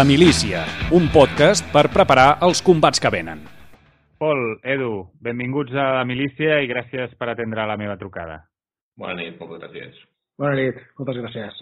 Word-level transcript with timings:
La 0.00 0.04
milícia, 0.08 0.62
un 0.96 1.10
podcast 1.12 1.66
per 1.74 1.90
preparar 1.92 2.38
els 2.46 2.62
combats 2.64 3.02
que 3.04 3.10
venen. 3.12 3.42
Pol, 4.22 4.38
Edu, 4.64 4.94
benvinguts 5.20 5.76
a 5.76 5.84
la 5.98 6.06
milícia 6.08 6.56
i 6.64 6.70
gràcies 6.70 7.12
per 7.20 7.28
atendre 7.28 7.66
la 7.68 7.76
meva 7.76 7.98
trucada. 8.00 8.38
Bona 8.96 9.18
nit, 9.18 9.36
moltes 9.36 9.60
gràcies. 9.60 10.00
Bona 10.40 10.56
nit, 10.56 10.80
moltes 10.96 11.20
gràcies. 11.20 11.60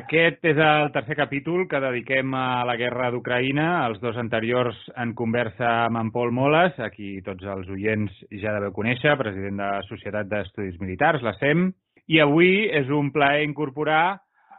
Aquest 0.00 0.50
és 0.54 0.62
el 0.70 0.88
tercer 0.96 1.18
capítol 1.20 1.68
que 1.68 1.84
dediquem 1.84 2.32
a 2.32 2.64
la 2.64 2.80
guerra 2.80 3.12
d'Ucraïna. 3.12 3.68
Els 3.90 4.00
dos 4.00 4.16
anteriors 4.24 4.80
en 4.96 5.12
conversa 5.18 5.76
amb 5.84 6.00
en 6.00 6.16
Pol 6.16 6.32
Moles, 6.32 6.80
a 6.80 6.88
qui 6.96 7.18
tots 7.26 7.44
els 7.44 7.68
oients 7.68 8.24
ja 8.40 8.56
deveu 8.56 8.72
conèixer, 8.72 9.18
president 9.20 9.60
de 9.60 9.66
la 9.66 9.88
Societat 9.90 10.32
d'Estudis 10.32 10.80
Militars, 10.80 11.20
la 11.20 11.36
SEM. 11.36 11.74
I 12.08 12.24
avui 12.24 12.70
és 12.72 12.88
un 12.88 13.12
plaer 13.12 13.44
incorporar 13.44 14.04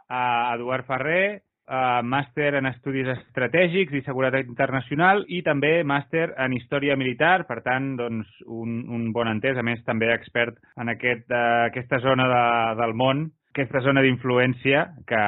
a 0.06 0.26
Eduard 0.54 0.86
Ferrer, 0.86 1.40
uh, 1.72 2.00
màster 2.04 2.52
en 2.60 2.68
Estudis 2.68 3.08
Estratègics 3.16 3.96
i 3.96 4.04
Seguretat 4.06 4.46
Internacional 4.46 5.24
i 5.32 5.42
també 5.46 5.80
màster 5.88 6.28
en 6.44 6.54
Història 6.56 6.96
Militar, 7.00 7.46
per 7.48 7.62
tant, 7.64 7.94
doncs, 7.98 8.28
un, 8.46 8.82
un 8.92 9.10
bon 9.16 9.30
entès, 9.32 9.56
a 9.58 9.64
més 9.66 9.80
també 9.88 10.12
expert 10.12 10.60
en 10.76 10.92
aquest, 10.92 11.28
uh, 11.32 11.68
aquesta 11.70 12.02
zona 12.04 12.28
de, 12.30 12.44
del 12.82 12.96
món, 12.98 13.30
aquesta 13.52 13.82
zona 13.84 14.02
d'influència 14.04 14.86
que 15.08 15.22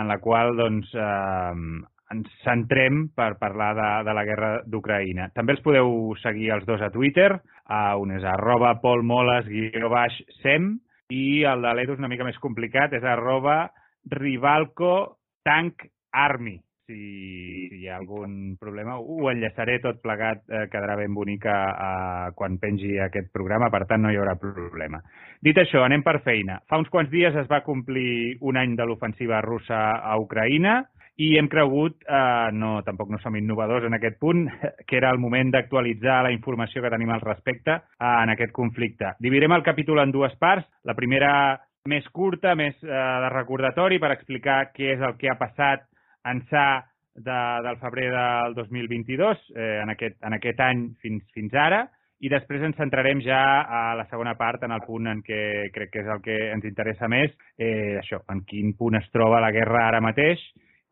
en 0.00 0.08
la 0.10 0.18
qual 0.18 0.56
doncs, 0.58 0.88
eh, 0.98 1.82
ens 2.12 2.32
centrem 2.42 3.04
per 3.14 3.36
parlar 3.40 3.70
de, 3.78 3.90
de 4.08 4.14
la 4.18 4.24
guerra 4.26 4.50
d'Ucraïna. 4.66 5.28
També 5.36 5.54
els 5.54 5.62
podeu 5.64 6.12
seguir 6.22 6.50
els 6.56 6.66
dos 6.66 6.82
a 6.82 6.90
Twitter, 6.90 7.30
a 7.70 7.94
un 8.02 8.12
és 8.16 8.26
arroba 8.26 8.74
polmoles 8.82 9.46
guió 9.46 9.92
baix 9.92 10.18
sem 10.42 10.74
i 11.14 11.44
el 11.48 11.62
de 11.62 11.72
l'Edu 11.76 11.94
és 11.94 12.02
una 12.02 12.10
mica 12.10 12.26
més 12.26 12.40
complicat, 12.42 12.98
és 12.98 13.06
arroba 13.06 13.70
rivalco 14.10 15.21
tank 15.42 15.86
army. 16.12 16.60
Si, 16.82 17.68
si 17.70 17.78
hi 17.78 17.88
ha 17.88 17.96
algun 18.00 18.56
problema, 18.60 18.96
ho 18.98 19.30
enllaçaré 19.30 19.78
tot 19.80 20.00
plegat, 20.02 20.42
eh, 20.50 20.64
quedarà 20.72 20.96
ben 20.98 21.14
bonica 21.14 21.54
eh, 21.70 22.32
quan 22.34 22.58
pengi 22.58 22.96
aquest 23.00 23.30
programa, 23.32 23.70
per 23.70 23.84
tant 23.86 24.02
no 24.02 24.10
hi 24.10 24.18
haurà 24.18 24.34
problema. 24.40 24.98
Dit 25.40 25.58
això, 25.62 25.84
anem 25.86 26.02
per 26.02 26.18
feina. 26.26 26.58
Fa 26.68 26.80
uns 26.82 26.90
quants 26.90 27.10
dies 27.10 27.38
es 27.38 27.48
va 27.50 27.62
complir 27.66 28.36
un 28.40 28.58
any 28.58 28.74
de 28.76 28.86
l'ofensiva 28.86 29.40
russa 29.46 29.78
a 30.02 30.18
Ucraïna 30.20 30.80
i 31.22 31.34
hem 31.36 31.48
cregut, 31.48 32.02
eh, 32.02 32.50
no, 32.56 32.80
tampoc 32.86 33.10
no 33.12 33.18
som 33.22 33.36
innovadors 33.36 33.86
en 33.86 33.94
aquest 33.94 34.18
punt, 34.18 34.46
que 34.88 34.96
era 34.96 35.10
el 35.12 35.20
moment 35.22 35.52
d'actualitzar 35.52 36.22
la 36.26 36.32
informació 36.32 36.82
que 36.82 36.90
tenim 36.92 37.12
al 37.12 37.22
respecte 37.24 37.76
eh, 37.78 38.14
en 38.14 38.32
aquest 38.32 38.52
conflicte. 38.52 39.14
Dividirem 39.20 39.54
el 39.58 39.66
capítol 39.66 40.02
en 40.02 40.14
dues 40.14 40.34
parts. 40.40 40.66
La 40.84 40.96
primera 40.98 41.60
més 41.88 42.06
curta, 42.14 42.54
més 42.54 42.76
eh, 42.84 42.90
de 42.90 43.30
recordatori, 43.32 43.98
per 43.98 44.12
explicar 44.14 44.70
què 44.74 44.94
és 44.94 45.02
el 45.02 45.16
que 45.18 45.30
ha 45.30 45.38
passat 45.40 45.88
ençà 46.30 46.84
de, 47.14 47.40
del 47.66 47.78
febrer 47.80 48.08
del 48.12 48.54
2022, 48.54 49.42
eh, 49.56 49.80
en, 49.82 49.90
aquest, 49.90 50.16
en 50.22 50.38
aquest 50.38 50.62
any 50.62 50.86
fins, 51.02 51.24
fins 51.34 51.56
ara, 51.58 51.84
i 52.22 52.30
després 52.30 52.62
ens 52.62 52.78
centrarem 52.78 53.18
ja 53.24 53.42
a 53.66 53.82
la 53.98 54.06
segona 54.10 54.36
part, 54.38 54.62
en 54.62 54.70
el 54.70 54.84
punt 54.86 55.10
en 55.10 55.24
què 55.26 55.72
crec 55.74 55.90
que 55.90 56.04
és 56.04 56.10
el 56.14 56.22
que 56.22 56.36
ens 56.52 56.68
interessa 56.68 57.10
més, 57.10 57.34
eh, 57.58 57.98
això, 57.98 58.22
en 58.30 58.44
quin 58.46 58.76
punt 58.78 59.00
es 59.00 59.08
troba 59.10 59.42
la 59.42 59.50
guerra 59.54 59.88
ara 59.88 60.02
mateix. 60.04 60.38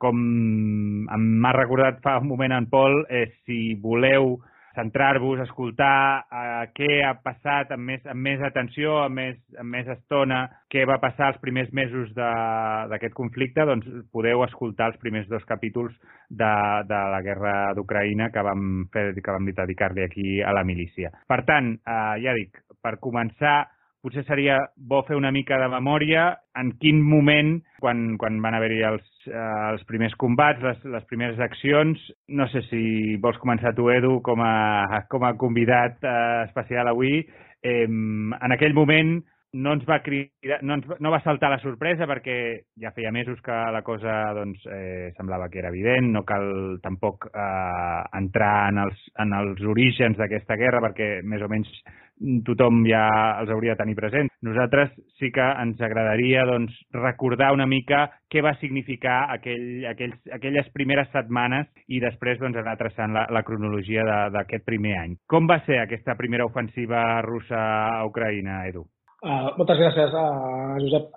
Com 0.01 0.17
m'ha 0.19 1.53
recordat 1.55 2.01
fa 2.03 2.17
un 2.19 2.27
moment 2.27 2.57
en 2.57 2.67
Pol, 2.73 3.05
eh, 3.09 3.29
si 3.45 3.77
voleu 3.79 4.41
centrar-vos, 4.81 5.41
escoltar 5.45 6.25
eh, 6.25 6.65
què 6.77 6.91
ha 7.07 7.15
passat 7.23 7.75
amb 7.77 7.93
més, 7.93 8.05
amb 8.09 8.25
més 8.25 8.43
atenció, 8.47 8.97
amb 9.05 9.21
més, 9.21 9.39
amb 9.61 9.77
més 9.77 9.89
estona, 9.93 10.43
què 10.73 10.87
va 10.89 11.01
passar 11.03 11.33
els 11.35 11.41
primers 11.43 11.71
mesos 11.77 12.13
d'aquest 12.17 13.15
conflicte, 13.19 13.67
doncs 13.69 13.89
podeu 14.15 14.45
escoltar 14.47 14.91
els 14.93 15.01
primers 15.03 15.29
dos 15.31 15.45
capítols 15.49 15.93
de, 16.31 16.55
de 16.89 17.03
la 17.15 17.21
guerra 17.27 17.55
d'Ucraïna 17.77 18.31
que 18.33 18.47
vam 18.47 18.87
fer 18.95 19.11
que 19.21 19.35
vam 19.35 19.51
dedicar-li 19.51 20.07
aquí 20.07 20.41
a 20.41 20.55
la 20.57 20.65
milícia. 20.65 21.13
Per 21.29 21.43
tant, 21.49 21.75
eh, 21.85 22.17
ja 22.25 22.35
dic, 22.39 22.63
per 22.81 22.97
començar, 23.03 23.69
potser 24.03 24.25
seria 24.27 24.59
bo 24.77 25.03
fer 25.09 25.17
una 25.19 25.33
mica 25.33 25.59
de 25.61 25.69
memòria 25.73 26.27
en 26.61 26.73
quin 26.83 27.01
moment, 27.05 27.59
quan, 27.81 28.17
quan 28.21 28.41
van 28.45 28.57
haver-hi 28.57 28.81
els, 28.89 29.09
eh, 29.29 29.49
els 29.73 29.85
primers 29.89 30.15
combats, 30.21 30.63
les, 30.65 30.81
les 30.95 31.09
primeres 31.11 31.41
accions. 31.41 32.01
No 32.29 32.49
sé 32.53 32.65
si 32.69 33.17
vols 33.23 33.41
començar 33.43 33.75
tu, 33.77 33.91
Edu, 33.93 34.19
com 34.27 34.43
a, 34.45 35.05
com 35.13 35.27
a 35.29 35.35
convidat 35.41 36.01
eh, 36.05 36.47
especial 36.49 36.93
avui. 36.93 37.21
Eh, 37.61 37.85
en 37.85 38.57
aquell 38.57 38.77
moment 38.77 39.21
no 39.53 39.73
ens 39.75 39.83
va 39.89 39.99
cridar, 40.05 40.61
no, 40.63 40.77
ens, 40.79 40.87
no 41.03 41.11
va 41.11 41.19
saltar 41.25 41.51
la 41.51 41.59
sorpresa 41.63 42.07
perquè 42.07 42.37
ja 42.81 42.93
feia 42.95 43.11
mesos 43.11 43.41
que 43.43 43.57
la 43.75 43.83
cosa 43.83 44.15
doncs, 44.37 44.63
eh, 44.71 45.11
semblava 45.17 45.49
que 45.51 45.59
era 45.59 45.73
evident, 45.75 46.13
no 46.15 46.23
cal 46.27 46.79
tampoc 46.85 47.27
eh, 47.33 48.03
entrar 48.21 48.71
en 48.71 48.79
els, 48.87 49.03
en 49.19 49.35
els 49.41 49.65
orígens 49.67 50.19
d'aquesta 50.21 50.59
guerra 50.61 50.83
perquè 50.87 51.11
més 51.27 51.43
o 51.43 51.51
menys 51.51 51.73
tothom 52.47 52.83
ja 52.89 53.03
els 53.41 53.51
hauria 53.53 53.75
de 53.75 53.81
tenir 53.81 53.97
present. 53.99 54.29
Nosaltres 54.45 54.93
sí 55.19 55.31
que 55.35 55.47
ens 55.63 55.81
agradaria 55.81 56.45
doncs, 56.49 56.77
recordar 56.97 57.51
una 57.57 57.67
mica 57.71 58.07
què 58.31 58.43
va 58.45 58.55
significar 58.61 59.23
aquell, 59.35 59.85
aquells, 59.91 60.21
aquelles 60.37 60.71
primeres 60.77 61.11
setmanes 61.15 61.69
i 61.89 62.01
després 62.03 62.41
doncs, 62.41 62.61
anar 62.61 62.77
traçant 62.81 63.17
la, 63.17 63.27
la 63.33 63.45
cronologia 63.47 64.05
d'aquest 64.35 64.67
primer 64.69 64.97
any. 65.01 65.17
Com 65.31 65.49
va 65.51 65.61
ser 65.67 65.81
aquesta 65.81 66.17
primera 66.21 66.47
ofensiva 66.49 67.23
russa 67.27 67.61
a 67.61 68.05
Ucraïna, 68.09 68.65
Edu? 68.69 68.85
Uh, 69.21 69.53
moltes 69.59 69.81
gràcies, 69.81 70.15
uh, 70.17 70.77
Josep. 70.81 71.11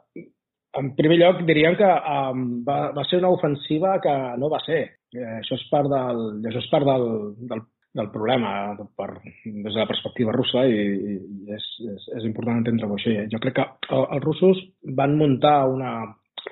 En 0.79 0.89
primer 0.97 1.19
lloc, 1.21 1.43
diríem 1.45 1.75
que 1.77 1.87
um, 1.87 2.45
va, 2.65 2.77
va 2.95 3.03
ser 3.05 3.19
una 3.21 3.29
ofensiva 3.35 3.99
que 4.01 4.13
no 4.41 4.49
va 4.49 4.59
ser. 4.65 4.81
Eh, 5.13 5.35
això 5.37 5.53
és 5.59 5.65
part 5.69 5.85
del, 5.91 6.21
això 6.49 6.57
és 6.63 6.69
part 6.71 6.87
del, 6.87 7.03
del, 7.51 7.61
del 7.93 8.09
problema 8.09 8.73
per, 8.97 9.09
des 9.21 9.69
de 9.69 9.77
la 9.77 9.87
perspectiva 9.89 10.33
russa 10.33 10.65
i, 10.65 10.81
i 11.13 11.53
és, 11.53 11.69
és, 11.93 12.09
és 12.19 12.25
important 12.25 12.57
entendre-ho 12.59 12.97
així. 12.97 13.15
Jo 13.31 13.39
crec 13.43 13.59
que 13.59 13.67
els 13.93 14.23
russos 14.25 14.61
van 14.97 15.13
muntar 15.19 15.59
una, 15.69 15.93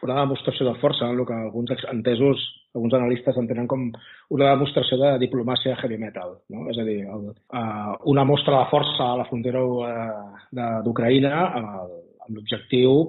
una 0.02 0.19
demostració 0.22 0.68
de 0.69 0.75
força, 0.81 1.09
el 1.09 1.25
que 1.25 1.34
alguns 1.35 1.74
entesos, 1.91 2.44
alguns 2.75 2.94
analistes 2.97 3.40
entenen 3.41 3.68
com 3.72 3.90
una 4.35 4.52
demostració 4.53 5.00
de 5.02 5.16
diplomàcia 5.25 5.75
heavy 5.81 5.97
metal. 6.02 6.38
No? 6.53 6.68
És 6.72 6.79
a 6.79 6.85
dir, 6.88 7.02
el, 7.09 7.31
uh, 7.34 7.97
una 8.13 8.25
mostra 8.28 8.62
de 8.62 8.69
força 8.72 9.09
a 9.09 9.18
la 9.23 9.28
frontera 9.29 9.66
uh, 9.66 10.69
d'Ucraïna 10.85 11.34
amb, 11.50 11.97
l'objectiu, 12.31 13.02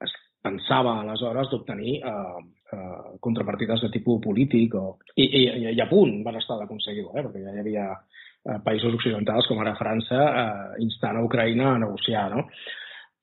es 0.00 0.14
pensava 0.40 1.00
aleshores, 1.02 1.50
d'obtenir 1.50 1.98
uh, 2.06 2.38
uh, 2.76 3.16
contrapartides 3.22 3.84
de 3.86 3.92
tipus 3.94 4.20
polític 4.24 4.76
o... 4.78 4.98
I, 5.16 5.26
i, 5.26 5.42
i 5.74 5.80
a 5.80 5.88
punt 5.90 6.20
van 6.26 6.38
estar 6.40 6.58
d'aconseguir-ho, 6.60 7.14
eh? 7.14 7.24
perquè 7.26 7.44
ja 7.44 7.54
hi 7.54 7.62
havia 7.62 7.86
uh, 7.94 8.58
països 8.66 8.94
occidentals 8.98 9.48
com 9.50 9.62
ara 9.62 9.78
França 9.78 10.20
uh, 10.28 10.78
instant 10.82 11.18
a 11.18 11.24
Ucraïna 11.26 11.74
a 11.74 11.82
negociar. 11.86 12.28
No? 12.34 12.46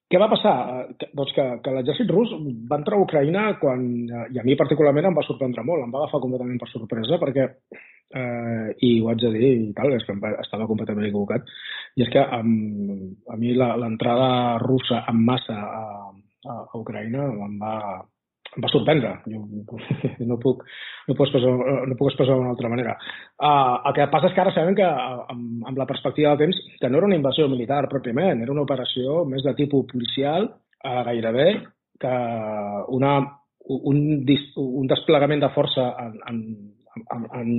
Què 0.08 0.20
va 0.22 0.30
passar? 0.32 0.56
Que, 0.96 1.10
doncs 1.20 1.34
que, 1.36 1.46
que 1.64 1.72
l'exèrcit 1.76 2.12
rus 2.14 2.32
va 2.72 2.78
entrar 2.80 2.96
a 2.96 3.04
Ucraïna 3.04 3.50
quan, 3.60 3.84
i 4.08 4.40
a 4.40 4.46
mi 4.48 4.56
particularment 4.56 5.10
em 5.10 5.18
va 5.18 5.26
sorprendre 5.28 5.66
molt, 5.68 5.84
em 5.84 5.92
va 5.92 6.06
agafar 6.06 6.22
completament 6.24 6.62
per 6.62 6.70
sorpresa 6.72 7.20
perquè, 7.20 7.48
eh, 8.16 8.70
i 8.88 8.92
ho 9.02 9.10
haig 9.12 9.26
de 9.26 9.32
dir 9.36 9.50
i 9.66 9.74
tal, 9.76 9.92
és 9.98 10.06
que 10.08 10.16
estava 10.46 10.68
completament 10.70 11.10
equivocat, 11.10 11.52
i 12.00 12.06
és 12.06 12.12
que 12.14 12.24
um, 12.40 12.54
a 13.28 13.36
mi 13.42 13.52
l'entrada 13.58 14.30
russa 14.64 15.04
en 15.12 15.20
massa 15.28 15.58
a, 15.60 15.84
a 16.56 16.80
Ucraïna 16.80 17.28
em 17.50 17.60
va, 17.60 17.76
em 18.56 18.64
va 18.64 18.72
sorprendre. 18.72 19.14
Jo 19.28 19.42
no 20.30 20.38
puc, 20.42 20.64
no 21.08 21.16
puc 21.18 21.28
expressar, 21.28 21.54
no 21.90 21.98
puc 22.00 22.12
expressar 22.12 22.38
d'una 22.38 22.54
altra 22.56 22.72
manera. 22.74 22.96
Uh, 23.38 23.76
el 23.90 23.98
que 23.98 24.10
passa 24.14 24.32
és 24.32 24.36
que 24.36 24.44
ara 24.44 24.54
sabem 24.56 24.78
que, 24.78 24.88
amb, 25.34 25.66
amb 25.72 25.82
la 25.82 25.88
perspectiva 25.90 26.34
del 26.34 26.48
temps, 26.48 26.62
que 26.82 26.92
no 26.92 27.02
era 27.02 27.10
una 27.10 27.20
invasió 27.20 27.50
militar 27.52 27.84
pròpiament, 27.92 28.44
era 28.46 28.56
una 28.56 28.66
operació 28.66 29.24
més 29.30 29.46
de 29.46 29.56
tipus 29.60 29.90
policial, 29.92 30.50
uh, 30.84 31.02
gairebé, 31.10 31.50
que 32.02 32.16
una, 32.94 33.14
un, 33.68 34.02
un 34.56 34.90
desplegament 34.90 35.42
de 35.44 35.54
força 35.56 35.90
en, 36.04 36.18
en, 36.30 36.42
en, 37.16 37.28
en 37.40 37.52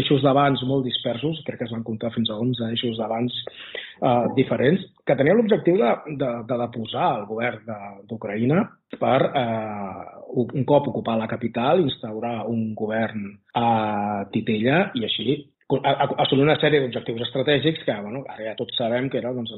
eixos 0.00 0.22
d'abans 0.24 0.62
molt 0.68 0.84
dispersos, 0.86 1.40
crec 1.46 1.62
que 1.62 1.68
es 1.68 1.74
van 1.74 1.84
comptar 1.86 2.12
fins 2.14 2.30
a 2.30 2.38
11 2.40 2.70
eixos 2.74 2.98
d'abans 3.00 3.38
eh, 3.40 4.26
diferents, 4.38 4.84
que 5.06 5.16
tenien 5.18 5.38
l'objectiu 5.38 5.78
de, 5.80 5.92
de, 6.20 6.30
de 6.48 6.60
deposar 6.64 7.08
el 7.20 7.26
govern 7.30 7.74
d'Ucraïna 8.10 8.66
per, 9.00 9.20
eh, 9.30 10.04
un 10.34 10.64
cop 10.66 10.88
ocupar 10.90 11.16
la 11.18 11.30
capital, 11.30 11.82
instaurar 11.84 12.44
un 12.50 12.72
govern 12.74 13.28
a 13.54 14.24
Titella 14.32 14.88
i 14.98 15.04
així 15.06 15.36
assolir 15.72 16.44
una 16.44 16.58
sèrie 16.60 16.82
d'objectius 16.82 17.22
estratègics 17.24 17.84
que 17.86 17.94
bueno, 18.04 18.20
ara 18.28 18.50
ja 18.50 18.56
tots 18.58 18.76
sabem 18.76 19.08
que 19.08 19.18
era 19.18 19.32
doncs, 19.32 19.54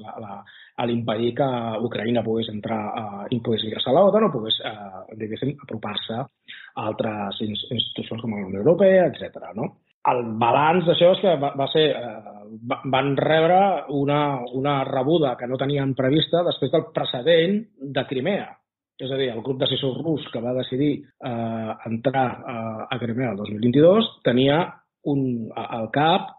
l'impedir 0.87 1.33
que 1.35 1.49
Ucraïna 1.83 2.23
pogués 2.23 2.49
entrar, 2.53 2.79
uh, 3.27 3.41
pogués 3.43 3.65
ingressar 3.67 3.91
a 3.91 3.97
l'OTAN 3.97 4.29
o 4.29 4.31
pogués, 4.31 4.61
uh, 4.63 5.03
diguéssim, 5.19 5.57
apropar-se 5.67 6.21
a 6.21 6.29
altres 6.85 7.41
institucions 7.43 8.23
com 8.23 8.37
la 8.37 8.47
Unió 8.47 8.63
Europea, 8.63 9.09
etc. 9.11 9.51
No? 9.57 9.73
El 10.07 10.23
balanç 10.39 10.87
d'això 10.87 11.11
és 11.17 11.25
que 11.25 11.35
va, 11.43 11.51
va 11.59 11.67
ser, 11.73 11.89
uh, 11.99 12.47
van 12.93 13.17
rebre 13.19 13.59
una, 13.99 14.21
una 14.55 14.79
rebuda 14.87 15.35
que 15.37 15.51
no 15.51 15.59
tenien 15.59 15.97
prevista 15.99 16.47
després 16.47 16.71
del 16.71 16.87
precedent 16.95 17.65
de 17.81 18.07
Crimea. 18.07 18.47
és 18.97 19.11
a 19.13 19.17
dir, 19.21 19.27
el 19.29 19.43
grup 19.45 19.59
d'assessors 19.61 19.99
rus 20.01 20.23
que 20.33 20.41
va 20.41 20.55
decidir 20.57 21.03
eh, 21.05 21.73
entrar 21.85 22.29
eh, 22.33 22.87
a 22.89 22.97
Crimea 22.99 23.35
el 23.35 23.37
2022 23.37 24.07
tenia 24.25 24.63
un, 25.13 25.23
al 25.55 25.91
cap 25.95 26.33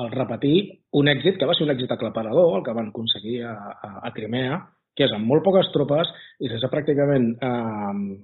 el 0.00 0.10
repetir 0.12 0.56
un 0.98 1.10
èxit 1.10 1.38
que 1.38 1.48
va 1.48 1.54
ser 1.56 1.66
un 1.66 1.72
èxit 1.74 1.90
aclaparador, 1.90 2.58
el 2.58 2.64
que 2.66 2.74
van 2.76 2.92
aconseguir 2.92 3.40
a, 3.48 3.54
a, 3.72 3.90
a 4.06 4.12
Crimea, 4.14 4.60
que 4.96 5.06
és 5.06 5.14
amb 5.14 5.26
molt 5.26 5.44
poques 5.46 5.70
tropes 5.74 6.10
i 6.42 6.50
sense 6.50 6.70
pràcticament 6.70 7.32
eh, 7.42 8.16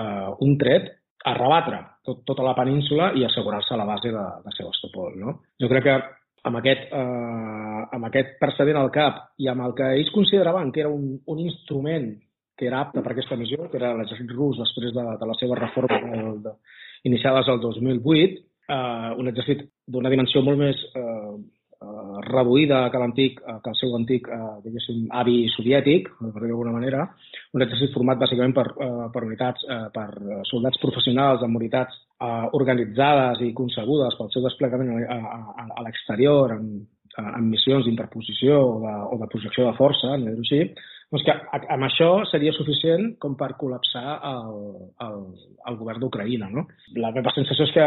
eh, 0.00 0.28
un 0.46 0.58
tret 0.58 0.90
a 1.24 1.34
rebatre 1.38 1.80
tot, 2.04 2.22
tota 2.28 2.44
la 2.46 2.54
península 2.56 3.12
i 3.18 3.24
assegurar-se 3.24 3.78
la 3.78 3.86
base 3.88 4.12
de, 4.12 4.26
de 4.44 4.54
Sebastopol. 4.56 5.16
No? 5.20 5.38
Jo 5.60 5.70
crec 5.70 5.86
que 5.86 5.96
amb 6.50 6.60
aquest, 6.60 6.90
eh, 6.92 7.82
amb 7.96 8.10
aquest 8.10 8.36
precedent 8.40 8.78
al 8.80 8.92
cap 8.94 9.22
i 9.40 9.48
amb 9.50 9.64
el 9.66 9.74
que 9.78 9.90
ells 9.98 10.12
consideraven 10.14 10.72
que 10.72 10.84
era 10.84 10.92
un, 10.92 11.14
un 11.26 11.42
instrument 11.42 12.12
que 12.54 12.68
era 12.68 12.84
apte 12.84 13.02
per 13.02 13.14
aquesta 13.14 13.38
missió, 13.38 13.66
que 13.70 13.80
era 13.80 13.94
l'exèrcit 13.98 14.30
rus 14.30 14.60
després 14.60 14.92
de, 14.94 15.04
de 15.20 15.28
la 15.30 15.38
seva 15.40 15.58
reforma 15.58 15.98
de, 16.04 16.34
de, 16.44 16.52
iniciades 17.10 17.48
el 17.50 17.58
2008, 17.60 18.44
eh, 18.68 19.10
un 19.18 19.28
exèrcit 19.30 19.66
d'una 19.86 20.12
dimensió 20.12 20.42
molt 20.44 20.60
més 20.60 20.80
eh, 20.96 21.34
eh, 21.34 22.16
reduïda 22.28 22.80
que 22.92 23.02
l'antic, 23.02 23.42
eh, 23.42 23.58
que 23.64 23.72
el 23.72 23.78
seu 23.80 23.94
antic, 23.98 24.28
eh, 24.28 24.54
diguéssim, 24.64 25.04
avi 25.22 25.36
soviètic, 25.56 26.08
per 26.20 26.40
dir 26.40 26.50
d'alguna 26.52 26.74
manera, 26.76 27.04
un 27.52 27.66
exèrcit 27.66 27.94
format 27.96 28.20
bàsicament 28.22 28.56
per, 28.56 28.66
eh, 28.72 29.06
per 29.14 29.24
unitats, 29.26 29.66
eh, 29.68 29.84
per 29.94 30.08
soldats 30.50 30.80
professionals 30.82 31.44
amb 31.44 31.60
unitats 31.60 32.00
eh, 32.20 32.48
organitzades 32.60 33.44
i 33.44 33.54
concebudes 33.54 34.18
pel 34.18 34.32
seu 34.34 34.44
desplegament 34.48 35.04
a, 35.04 35.20
a, 35.38 35.68
a 35.78 35.86
l'exterior, 35.86 36.56
en, 36.58 36.84
en 37.18 37.46
missions 37.46 37.86
d'interposició 37.86 38.58
o, 38.58 38.74
de, 38.82 38.94
o 39.14 39.18
de 39.20 39.30
projecció 39.30 39.68
de 39.68 39.76
força, 39.78 40.10
anem 40.14 40.34
dir-ho 40.34 40.44
així, 40.46 40.90
doncs 41.12 41.24
que 41.26 41.34
amb 41.70 41.86
això 41.86 42.08
seria 42.30 42.54
suficient 42.56 43.12
com 43.22 43.36
per 43.38 43.52
col·lapsar 43.60 44.16
el, 44.30 44.56
el, 45.06 45.20
el 45.70 45.78
govern 45.78 46.02
d'Ucraïna. 46.02 46.48
No? 46.50 46.66
La 46.98 47.12
meva 47.14 47.32
sensació 47.36 47.68
és 47.68 47.74
que 47.76 47.86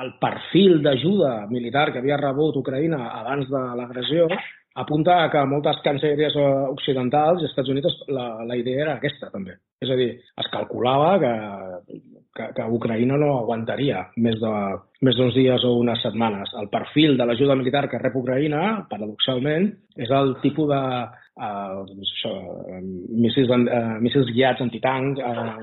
el 0.00 0.12
perfil 0.20 0.80
d'ajuda 0.82 1.46
militar 1.50 1.90
que 1.92 2.02
havia 2.02 2.18
rebut 2.20 2.56
Ucraïna 2.60 3.00
abans 3.20 3.48
de 3.50 3.62
l'agressió 3.78 4.28
apunta 4.74 5.20
a 5.22 5.28
que 5.30 5.44
moltes 5.46 5.78
cancelleries 5.84 6.34
occidentals 6.72 7.42
i 7.42 7.46
Estats 7.46 7.70
Units 7.70 8.00
la, 8.10 8.26
la 8.46 8.56
idea 8.58 8.82
era 8.82 8.96
aquesta 8.98 9.30
també. 9.30 9.54
És 9.84 9.90
a 9.90 9.98
dir, 9.98 10.10
es 10.42 10.48
calculava 10.50 11.12
que, 11.22 11.32
que, 12.34 12.48
que 12.56 12.66
Ucraïna 12.78 13.18
no 13.20 13.36
aguantaria 13.36 14.02
més 14.16 14.40
de 14.42 14.52
més 15.04 15.18
d'uns 15.18 15.34
dies 15.36 15.64
o 15.68 15.74
unes 15.78 16.00
setmanes. 16.02 16.50
El 16.58 16.70
perfil 16.72 17.18
de 17.18 17.26
l'ajuda 17.28 17.58
militar 17.60 17.86
que 17.92 18.00
rep 18.00 18.16
Ucraïna, 18.18 18.86
paradoxalment, 18.90 19.68
és 20.00 20.10
el 20.10 20.34
tipus 20.42 20.70
de 20.70 20.80
uh, 20.80 21.82
doncs 21.90 22.14
això, 22.16 22.32
míssils, 23.12 23.52
uh, 23.52 23.98
míssils 24.02 24.32
guiats 24.32 24.64
antitanc, 24.64 25.20
uh, 25.20 25.58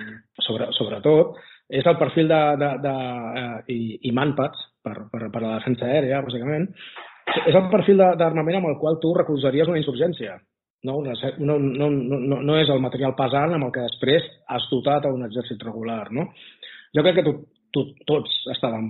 sobre, 0.45 0.69
sobretot, 0.77 1.41
és 1.71 1.87
el 1.87 1.97
perfil 1.99 2.27
de, 2.27 2.41
de, 2.59 2.69
de, 2.83 2.93
uh, 3.41 3.59
i, 3.71 3.79
i 4.09 4.11
manpads 4.15 4.59
per, 4.83 4.97
per, 5.11 5.27
per 5.31 5.41
a 5.41 5.45
la 5.45 5.57
defensa 5.59 5.87
aèria, 5.87 6.23
bàsicament, 6.25 6.67
és 7.47 7.55
el 7.55 7.69
perfil 7.71 8.01
d'armament 8.19 8.59
amb 8.59 8.71
el 8.71 8.79
qual 8.81 8.99
tu 8.99 9.13
recolzaries 9.15 9.69
una 9.71 9.79
insurgència. 9.79 10.35
No, 10.83 10.97
una, 10.97 11.13
no, 11.37 11.59
no, 11.61 11.87
no, 11.93 12.39
no 12.41 12.57
és 12.57 12.69
el 12.73 12.81
material 12.81 13.13
pesant 13.15 13.53
amb 13.53 13.67
el 13.67 13.73
que 13.75 13.85
després 13.85 14.25
has 14.49 14.65
dotat 14.71 15.05
a 15.05 15.11
un 15.13 15.27
exèrcit 15.27 15.61
regular. 15.63 16.07
No? 16.11 16.25
Jo 16.97 17.03
crec 17.05 17.19
que 17.19 17.25
tu, 17.27 17.35
tu, 17.71 17.83
tots 18.09 18.33
estàvem, 18.55 18.87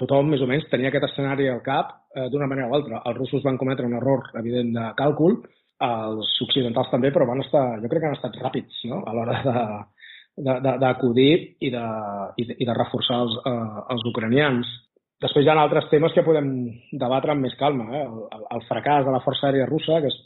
tothom 0.00 0.30
més 0.32 0.44
o 0.44 0.48
menys 0.48 0.68
tenia 0.70 0.92
aquest 0.92 1.08
escenari 1.10 1.50
al 1.50 1.60
cap 1.66 1.90
eh, 2.14 2.28
d'una 2.32 2.46
manera 2.48 2.70
o 2.70 2.76
altra. 2.78 3.02
Els 3.10 3.18
russos 3.18 3.42
van 3.44 3.58
cometre 3.60 3.88
un 3.90 3.98
error 3.98 4.30
evident 4.38 4.70
de 4.76 4.86
càlcul, 5.02 5.40
els 5.82 6.30
occidentals 6.46 6.92
també, 6.92 7.10
però 7.10 7.26
van 7.26 7.42
estar, 7.42 7.64
jo 7.82 7.90
crec 7.90 8.04
que 8.04 8.12
han 8.12 8.18
estat 8.20 8.38
ràpids 8.38 8.84
no? 8.92 9.02
a 9.02 9.16
l'hora 9.16 9.42
de, 9.42 9.64
d'acudir 10.36 11.56
i, 11.60 11.70
de, 11.70 11.84
i, 12.36 12.46
de, 12.48 12.56
i 12.58 12.68
de 12.68 12.74
reforçar 12.76 13.20
els, 13.26 13.36
eh, 13.46 13.84
els 13.94 14.04
ucranians. 14.08 14.68
Després 15.22 15.44
hi 15.44 15.50
ha 15.52 15.56
altres 15.60 15.88
temes 15.90 16.14
que 16.16 16.24
podem 16.26 16.48
debatre 16.98 17.34
amb 17.34 17.44
més 17.46 17.56
calma. 17.60 17.88
Eh? 17.94 18.04
El, 18.06 18.46
el 18.56 18.64
fracàs 18.68 19.04
de 19.06 19.14
la 19.14 19.22
Força 19.24 19.48
Aèria 19.48 19.68
Russa, 19.68 20.00
que 20.02 20.10
és, 20.10 20.18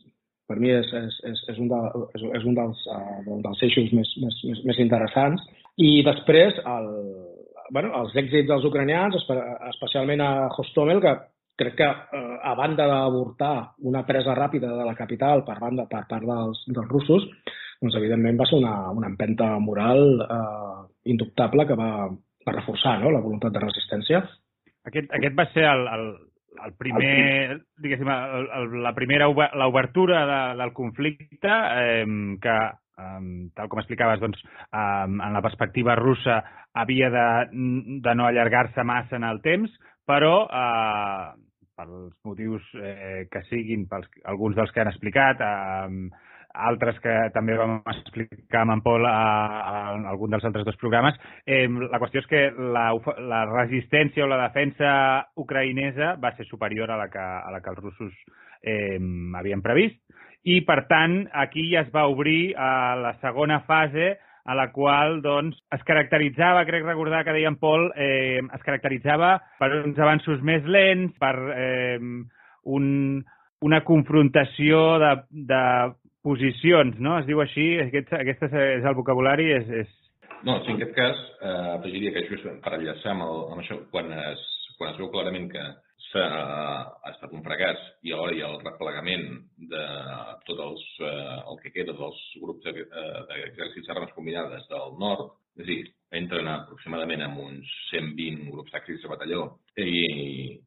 per 0.47 0.59
mi 0.63 0.71
és, 0.71 0.89
és, 0.95 1.21
és, 1.33 1.45
és, 1.53 1.59
un, 1.59 1.69
de, 1.73 1.81
és, 2.17 2.27
és 2.39 2.47
un 2.47 2.55
dels, 2.55 2.83
uh, 2.95 3.39
dels 3.45 3.63
eixos 3.67 3.91
més, 3.99 4.13
més, 4.23 4.37
més, 4.47 4.63
més 4.71 4.83
interessants. 4.87 5.43
I 5.77 5.91
després 6.07 6.63
el, 6.63 6.87
bueno, 7.75 7.91
els 7.99 8.15
èxits 8.15 8.49
dels 8.49 8.65
ucranians, 8.65 9.19
especialment 9.73 10.23
a 10.23 10.31
Hostomel, 10.55 11.03
que 11.03 11.17
crec 11.57 11.77
que 11.77 11.89
eh, 11.89 12.39
a 12.45 12.55
banda 12.55 12.87
d'avortar 12.89 13.73
una 13.89 14.05
presa 14.07 14.35
ràpida 14.37 14.71
de 14.77 14.85
la 14.85 14.95
capital 14.95 15.43
per, 15.45 15.57
banda, 15.61 15.87
per 15.91 16.05
part 16.09 16.27
dels, 16.29 16.63
dels 16.69 16.91
russos, 16.93 17.25
doncs 17.83 17.99
evidentment 17.99 18.39
va 18.41 18.47
ser 18.49 18.61
una, 18.61 18.77
una 18.91 19.11
empenta 19.11 19.51
moral 19.63 20.23
eh, 20.23 20.81
indubtable 21.13 21.67
que 21.67 21.77
va, 21.79 21.91
va 22.47 22.57
reforçar 22.57 22.99
no? 23.03 23.13
la 23.13 23.23
voluntat 23.25 23.55
de 23.55 23.63
resistència. 23.63 24.23
Aquest, 24.87 25.11
aquest 25.19 25.37
va 25.39 25.47
ser 25.53 25.67
el, 25.67 25.87
el, 25.93 26.09
el 26.65 26.75
primer, 26.79 27.61
diguéssim, 27.83 28.11
el, 28.13 28.49
el, 28.59 28.77
la 28.85 28.95
primera 28.97 29.29
l'obertura 29.29 30.25
de, 30.31 30.41
del 30.63 30.73
conflicte 30.77 31.53
eh, 31.53 32.05
que, 32.43 32.59
eh, 33.03 33.25
tal 33.59 33.73
com 33.73 33.83
explicaves, 33.83 34.23
doncs, 34.23 34.45
eh, 34.71 35.07
en 35.09 35.33
la 35.35 35.43
perspectiva 35.45 35.99
russa 35.99 36.43
havia 36.77 37.11
de, 37.11 37.27
de 38.05 38.15
no 38.15 38.29
allargar-se 38.29 38.85
massa 38.85 39.19
en 39.19 39.27
el 39.27 39.43
temps, 39.45 39.73
però 40.07 40.47
eh, 40.47 41.35
pels 41.77 42.15
motius 42.25 42.65
eh, 42.81 43.27
que 43.31 43.43
siguin, 43.51 43.85
pels, 43.91 44.09
alguns 44.25 44.57
dels 44.57 44.73
que 44.73 44.83
han 44.83 44.93
explicat, 44.93 45.43
eh, 45.43 46.25
altres 46.69 46.99
que 47.05 47.15
també 47.35 47.57
vam 47.59 47.79
explicar 47.93 48.63
amb 48.65 48.77
en 48.77 48.83
Pol 48.85 49.05
a, 49.07 49.13
a, 49.13 49.77
a 49.93 50.11
algun 50.13 50.33
dels 50.33 50.45
altres 50.49 50.67
dos 50.67 50.79
programes. 50.81 51.19
Eh, 51.45 51.67
la 51.69 52.01
qüestió 52.03 52.23
és 52.25 52.31
que 52.31 52.43
la, 52.57 52.89
la 53.29 53.45
resistència 53.51 54.25
o 54.25 54.31
la 54.31 54.41
defensa 54.47 54.91
ucraïnesa 55.37 56.15
va 56.23 56.33
ser 56.37 56.49
superior 56.49 56.91
a 56.91 57.01
la 57.01 57.11
que, 57.13 57.23
a 57.23 57.53
la 57.53 57.61
que 57.61 57.73
els 57.75 57.83
russos 57.83 58.13
eh, 58.63 58.99
havien 59.37 59.63
previst 59.65 60.01
i, 60.47 60.61
per 60.63 60.85
tant, 60.87 61.25
aquí 61.35 61.67
ja 61.73 61.83
es 61.83 61.91
va 61.95 62.07
obrir 62.07 62.55
a 62.55 62.95
la 63.01 63.17
segona 63.19 63.61
fase 63.67 64.15
a 64.47 64.55
la 64.55 64.69
qual 64.71 65.19
doncs, 65.25 65.59
es 65.75 65.83
caracteritzava, 65.83 66.63
crec 66.69 66.85
recordar 66.87 67.25
que 67.27 67.35
deia 67.35 67.51
en 67.51 67.57
Pol, 67.59 67.89
eh, 67.99 68.39
es 68.39 68.63
caracteritzava 68.63 69.33
per 69.59 69.73
uns 69.81 69.99
avanços 69.99 70.45
més 70.47 70.63
lents, 70.71 71.17
per 71.19 71.35
eh, 71.51 71.99
un, 72.77 72.87
una 73.67 73.83
confrontació 73.83 74.85
de, 75.03 75.11
de 75.51 75.63
posicions, 76.27 76.99
no? 77.03 77.17
Es 77.21 77.29
diu 77.31 77.41
així, 77.43 77.69
aquest, 77.87 78.13
aquest 78.19 78.45
és 78.51 78.85
el 78.85 78.99
vocabulari, 78.99 79.49
és... 79.61 79.73
és... 79.85 79.95
No, 80.45 80.59
sí, 80.65 80.75
en 80.75 80.77
aquest 80.81 80.95
cas, 80.99 81.25
eh, 81.41 81.57
afegiria 81.79 82.13
que 82.15 82.27
just 82.29 82.47
per 82.65 82.75
enllaçar 82.77 83.15
amb, 83.15 83.25
el, 83.27 83.43
amb 83.55 83.63
això, 83.63 83.79
quan 83.95 84.11
es, 84.27 84.45
quan 84.77 84.93
es 84.93 85.01
veu 85.01 85.11
clarament 85.15 85.49
que 85.55 85.65
s'ha 86.11 86.27
ha 86.27 87.11
estat 87.13 87.33
un 87.35 87.43
fracàs 87.47 87.81
i 88.07 88.13
alhora 88.13 88.35
hi 88.37 88.43
ha 88.45 88.51
el 88.53 88.61
replegament 88.63 89.27
de 89.73 89.85
tot 90.49 90.61
els, 90.67 90.85
eh, 91.01 91.39
el 91.51 91.61
que 91.63 91.73
queda 91.75 91.97
dels 91.99 92.21
grups 92.43 92.69
eh, 92.71 92.85
d'exèrcits 93.31 93.91
armes 93.95 94.15
combinades 94.19 94.69
del 94.71 94.97
nord, 95.03 95.35
és 95.57 95.65
a 95.65 95.71
dir, 95.71 95.81
entren 96.21 96.49
aproximadament 96.53 97.25
amb 97.25 97.41
uns 97.47 97.77
120 97.91 98.51
grups 98.53 98.75
tàctics 98.75 99.03
de 99.03 99.13
batalló 99.15 99.47
i 99.81 100.61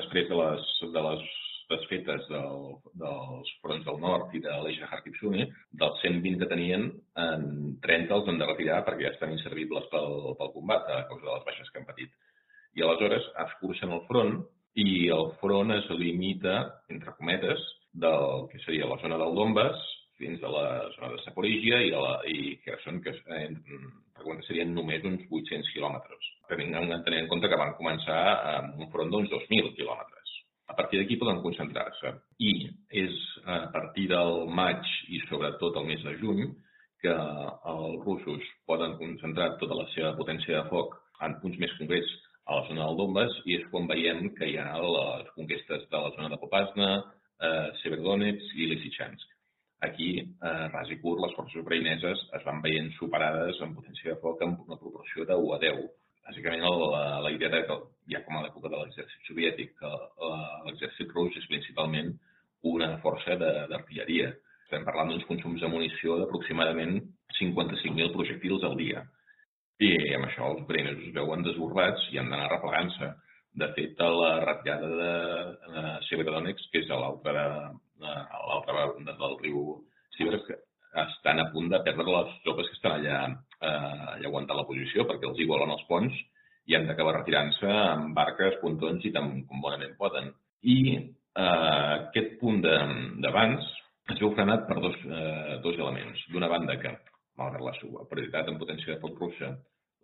després 0.00 0.28
de 0.28 0.36
les, 0.36 0.68
de 0.94 1.02
les 1.08 1.24
desfetes 1.70 2.26
del, 2.28 2.64
dels 3.00 3.50
fronts 3.62 3.86
del 3.86 4.00
nord 4.02 4.34
i 4.36 4.42
de 4.44 4.56
l'eix 4.64 4.80
de 4.80 4.88
Kharkiv-Suni, 4.90 5.46
dels 5.82 6.00
120 6.04 6.40
que 6.42 6.48
tenien, 6.50 6.88
en 7.24 7.44
30 7.84 8.16
els 8.16 8.30
han 8.30 8.40
de 8.40 8.48
retirar 8.50 8.82
perquè 8.86 9.06
ja 9.06 9.14
estan 9.14 9.34
inservibles 9.36 9.86
pel, 9.92 10.34
pel 10.40 10.52
combat 10.56 10.88
a 10.90 11.04
causa 11.10 11.26
de 11.26 11.32
les 11.32 11.46
baixes 11.48 11.70
que 11.70 11.80
han 11.80 11.88
patit. 11.88 12.12
I 12.78 12.84
aleshores 12.86 13.26
escurcen 13.46 13.94
el 13.96 14.04
front 14.10 14.36
i 14.78 15.08
el 15.14 15.32
front 15.40 15.74
es 15.74 15.88
limita, 15.98 16.58
entre 16.92 17.16
cometes, 17.18 17.64
del 17.90 18.46
que 18.52 18.60
seria 18.66 18.86
la 18.86 19.00
zona 19.02 19.18
del 19.18 19.34
Donbass 19.34 19.88
fins 20.20 20.42
a 20.44 20.50
la 20.52 20.66
zona 20.94 21.14
de 21.14 21.22
Saporígia 21.24 21.80
i, 21.82 21.90
de 21.90 22.02
la, 22.04 22.12
i 22.28 22.54
Kherson, 22.62 23.00
que 23.02 23.16
eh, 23.34 23.48
serien 24.46 24.74
només 24.76 25.02
uns 25.08 25.24
800 25.26 25.72
quilòmetres, 25.74 26.30
tenint 26.50 26.76
en 26.76 27.30
compte 27.30 27.48
que 27.48 27.58
van 27.58 27.74
començar 27.78 28.22
amb 28.58 28.84
un 28.84 28.90
front 28.92 29.10
d'uns 29.10 29.32
2.000 29.32 29.74
quilòmetres 29.78 30.19
a 30.70 30.74
partir 30.78 31.00
d'aquí 31.00 31.18
poden 31.18 31.42
concentrar-se. 31.42 32.14
I 32.38 32.52
és 33.02 33.14
a 33.44 33.66
partir 33.74 34.06
del 34.12 34.46
maig 34.54 34.86
i 35.10 35.20
sobretot 35.26 35.76
el 35.80 35.88
mes 35.90 36.02
de 36.06 36.16
juny 36.22 36.44
que 37.02 37.14
els 37.74 38.02
russos 38.04 38.44
poden 38.68 38.96
concentrar 39.00 39.56
tota 39.62 39.78
la 39.78 39.86
seva 39.94 40.14
potència 40.18 40.60
de 40.60 40.68
foc 40.70 40.94
en 41.26 41.38
punts 41.42 41.58
més 41.62 41.72
concrets 41.78 42.10
a 42.46 42.60
la 42.60 42.66
zona 42.68 42.86
del 42.86 43.00
Donbass 43.00 43.40
i 43.46 43.56
és 43.58 43.66
quan 43.72 43.88
veiem 43.90 44.30
que 44.36 44.48
hi 44.50 44.56
ha 44.60 44.68
les 44.78 45.32
conquestes 45.36 45.86
de 45.90 46.04
la 46.04 46.12
zona 46.16 46.30
de 46.32 46.38
Popasna, 46.44 46.90
eh, 47.46 47.68
Severdonetsk 47.82 48.56
i 48.56 48.70
Lysychansk. 48.70 49.36
Aquí, 49.88 50.10
eh, 50.20 50.66
ras 50.74 50.90
i 50.92 50.98
curt, 51.00 51.22
les 51.24 51.34
forces 51.36 51.62
ucraïneses 51.62 52.26
es 52.38 52.44
van 52.44 52.60
veient 52.62 52.90
superades 52.98 53.60
en 53.64 53.74
potència 53.74 54.14
de 54.14 54.20
foc 54.20 54.42
en 54.44 54.58
una 54.66 54.76
proporció 54.76 55.24
de 55.24 55.34
1 55.34 55.54
a 55.56 55.60
10 55.64 55.82
bàsicament 56.30 56.62
la, 56.62 57.20
la 57.24 57.30
idea 57.30 57.50
de 57.50 57.62
que 57.66 57.76
ja 58.10 58.22
com 58.26 58.36
a 58.36 58.44
l'època 58.44 58.70
de 58.70 58.78
l'exèrcit 58.78 59.26
soviètic, 59.28 59.74
que 59.78 59.90
l'exèrcit 60.66 61.10
rus 61.14 61.36
és 61.36 61.46
principalment 61.50 62.14
una 62.62 62.98
força 63.02 63.36
d'artilleria. 63.36 64.32
estem 64.64 64.84
parlant 64.86 65.08
d'uns 65.10 65.24
consums 65.26 65.60
de 65.60 65.68
munició 65.68 66.16
d'aproximadament 66.18 67.00
55.000 67.40 68.12
projectils 68.14 68.62
al 68.62 68.76
dia. 68.78 69.02
I 69.82 70.14
amb 70.14 70.28
això 70.28 70.46
els 70.46 70.62
ucraïnesos 70.62 71.08
es 71.08 71.14
veuen 71.16 71.42
desbordats 71.42 72.04
i 72.12 72.18
han 72.20 72.30
d'anar 72.30 72.50
replegant-se. 72.52 73.08
De 73.60 73.66
fet, 73.74 73.98
a 73.98 74.10
la 74.14 74.32
ratllada 74.44 74.90
de, 75.00 75.14
de 75.74 75.82
Severodonetsk, 76.06 76.70
que 76.70 76.84
és 76.84 76.90
a 76.90 77.00
l'altra 77.02 78.76
banda 78.78 79.16
del 79.18 79.34
riu 79.42 79.80
Siver, 80.14 80.38
estan 81.04 81.38
a 81.38 81.48
punt 81.52 81.70
de 81.70 81.80
perdre 81.86 82.06
les 82.08 82.36
tropes 82.44 82.68
que 82.68 82.76
estan 82.78 82.96
allà, 82.98 83.20
eh, 83.60 84.12
allà 84.16 84.28
aguantant 84.28 84.58
la 84.58 84.66
posició 84.66 85.06
perquè 85.06 85.28
els 85.28 85.38
hi 85.38 85.48
volen 85.48 85.70
els 85.70 85.86
ponts 85.88 86.16
i 86.66 86.76
han 86.76 86.86
d'acabar 86.86 87.16
retirant-se 87.18 87.70
amb 87.70 88.14
barques, 88.14 88.58
pontons 88.62 89.04
i 89.06 89.12
tant 89.14 89.30
com 89.48 89.62
bonament 89.62 89.96
poden. 89.98 90.30
I 90.62 90.78
eh, 90.96 91.06
aquest 91.42 92.36
punt 92.42 92.60
d'abans 92.62 93.70
es 94.10 94.20
veu 94.20 94.34
frenat 94.34 94.66
per 94.68 94.78
dos, 94.82 94.96
eh, 95.06 95.58
dos 95.64 95.78
elements. 95.78 96.22
D'una 96.34 96.50
banda 96.50 96.76
que, 96.82 96.92
malgrat 97.38 97.64
la 97.64 97.74
superioritat 97.78 98.50
en 98.50 98.58
potència 98.60 98.94
de 98.94 99.00
foc 99.02 99.18
russa, 99.18 99.54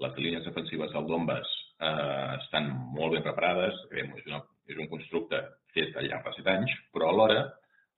les 0.05 0.19
línies 0.21 0.45
defensives 0.45 0.93
del 0.93 1.07
Donbass 1.09 1.53
eh, 1.81 2.37
estan 2.41 2.71
molt 2.95 3.17
ben 3.17 3.25
preparades, 3.27 3.79
és, 3.91 4.27
una, 4.27 4.43
és 4.69 4.79
un 4.79 4.91
constructe 4.93 5.41
fet 5.75 5.97
al 5.97 6.09
llarg 6.11 6.29
de 6.29 6.35
set 6.39 6.51
anys, 6.53 6.75
però 6.93 7.11
alhora 7.11 7.47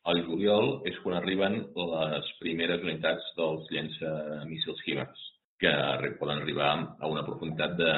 al 0.08 0.22
juliol 0.24 0.78
és 0.88 0.96
quan 1.04 1.18
arriben 1.18 1.58
les 1.76 2.28
primeres 2.42 2.84
unitats 2.86 3.26
dels 3.36 3.66
llençamíssils 3.74 4.84
HIMARS, 4.86 5.24
que 5.60 5.72
poden 6.20 6.42
arribar 6.42 6.70
a 7.00 7.10
una 7.10 7.24
profunditat 7.26 7.74
de 7.80 7.90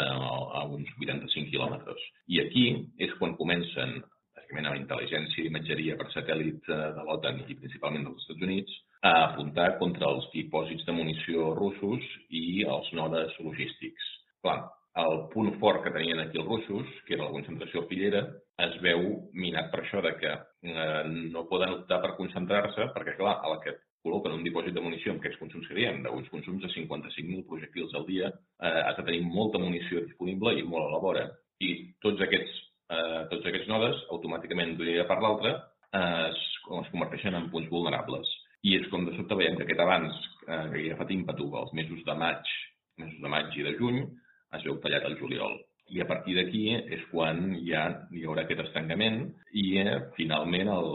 uns 0.74 0.88
85 0.98 1.52
quilòmetres. 1.52 2.00
I 2.32 2.40
aquí 2.42 2.64
és 2.98 3.12
quan 3.20 3.36
comencen, 3.38 4.00
bàsicament 4.36 4.70
amb 4.70 4.80
intel·ligència 4.80 5.44
i 5.44 5.50
imatgeria 5.52 5.98
per 6.00 6.08
satèl·lit 6.14 6.70
eh, 6.72 6.80
de 6.96 7.04
l'OTAN 7.06 7.44
i 7.46 7.58
principalment 7.60 8.08
dels 8.08 8.24
Estats 8.24 8.46
Units, 8.48 8.80
a 9.04 9.12
apuntar 9.28 9.68
contra 9.78 10.08
els 10.10 10.26
dipòsits 10.34 10.88
de 10.88 10.96
munició 10.96 11.52
russos 11.58 12.04
i 12.30 12.64
els 12.64 12.90
nodes 12.96 13.36
logístics. 13.44 14.08
Clar, 14.42 14.58
el 14.98 15.28
punt 15.30 15.52
fort 15.60 15.84
que 15.84 15.92
tenien 15.94 16.18
aquí 16.18 16.38
els 16.40 16.48
russos, 16.48 16.88
que 17.06 17.14
era 17.14 17.28
la 17.28 17.34
concentració 17.34 17.84
artillera, 17.84 18.24
es 18.66 18.74
veu 18.82 19.04
minat 19.32 19.70
per 19.70 19.84
això 19.84 20.02
de 20.02 20.12
que 20.18 20.32
eh, 20.32 21.04
no 21.30 21.46
poden 21.50 21.76
optar 21.78 22.00
per 22.02 22.16
concentrar-se, 22.18 22.90
perquè 22.96 23.14
clar, 23.18 23.38
a 23.38 23.60
que 23.62 23.76
col·loquen 24.04 24.34
un 24.34 24.44
dipòsit 24.44 24.74
de 24.74 24.82
munició 24.82 25.12
amb 25.12 25.22
aquests 25.22 25.38
consums 25.40 25.68
que 25.68 25.76
diem, 25.76 26.00
d'uns 26.04 26.28
consums 26.32 26.64
de 26.64 26.72
55.000 26.72 27.46
projectils 27.48 27.94
al 27.94 28.06
dia, 28.08 28.30
eh, 28.32 28.80
has 28.88 28.96
de 28.98 29.06
tenir 29.06 29.22
molta 29.26 29.60
munició 29.62 30.02
disponible 30.06 30.56
i 30.58 30.64
molt 30.66 30.88
a 30.88 30.94
la 30.94 31.02
vora. 31.02 31.26
I 31.60 31.70
tots 32.02 32.22
aquests, 32.24 32.54
eh, 32.90 33.20
tots 33.32 33.46
aquests 33.46 33.68
nodes, 33.68 34.00
automàticament 34.16 34.76
d'un 34.76 34.88
dia 34.88 35.06
per 35.08 35.20
l'altre, 35.20 35.52
eh, 35.92 36.30
es, 36.30 36.40
es 36.80 36.90
converteixen 36.94 37.36
en 37.36 37.50
punts 37.52 37.70
vulnerables. 37.70 38.32
I 38.64 38.76
és 38.80 38.88
com 38.92 39.06
de 39.06 39.14
sobte 39.16 39.36
veiem 39.36 39.56
que 39.56 39.68
aquest 39.68 39.84
abans, 39.84 40.16
eh, 40.48 40.64
que 40.72 40.88
ja 40.88 40.98
fa 40.98 41.06
ímpetu 41.08 41.52
als 41.56 41.72
mesos 41.76 42.02
de 42.08 42.16
maig, 42.24 42.56
mesos 42.98 43.20
de 43.20 43.32
maig 43.32 43.56
i 43.56 43.68
de 43.68 43.76
juny, 43.78 44.02
es 44.56 44.64
veu 44.66 44.78
tallat 44.82 45.06
al 45.06 45.18
juliol. 45.20 45.58
I 45.90 46.00
a 46.02 46.06
partir 46.06 46.36
d'aquí 46.36 46.64
és 46.94 47.02
quan 47.10 47.40
ja 47.66 47.82
hi 48.14 48.22
haurà 48.22 48.44
aquest 48.44 48.62
estancament 48.62 49.24
i 49.58 49.64
eh, 49.82 49.96
finalment 50.14 50.70
el, 50.70 50.90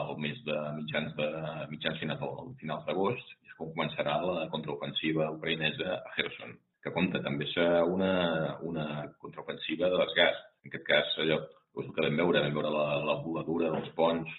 el 0.00 0.14
mes 0.22 0.40
de 0.48 0.56
mitjans 0.80 1.14
de 1.18 1.28
mitjans 1.70 2.00
finals, 2.02 2.86
d'agost 2.88 3.36
és 3.46 3.54
quan 3.58 3.70
començarà 3.74 4.16
la 4.24 4.48
contraofensiva 4.54 5.30
ucraïnesa 5.36 6.00
a 6.00 6.14
Kherson, 6.16 6.56
que 6.82 6.94
compta 6.96 7.22
també 7.22 7.46
ser 7.52 7.68
una, 7.86 8.56
una 8.66 8.88
contraofensiva 9.22 9.92
de 9.92 10.02
desgast. 10.02 10.42
En 10.64 10.72
aquest 10.72 10.88
cas, 10.90 11.14
allò 11.22 11.38
doncs 11.76 11.86
el 11.86 11.94
que 11.94 12.08
vam 12.08 12.22
veure, 12.24 12.42
vam 12.42 12.58
veure 12.58 12.74
la, 12.74 12.86
la 13.06 13.18
voladura 13.22 13.70
dels 13.76 13.94
ponts 13.94 14.34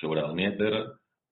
sobre 0.00 0.24
el 0.24 0.36
Meter, 0.38 0.72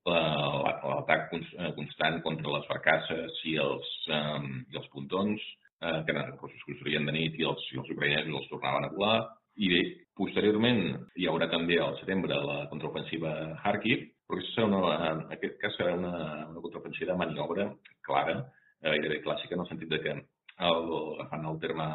l'atac 0.04 1.30
constant 1.76 2.20
contra 2.24 2.56
les 2.58 2.66
barcasses 2.68 3.38
i 3.48 3.54
els, 3.64 3.92
um, 4.12 4.48
i 4.68 4.80
els 4.80 4.88
pontons, 4.92 5.44
eh, 5.84 6.00
que 6.06 6.24
construïen 6.40 7.06
de 7.08 7.14
nit 7.14 7.38
i 7.38 7.46
els, 7.50 7.64
i 7.74 7.80
els 7.82 7.90
ucraïnesos 7.94 8.40
els 8.40 8.50
tornaven 8.52 8.88
a 8.88 8.92
volar. 8.94 9.16
I 9.54 9.70
bé, 9.70 9.80
posteriorment 10.18 10.82
hi 11.20 11.28
haurà 11.30 11.46
també 11.52 11.78
al 11.78 11.96
setembre 12.00 12.40
la 12.48 12.64
contraofensiva 12.72 13.32
Kharkiv, 13.62 14.08
però 14.26 14.40
aquesta 14.40 14.54
serà 14.56 14.68
una, 14.70 15.10
en 15.12 15.34
aquest 15.36 15.58
cas 15.62 15.76
serà 15.78 15.96
una, 15.98 16.14
una 16.50 16.62
contraofensiva 16.64 17.12
de 17.12 17.18
maniobra 17.20 17.68
clara, 18.06 18.38
eh, 18.82 18.90
gairebé 18.90 19.20
clàssica, 19.26 19.54
en 19.54 19.64
el 19.64 19.70
sentit 19.70 19.92
de 19.92 20.00
que 20.02 20.14
el, 20.14 20.88
agafant 21.18 21.46
el 21.50 21.58
terme 21.62 21.86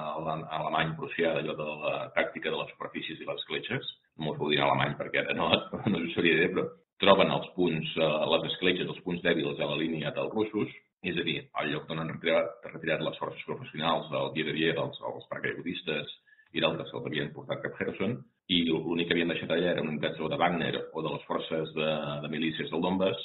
alemany 0.59 0.93
prussià 0.99 1.33
d'allò 1.35 1.55
de 1.55 1.67
la 1.83 1.95
tàctica 2.17 2.51
de 2.51 2.59
les 2.59 2.71
superfícies 2.75 3.19
i 3.19 3.27
les 3.27 3.47
cletxes, 3.51 3.95
no 4.19 4.35
m'ho 4.35 4.51
dir 4.51 4.59
en 4.59 4.67
alemany 4.67 4.95
perquè 4.99 5.23
ara 5.23 5.35
no, 5.35 5.49
no 5.87 6.03
us 6.03 6.13
sabria 6.15 6.39
dir, 6.41 6.51
però 6.53 6.67
troben 6.99 7.31
els 7.31 7.47
punts, 7.55 7.95
eh, 7.95 8.11
les 8.35 8.47
escletxes, 8.51 8.91
els 8.91 9.03
punts 9.05 9.23
dèbils 9.25 9.59
a 9.59 9.71
la 9.71 9.79
línia 9.79 10.13
dels 10.15 10.33
russos, 10.35 10.75
és 11.03 11.15
a 11.15 11.23
dir, 11.23 11.37
al 11.59 11.69
lloc 11.71 11.91
on 11.93 12.01
han 12.01 12.11
retirat, 12.11 12.65
retirat 12.73 13.03
les 13.05 13.17
forces 13.21 13.45
professionals 13.47 14.09
del 14.11 14.33
dia 14.35 14.47
de 14.49 14.55
dia 14.57 14.75
dels, 14.75 14.99
dels 14.99 15.29
paracaigudistes 15.31 16.15
i 16.53 16.63
d'altres 16.63 16.89
que 16.89 16.97
els 16.99 17.07
havien 17.07 17.33
portat 17.33 17.61
cap 17.63 17.75
Kherson, 17.77 18.17
i 18.49 18.63
l'únic 18.67 19.07
que 19.07 19.15
havien 19.15 19.31
deixat 19.31 19.51
allà 19.53 19.73
eren 19.75 19.91
unitats 19.91 20.19
o 20.19 20.29
de 20.31 20.39
Wagner 20.41 20.73
o 20.91 21.03
de 21.05 21.11
les 21.13 21.27
forces 21.29 21.75
de, 21.75 21.89
de 22.23 22.31
milícies 22.33 22.71
del 22.73 22.81
Donbass, 22.83 23.19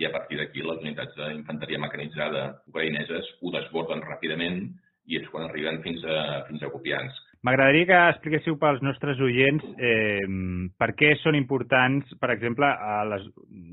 i 0.00 0.06
a 0.06 0.12
partir 0.14 0.38
d'aquí 0.40 0.62
les 0.64 0.80
unitats 0.80 1.16
d'infanteria 1.18 1.80
mecanitzada 1.82 2.44
ucraïneses 2.70 3.34
ho 3.42 3.52
desborden 3.52 4.00
ràpidament 4.06 4.62
i 5.10 5.18
és 5.18 5.26
quan 5.32 5.44
arriben 5.48 5.82
fins 5.84 6.04
a, 6.06 6.46
fins 6.48 6.62
a 6.62 6.70
Kupiansk. 6.72 7.29
M'agradaria 7.40 7.86
que 7.88 7.98
expliquéssiu 8.12 8.58
pels 8.60 8.82
nostres 8.84 9.20
oients 9.24 9.62
eh, 9.80 10.26
per 10.76 10.90
què 10.92 11.14
són 11.22 11.38
importants, 11.38 12.10
per 12.20 12.28
exemple, 12.34 12.68
a 12.68 12.98
les 13.08 13.24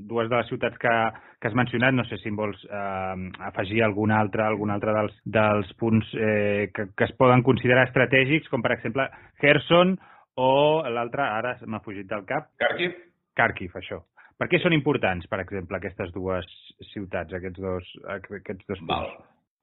dues 0.08 0.30
de 0.30 0.38
les 0.38 0.48
ciutats 0.48 0.80
que, 0.80 0.94
que 1.36 1.50
has 1.50 1.56
mencionat, 1.58 1.92
no 1.92 2.06
sé 2.08 2.16
si 2.22 2.32
vols 2.32 2.62
eh, 2.64 3.28
afegir 3.50 3.82
algun 3.84 4.14
altre, 4.16 4.46
algun 4.46 4.72
altre 4.72 4.96
dels, 4.96 5.20
dels 5.36 5.74
punts 5.82 6.14
eh, 6.16 6.70
que, 6.72 6.88
que 6.96 7.10
es 7.10 7.12
poden 7.20 7.44
considerar 7.44 7.84
estratègics, 7.90 8.48
com 8.48 8.64
per 8.64 8.72
exemple 8.78 9.04
Kherson 9.44 9.98
o 10.40 10.52
l'altre, 10.88 11.28
ara 11.28 11.58
m'ha 11.66 11.84
fugit 11.84 12.08
del 12.08 12.24
cap. 12.24 12.48
Kharkiv? 12.62 12.96
Kharkiv, 13.36 13.76
això. 13.76 14.00
Per 14.40 14.48
què 14.48 14.62
són 14.62 14.72
importants, 14.72 15.28
per 15.28 15.42
exemple, 15.42 15.76
aquestes 15.76 16.14
dues 16.16 16.48
ciutats, 16.94 17.36
aquests 17.36 17.60
dos, 17.60 17.96
aquests 18.16 18.64
dos 18.64 18.80
punts? 18.80 18.94
Val. 18.94 19.12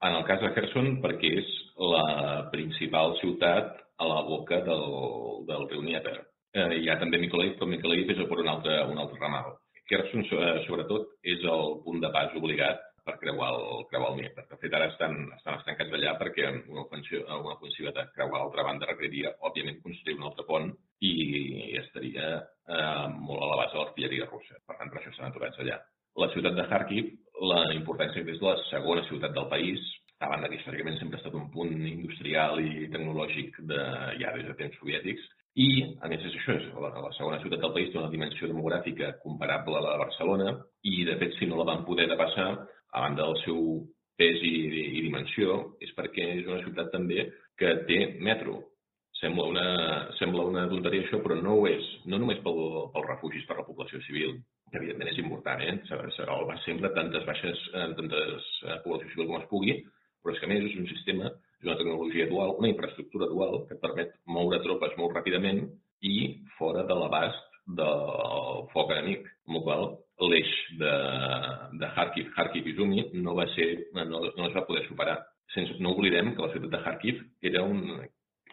En 0.04 0.12
el 0.12 0.24
cas 0.28 0.42
de 0.44 0.52
Kherson, 0.52 0.98
perquè 1.00 1.30
és 1.40 1.52
la 1.80 2.48
principal 2.52 3.14
ciutat 3.20 3.78
a 3.96 4.08
la 4.08 4.22
boca 4.26 4.58
del, 4.64 4.90
del 5.48 5.68
riu 5.70 5.84
Dnieper. 5.84 6.16
Eh, 6.56 6.66
hi 6.82 6.90
ha 6.90 6.98
també 7.00 7.20
Mykolaiv, 7.20 7.54
però 7.56 7.68
Mykolaiv 7.70 8.12
és 8.12 8.20
per 8.28 8.42
un 8.42 8.50
altre, 8.52 8.82
un 8.92 9.00
altre 9.00 9.20
ramal. 9.22 9.56
Kherson, 9.88 10.26
sobretot, 10.66 11.14
és 11.24 11.44
el 11.46 11.74
punt 11.84 12.02
de 12.02 12.10
pas 12.12 12.34
obligat 12.36 12.82
per 13.06 13.14
creuar 13.22 13.52
el, 13.54 13.84
creuar 13.90 14.10
el 14.12 14.18
Dnieper. 14.18 14.44
De 14.50 14.58
fet, 14.60 14.74
ara 14.74 14.90
estan, 14.90 15.16
estan 15.38 15.60
estancats 15.60 15.94
allà 15.96 16.16
perquè 16.20 16.48
una 16.50 16.82
ofensiva, 16.82 17.38
una 17.38 17.54
ofensiva 17.54 17.92
de 17.96 18.04
creuar 18.16 18.42
l'altra 18.42 18.66
banda 18.66 18.88
requeriria, 18.90 19.32
òbviament, 19.48 19.78
construir 19.84 20.18
un 20.18 20.26
altre 20.28 20.44
pont 20.48 20.72
i 21.06 21.12
estaria 21.80 22.32
eh, 22.42 23.06
molt 23.14 23.46
a 23.46 23.52
la 23.52 23.60
base 23.62 23.76
de 23.76 23.82
l'artilleria 23.82 24.28
russa. 24.28 24.58
Per 24.66 24.76
tant, 24.76 24.90
per 24.90 25.00
això 25.00 25.14
estan 25.14 25.30
aturats 25.30 25.62
allà. 25.62 25.78
La 26.16 26.30
ciutat 26.32 26.56
de 26.56 26.64
Kharkiv, 26.68 27.12
la 27.44 27.62
importància 27.74 28.24
que 28.24 28.34
és 28.34 28.42
la 28.42 28.56
segona 28.70 29.04
ciutat 29.08 29.34
del 29.36 29.48
país, 29.52 29.80
a 30.20 30.30
banda 30.32 30.48
que 30.48 30.56
històricament 30.56 30.96
sempre 30.98 31.18
ha 31.18 31.20
estat 31.20 31.34
un 31.36 31.50
punt 31.52 31.74
industrial 31.76 32.60
i 32.62 32.86
tecnològic 32.92 33.58
de, 33.68 33.80
ja 34.22 34.32
des 34.36 34.46
de 34.48 34.54
temps 34.60 34.78
soviètics, 34.80 35.26
i, 35.56 35.68
a 36.04 36.08
més, 36.12 36.20
és 36.20 36.34
això, 36.36 36.54
és 36.56 36.64
la, 36.76 36.90
la 37.00 37.12
segona 37.16 37.40
ciutat 37.40 37.62
del 37.62 37.72
país 37.72 37.92
té 37.92 38.00
una 38.00 38.12
dimensió 38.12 38.48
demogràfica 38.48 39.14
comparable 39.22 39.78
a 39.78 39.84
la 39.84 39.92
de 39.94 40.02
Barcelona, 40.04 40.56
i, 40.84 41.04
de 41.08 41.16
fet, 41.20 41.36
si 41.38 41.48
no 41.48 41.60
la 41.60 41.68
van 41.68 41.84
poder 41.88 42.08
passar, 42.16 42.50
a 42.92 43.04
banda 43.04 43.24
del 43.24 43.38
seu 43.42 43.60
pes 44.20 44.40
i, 44.44 44.54
i 44.98 45.04
dimensió, 45.04 45.58
és 45.84 45.92
perquè 45.96 46.28
és 46.40 46.48
una 46.48 46.62
ciutat 46.64 46.92
també 46.92 47.28
que 47.60 47.72
té 47.88 48.00
metro. 48.24 48.60
Sembla 49.16 49.46
una, 49.48 49.66
sembla 50.18 50.44
una 50.44 50.66
tonteria 50.68 51.06
això, 51.06 51.22
però 51.24 51.38
no 51.40 51.56
ho 51.56 51.66
és. 51.68 51.84
No 52.04 52.20
només 52.20 52.40
pel, 52.44 52.60
refugis 53.08 53.46
per 53.48 53.56
la 53.60 53.64
població 53.64 54.00
civil, 54.04 54.36
que 54.70 54.78
evidentment 54.80 55.10
és 55.12 55.18
important, 55.22 55.62
eh? 55.62 55.74
Serà 55.88 56.36
el 56.36 56.46
va 56.48 56.56
sempre 56.64 56.90
tantes 56.96 57.26
baixes, 57.28 57.66
eh, 57.72 57.88
tantes 57.98 58.48
eh, 58.64 58.78
població 58.84 59.12
civil 59.12 59.28
com 59.30 59.40
es 59.40 59.50
pugui, 59.50 59.76
però 60.22 60.34
és 60.34 60.40
que 60.42 60.48
a 60.48 60.50
més 60.50 60.64
és 60.66 60.78
un 60.80 60.88
sistema, 60.90 61.30
és 61.60 61.68
una 61.68 61.76
tecnologia 61.78 62.26
dual, 62.30 62.56
una 62.60 62.72
infraestructura 62.72 63.28
dual 63.30 63.60
que 63.68 63.78
permet 63.82 64.16
moure 64.26 64.58
tropes 64.64 64.96
molt 64.98 65.14
ràpidament 65.14 65.62
i 66.02 66.16
fora 66.58 66.82
de 66.88 66.96
l'abast 66.98 67.54
del 67.78 68.66
foc 68.72 68.90
enemic, 68.94 69.24
amb 69.46 69.58
la 69.58 69.62
qual 69.66 69.86
l'eix 70.30 70.50
de, 70.80 70.92
de 71.80 71.88
Kharkiv, 71.94 72.28
Kharkiv 72.34 72.68
i 72.70 72.76
Zumi 72.76 73.06
no 73.22 73.34
va 73.38 73.46
ser, 73.54 73.68
no, 73.94 74.22
no 74.26 74.48
es 74.48 74.54
va 74.54 74.66
poder 74.68 74.84
superar. 74.86 75.18
Sense, 75.54 75.78
no 75.82 75.94
oblidem 75.94 76.34
que 76.34 76.42
la 76.42 76.52
ciutat 76.52 76.72
de 76.74 76.82
Kharkiv 76.84 77.22
era 77.50 77.62
un, 77.62 77.82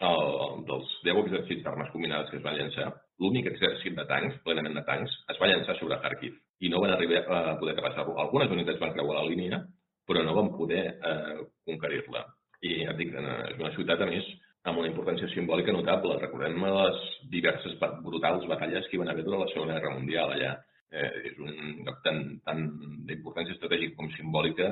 el, 0.02 0.64
dels 0.68 0.94
10 1.06 1.20
exèrcits 1.26 1.64
d'armes 1.64 1.92
combinades 1.94 2.30
que 2.32 2.40
es 2.40 2.44
van 2.46 2.58
llançar, 2.58 2.90
l'únic 3.22 3.48
exèrcit 3.52 3.96
de 3.98 4.06
tancs, 4.10 4.40
plenament 4.46 4.76
de 4.80 4.84
tancs, 4.88 5.14
es 5.30 5.40
va 5.42 5.50
llançar 5.52 5.76
sobre 5.80 6.00
Kharkiv 6.02 6.40
i 6.66 6.72
no 6.72 6.82
van 6.82 6.96
arribar 6.96 7.24
a 7.28 7.58
poder 7.60 7.76
travessar-lo. 7.78 8.16
Algunes 8.20 8.52
unitats 8.52 8.82
van 8.82 8.94
creuar 8.96 9.20
la 9.20 9.28
línia, 9.30 9.60
però 10.08 10.24
no 10.24 10.36
van 10.36 10.50
poder 10.58 10.84
eh, 10.96 11.44
conquerir-la. 11.68 12.26
I 12.64 12.84
ja 12.88 12.96
dic, 12.98 13.14
és 13.14 13.60
una 13.60 13.72
ciutat, 13.76 14.02
a 14.02 14.08
més, 14.08 14.28
amb 14.64 14.80
una 14.80 14.88
importància 14.88 15.28
simbòlica 15.34 15.76
notable. 15.76 16.16
Recordem 16.22 16.64
les 16.64 17.02
diverses 17.32 17.76
brutals 18.06 18.48
batalles 18.48 18.88
que 18.88 18.96
hi 18.98 19.02
van 19.02 19.12
haver 19.12 19.26
durant 19.28 19.44
la 19.44 19.52
Segona 19.52 19.76
Guerra 19.80 19.98
Mundial 19.98 20.36
allà. 20.36 20.54
eh, 20.94 21.10
és 21.26 21.38
un 21.42 21.80
lloc 21.82 22.04
tan, 22.06 22.20
tan 22.46 22.68
d'importància 23.08 23.56
estratègica 23.56 23.96
com 23.98 24.12
simbòlica 24.14 24.68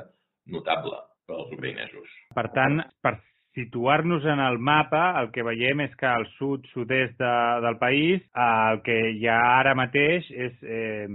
notable 0.53 0.99
per 1.25 1.33
als 1.33 1.55
ucraïnesos. 1.55 2.11
Per 2.37 2.43
tant, 2.53 2.77
per 3.01 3.15
situar-nos 3.53 4.25
en 4.25 4.39
el 4.39 4.59
mapa, 4.59 5.19
el 5.21 5.31
que 5.35 5.43
veiem 5.43 5.83
és 5.83 5.95
que 5.99 6.07
al 6.07 6.25
sud-sud-est 6.37 7.17
de, 7.19 7.33
del 7.65 7.77
país 7.81 8.23
el 8.31 8.81
que 8.85 8.97
hi 9.17 9.27
ha 9.27 9.39
ara 9.59 9.75
mateix 9.75 10.29
és 10.31 10.53
eh, 10.63 11.07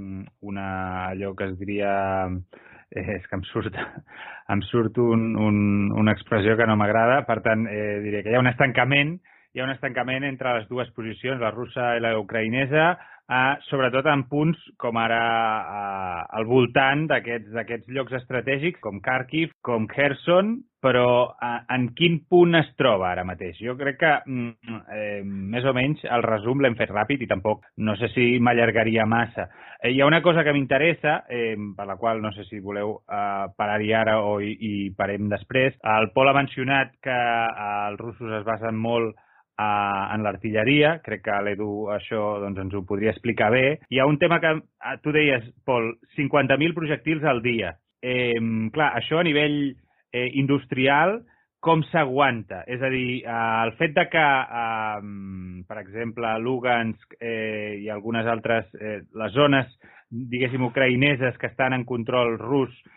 una, 0.44 0.66
allò 1.12 1.32
que 1.36 1.48
es 1.48 1.56
diria 1.58 1.94
eh, 2.28 3.06
és 3.16 3.24
que 3.30 3.38
em 3.38 3.46
surt, 3.52 3.78
em 4.52 4.64
surt 4.68 5.00
un, 5.00 5.30
un, 5.40 5.56
una 5.96 6.12
expressió 6.12 6.58
que 6.60 6.68
no 6.68 6.76
m'agrada, 6.76 7.22
per 7.28 7.40
tant, 7.46 7.64
eh, 7.72 7.98
diré 8.04 8.22
que 8.22 8.34
hi 8.34 8.36
ha 8.36 8.44
un 8.44 8.52
estancament, 8.52 9.16
hi 9.56 9.62
ha 9.62 9.68
un 9.68 9.72
estancament 9.72 10.28
entre 10.28 10.58
les 10.58 10.68
dues 10.68 10.92
posicions, 10.96 11.40
la 11.40 11.54
russa 11.54 11.94
i 11.96 12.04
la 12.04 12.18
ucraïnesa, 12.20 12.90
eh, 13.30 13.56
sobretot 13.70 14.06
en 14.10 14.24
punts 14.30 14.60
com 14.80 14.98
ara 15.00 15.20
eh, 15.58 16.22
al 16.38 16.46
voltant 16.48 17.06
d'aquests 17.10 17.90
llocs 17.92 18.16
estratègics 18.20 18.80
com 18.84 19.00
Kharkiv, 19.04 19.52
com 19.66 19.86
Kherson, 19.90 20.56
però 20.86 21.34
eh, 21.42 21.58
en 21.74 21.88
quin 21.98 22.20
punt 22.30 22.54
es 22.58 22.68
troba 22.78 23.10
ara 23.10 23.24
mateix? 23.26 23.58
Jo 23.62 23.74
crec 23.78 23.98
que 24.02 24.12
mm, 24.22 24.78
eh, 24.94 25.20
més 25.24 25.66
o 25.66 25.74
menys 25.76 26.04
el 26.06 26.24
resum 26.26 26.62
l'hem 26.62 26.78
fet 26.78 26.92
ràpid 26.92 27.24
i 27.24 27.30
tampoc 27.30 27.66
no 27.82 27.96
sé 27.98 28.10
si 28.14 28.28
m'allargaria 28.38 29.06
massa. 29.10 29.48
Eh, 29.80 29.90
hi 29.90 30.00
ha 30.00 30.08
una 30.08 30.22
cosa 30.22 30.44
que 30.44 30.54
m'interessa, 30.54 31.24
eh, 31.28 31.56
per 31.76 31.88
la 31.88 31.98
qual 31.98 32.22
no 32.22 32.32
sé 32.36 32.46
si 32.46 32.62
voleu 32.62 33.00
eh, 33.02 33.46
parar-hi 33.56 33.92
ara 33.92 34.20
o 34.22 34.38
i, 34.40 34.54
i 34.54 34.74
parem 34.96 35.30
després. 35.32 35.74
El 35.96 36.12
Pol 36.14 36.30
ha 36.30 36.36
mencionat 36.36 36.94
que 37.02 37.16
eh, 37.16 37.70
els 37.90 38.02
russos 38.02 38.40
es 38.40 38.46
basen 38.46 38.78
molt 38.78 39.16
a, 39.56 39.68
en 40.14 40.24
l'artilleria, 40.24 40.96
crec 41.04 41.24
que 41.26 41.38
l'Edu 41.44 41.88
això 41.94 42.36
doncs, 42.42 42.60
ens 42.64 42.76
ho 42.76 42.84
podria 42.88 43.14
explicar 43.14 43.50
bé. 43.54 43.64
Hi 43.90 44.00
ha 44.00 44.08
un 44.08 44.18
tema 44.22 44.40
que 44.42 44.52
ah, 44.56 44.96
tu 45.02 45.14
deies, 45.14 45.46
Pol, 45.64 45.94
50.000 46.18 46.76
projectils 46.76 47.24
al 47.24 47.42
dia. 47.44 47.74
Eh, 48.02 48.36
clar, 48.74 48.92
això 49.00 49.20
a 49.20 49.26
nivell 49.26 49.58
eh, 49.68 50.28
industrial, 50.40 51.20
com 51.66 51.82
s'aguanta? 51.88 52.62
És 52.70 52.82
a 52.84 52.90
dir, 52.92 53.22
eh, 53.24 53.38
el 53.64 53.72
fet 53.80 53.96
de 53.96 54.06
que, 54.12 54.26
eh, 54.60 55.64
per 55.66 55.80
exemple, 55.82 56.36
Lugansk 56.44 57.16
eh, 57.18 57.80
i 57.82 57.88
algunes 57.90 58.28
altres, 58.30 58.68
eh, 58.78 59.00
les 59.16 59.32
zones, 59.34 59.72
diguéssim, 60.10 60.62
ucraïneses 60.68 61.40
que 61.40 61.50
estan 61.50 61.74
en 61.74 61.88
control 61.88 62.36
rus, 62.38 62.76
Eh, 62.76 62.95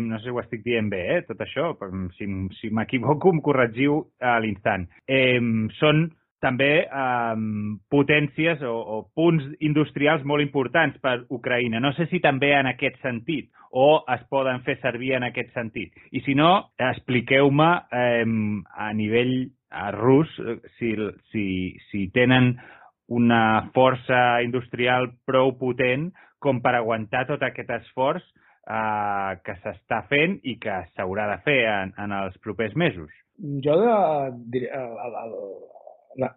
no 0.00 0.18
sé 0.18 0.28
si 0.28 0.32
ho 0.32 0.40
estic 0.40 0.64
dient 0.64 0.88
bé, 0.92 1.02
eh, 1.16 1.20
tot 1.28 1.40
això, 1.44 1.74
si, 2.16 2.28
si 2.60 2.70
m'equivoco 2.72 3.32
em 3.34 3.42
corregiu 3.44 4.00
a 4.20 4.38
l'instant. 4.40 4.86
Eh, 5.04 5.38
són 5.78 6.08
també 6.40 6.72
eh, 6.86 7.36
potències 7.92 8.62
o, 8.64 8.72
o 8.72 8.96
punts 9.14 9.44
industrials 9.60 10.24
molt 10.24 10.42
importants 10.42 10.96
per 11.04 11.20
Ucraïna. 11.28 11.80
No 11.80 11.92
sé 11.96 12.08
si 12.10 12.22
també 12.24 12.54
en 12.56 12.70
aquest 12.72 12.96
sentit 13.04 13.50
o 13.70 14.02
es 14.10 14.24
poden 14.32 14.64
fer 14.66 14.80
servir 14.80 15.14
en 15.18 15.28
aquest 15.28 15.52
sentit. 15.54 15.94
I 16.10 16.24
si 16.24 16.34
no, 16.34 16.72
expliqueu-me 16.90 17.70
eh, 17.92 18.26
a 18.74 18.90
nivell 18.96 19.50
a 19.70 19.90
rus 19.94 20.32
si, 20.78 20.96
si, 21.30 21.46
si 21.90 22.08
tenen 22.14 22.56
una 23.10 23.70
força 23.74 24.40
industrial 24.42 25.12
prou 25.26 25.52
potent 25.58 26.08
com 26.42 26.58
per 26.64 26.74
aguantar 26.78 27.26
tot 27.28 27.42
aquest 27.46 27.70
esforç 27.76 28.24
eh, 28.70 29.32
que 29.44 29.56
s'està 29.64 30.04
fent 30.10 30.38
i 30.46 30.56
que 30.62 30.76
s'haurà 30.94 31.26
de 31.34 31.40
fer 31.46 31.60
en, 31.72 31.94
en 32.04 32.14
els 32.22 32.38
propers 32.44 32.76
mesos? 32.78 33.10
Jo 33.64 33.76
de, 33.80 33.96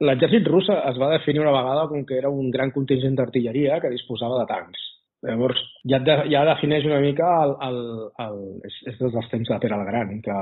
l'exèrcit 0.08 0.48
rus 0.48 0.70
es 0.74 0.98
va 1.02 1.12
definir 1.18 1.44
una 1.44 1.56
vegada 1.56 1.88
com 1.92 2.06
que 2.08 2.18
era 2.18 2.32
un 2.32 2.50
gran 2.54 2.72
contingent 2.72 3.16
d'artilleria 3.20 3.80
que 3.84 3.94
disposava 3.94 4.42
de 4.42 4.50
tancs. 4.52 4.90
Llavors, 5.24 5.60
ja, 5.88 6.02
de, 6.04 6.16
ja 6.34 6.42
defineix 6.50 6.84
una 6.84 7.00
mica 7.00 7.28
el, 7.46 7.54
el, 7.64 7.78
el, 8.26 8.40
és, 8.68 8.80
és 8.92 8.98
des 9.00 9.14
dels 9.14 9.30
temps 9.32 9.52
de 9.54 9.60
Pere 9.64 9.78
el 9.80 9.86
Gran, 9.88 10.18
que 10.26 10.40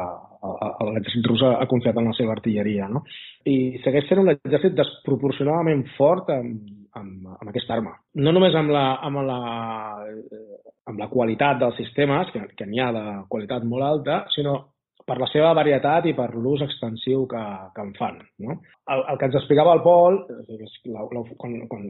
l'exèrcit 0.88 1.27
rus 1.30 1.43
ha 1.45 1.67
confiat 1.69 1.99
en 2.01 2.10
la 2.10 2.15
seva 2.17 2.34
artilleria, 2.34 2.88
no? 2.89 3.04
I 3.45 3.77
segueix 3.84 4.10
sent 4.10 4.23
un 4.23 4.34
exèrcit 4.34 4.73
desproporcionadament 4.80 5.86
fort 5.99 6.34
amb, 6.34 6.80
amb, 6.99 7.27
amb 7.38 7.49
aquesta 7.51 7.77
arma. 7.77 7.93
No 8.19 8.34
només 8.36 8.56
amb 8.58 8.73
la, 8.73 8.86
amb 9.06 9.23
la, 9.27 9.39
amb 10.89 10.99
la 10.99 11.10
qualitat 11.12 11.62
dels 11.62 11.77
sistemes, 11.80 12.32
que, 12.34 12.43
que 12.58 12.67
n'hi 12.67 12.82
ha 12.84 12.91
de 12.95 13.06
qualitat 13.32 13.65
molt 13.67 13.88
alta, 13.88 14.21
sinó 14.36 14.58
per 15.08 15.17
la 15.19 15.27
seva 15.32 15.54
varietat 15.58 16.08
i 16.08 16.15
per 16.17 16.30
l'ús 16.36 16.63
extensiu 16.65 17.25
que, 17.30 17.43
que 17.75 17.86
en 17.86 17.93
fan. 17.97 18.19
No? 18.45 18.60
El, 18.93 19.06
el 19.12 19.19
que 19.19 19.30
ens 19.30 19.38
explicava 19.39 19.75
el 19.77 19.84
Pol, 19.86 20.19
és 20.58 20.75
la, 20.88 21.06
la, 21.15 21.23
quan, 21.41 21.56
quan, 21.71 21.88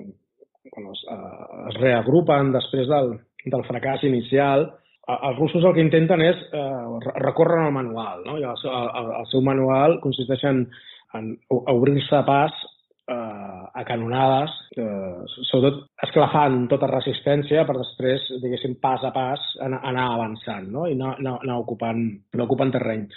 quan 0.72 0.92
es, 0.94 1.02
eh, 1.12 1.50
es 1.72 1.82
reagrupen 1.82 2.54
després 2.56 2.88
del, 2.90 3.16
del 3.46 3.66
fracàs 3.68 4.06
inicial, 4.08 4.70
els 5.12 5.40
russos 5.40 5.66
el 5.66 5.74
que 5.76 5.84
intenten 5.84 6.22
és 6.24 6.40
eh, 6.56 7.12
recórrer 7.26 7.66
al 7.66 7.74
manual. 7.76 8.22
No? 8.28 8.38
I 8.40 8.46
el, 8.48 8.68
el, 8.70 9.10
el 9.20 9.30
seu 9.32 9.44
manual 9.44 9.98
consisteix 10.04 10.46
en, 10.48 10.64
en 11.18 11.34
obrir-se 11.50 12.22
pas 12.28 12.54
eh, 13.10 13.62
a 13.74 13.84
canonades, 13.88 14.56
eh, 14.78 15.44
sobretot 15.50 15.86
esclafant 16.08 16.66
tota 16.72 16.90
resistència 16.92 17.66
per 17.68 17.78
després, 17.80 18.28
diguéssim, 18.44 18.78
pas 18.82 19.04
a 19.04 19.14
pas 19.16 19.46
anar, 19.62 20.08
avançant 20.08 20.68
no? 20.72 20.88
i 20.90 20.98
anar, 20.98 21.16
anar, 21.20 21.38
anar, 21.46 21.62
ocupant, 21.64 22.04
anar 22.34 22.50
ocupant 22.50 22.74
terreny. 22.74 23.08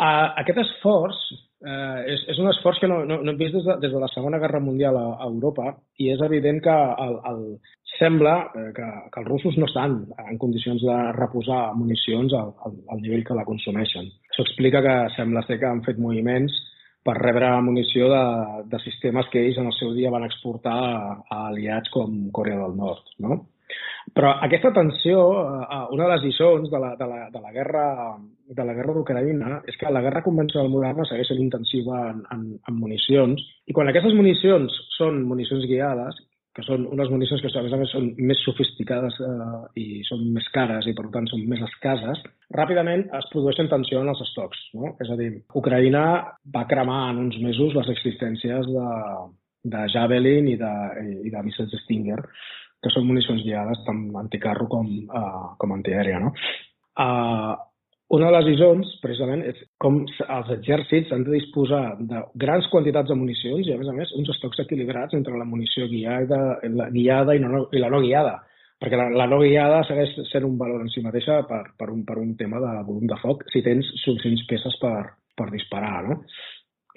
Uh, 0.00 0.30
aquest 0.40 0.56
esforç 0.62 1.16
eh, 1.60 1.98
és, 2.08 2.22
és 2.32 2.38
un 2.40 2.48
esforç 2.48 2.78
que 2.80 2.88
no, 2.88 3.02
no, 3.04 3.18
no 3.20 3.32
hem 3.34 3.40
vist 3.40 3.52
des 3.52 3.66
de, 3.66 3.74
des 3.82 3.92
de 3.92 4.00
la 4.00 4.08
Segona 4.14 4.38
Guerra 4.40 4.62
Mundial 4.64 4.96
a, 4.96 5.02
a 5.20 5.26
Europa 5.28 5.74
i 6.00 6.08
és 6.14 6.22
evident 6.24 6.62
que 6.64 6.76
el, 7.04 7.18
el, 7.28 7.42
sembla 7.98 8.34
eh, 8.56 8.70
que, 8.76 8.88
que 9.12 9.20
els 9.20 9.28
russos 9.28 9.58
no 9.60 9.68
estan 9.68 9.98
en 10.24 10.40
condicions 10.40 10.82
de 10.88 10.96
reposar 11.18 11.74
municions 11.76 12.32
al, 12.38 12.54
al, 12.64 12.78
al 12.94 13.04
nivell 13.04 13.26
que 13.28 13.36
la 13.36 13.44
consumeixen. 13.48 14.08
Això 14.32 14.46
explica 14.46 14.82
que 14.86 14.96
sembla 15.18 15.44
ser 15.46 15.60
que 15.60 15.68
han 15.68 15.84
fet 15.84 16.00
moviments 16.00 16.56
per 17.06 17.16
rebre 17.18 17.52
munició 17.64 18.10
de, 18.12 18.24
de 18.72 18.80
sistemes 18.84 19.30
que 19.32 19.40
ells 19.46 19.60
en 19.60 19.70
el 19.70 19.76
seu 19.78 19.94
dia 19.96 20.12
van 20.12 20.26
exportar 20.26 20.76
a, 20.76 21.00
a 21.28 21.40
aliats 21.48 21.92
com 21.94 22.28
Corea 22.36 22.60
del 22.60 22.76
Nord. 22.76 23.16
No? 23.24 23.40
Però 24.16 24.32
aquesta 24.42 24.72
tensió, 24.74 25.20
eh, 25.62 25.80
una 25.94 26.06
de 26.06 26.10
les 26.14 26.24
lliçons 26.26 26.70
de 26.72 26.78
la, 26.82 26.94
de 26.98 27.06
la, 27.06 27.20
de 27.30 27.40
la 27.40 27.52
guerra 27.54 27.84
de 28.50 28.64
la 28.66 28.74
guerra 28.74 28.94
d'Ucraïna 28.96 29.60
és 29.70 29.76
que 29.78 29.92
la 29.94 30.02
guerra 30.02 30.24
convencional 30.24 30.70
moderna 30.72 31.04
segueix 31.06 31.28
sent 31.30 31.38
intensiva 31.42 32.00
en, 32.10 32.24
en, 32.34 32.40
en 32.66 32.78
municions 32.80 33.44
i 33.70 33.76
quan 33.76 33.90
aquestes 33.90 34.16
municions 34.18 34.74
són 34.96 35.22
municions 35.28 35.68
guiades, 35.70 36.18
que 36.60 36.66
són 36.68 36.86
unes 36.92 37.10
municions 37.12 37.42
que 37.42 37.50
a 37.56 37.64
més 37.64 37.74
a 37.74 37.80
més 37.80 37.92
són 37.94 38.10
més 38.30 38.42
sofisticades 38.44 39.16
eh, 39.24 39.60
i 39.80 39.86
són 40.08 40.26
més 40.34 40.46
cares 40.54 40.86
i 40.90 40.94
per 40.96 41.08
tant 41.14 41.28
són 41.30 41.46
més 41.48 41.62
escases, 41.66 42.22
ràpidament 42.56 43.06
es 43.18 43.28
produeixen 43.32 43.70
tensió 43.72 44.04
en 44.04 44.12
els 44.12 44.22
estocs. 44.26 44.62
No? 44.76 44.94
És 45.02 45.10
a 45.10 45.18
dir, 45.20 45.32
Ucraïna 45.56 46.04
va 46.54 46.66
cremar 46.70 47.02
en 47.10 47.24
uns 47.26 47.40
mesos 47.42 47.76
les 47.78 47.90
existències 47.94 48.68
de, 48.68 48.88
de 49.74 49.86
Javelin 49.94 50.52
i 50.52 50.56
de, 50.60 50.74
i 51.24 51.32
de 51.32 51.44
missiles 51.46 51.80
Stinger 51.84 52.20
que 52.80 52.92
són 52.92 53.08
municions 53.08 53.42
guiades 53.44 53.82
tant 53.84 54.06
anticarro 54.16 54.68
com, 54.70 54.86
uh, 55.12 55.50
com 55.60 55.74
antiaèria. 55.76 56.20
No? 56.22 56.32
Uh, 56.96 57.56
una 58.10 58.26
de 58.26 58.34
les 58.34 58.46
lliçons, 58.48 58.88
precisament, 59.04 59.42
és 59.46 59.58
com 59.78 60.00
els 60.02 60.48
exèrcits 60.56 61.12
han 61.14 61.22
de 61.26 61.36
disposar 61.36 61.82
de 62.10 62.24
grans 62.42 62.66
quantitats 62.72 63.06
de 63.10 63.16
municions 63.18 63.68
i, 63.68 63.74
a 63.74 63.78
més 63.78 63.90
a 63.90 63.94
més, 63.94 64.14
uns 64.18 64.32
estocs 64.34 64.64
equilibrats 64.64 65.14
entre 65.14 65.38
la 65.38 65.46
munició 65.46 65.86
guiada, 65.90 66.40
la 66.74 66.88
guiada 66.90 67.36
i, 67.38 67.42
no, 67.44 67.68
i 67.70 67.82
la 67.82 67.90
no 67.92 68.00
guiada. 68.02 68.40
Perquè 68.82 68.98
la, 68.98 69.06
la 69.14 69.28
no 69.30 69.38
guiada 69.44 69.84
segueix 69.86 70.16
sent 70.30 70.48
un 70.48 70.56
valor 70.58 70.82
en 70.82 70.90
si 70.90 71.04
mateixa 71.04 71.42
per, 71.46 71.60
per, 71.78 71.90
un, 71.94 72.02
per 72.08 72.16
un 72.18 72.32
tema 72.40 72.58
de 72.64 72.72
volum 72.88 73.06
de 73.06 73.18
foc 73.20 73.44
si 73.52 73.62
tens 73.62 73.86
suficients 74.02 74.42
peces 74.50 74.74
per, 74.82 74.96
per 75.38 75.46
disparar, 75.52 76.00
no? 76.08 76.18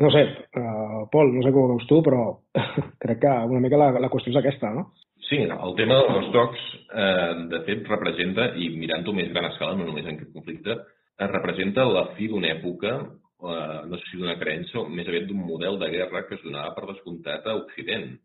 No 0.02 0.10
sé, 0.10 0.24
uh, 0.58 1.04
Pol, 1.14 1.30
no 1.36 1.44
sé 1.46 1.52
com 1.54 1.68
ho 1.68 1.76
veus 1.76 1.86
tu, 1.86 2.02
però 2.02 2.26
crec 3.06 3.22
que 3.22 3.36
una 3.52 3.62
mica 3.62 3.78
la, 3.78 3.92
la 4.02 4.10
qüestió 4.10 4.34
és 4.34 4.42
aquesta, 4.42 4.74
no? 4.74 4.88
Sí, 5.28 5.44
el 5.46 5.78
tema 5.78 6.02
dels 6.10 6.34
tocs, 6.34 6.64
eh, 6.92 7.30
de 7.54 7.62
fet, 7.68 7.86
representa, 7.88 8.50
i 8.60 8.68
mirant-ho 8.76 9.14
més 9.16 9.30
gran 9.32 9.48
escala, 9.48 9.78
no 9.78 9.86
només 9.88 10.04
en 10.06 10.18
aquest 10.18 10.34
conflicte, 10.36 10.76
representa 11.20 11.86
la 11.86 12.08
fi 12.18 12.28
d'una 12.28 12.50
època, 12.58 12.94
eh, 13.04 13.80
no 13.90 13.98
sé 13.98 14.10
si 14.10 14.18
d'una 14.18 14.38
creença, 14.40 14.80
o 14.80 14.90
més 14.90 15.08
aviat 15.08 15.28
d'un 15.30 15.44
model 15.46 15.80
de 15.80 15.90
guerra 15.94 16.26
que 16.28 16.36
es 16.36 16.44
donava 16.44 16.74
per 16.76 16.88
descomptat 16.90 17.46
a 17.48 17.56
Occident. 17.62 18.18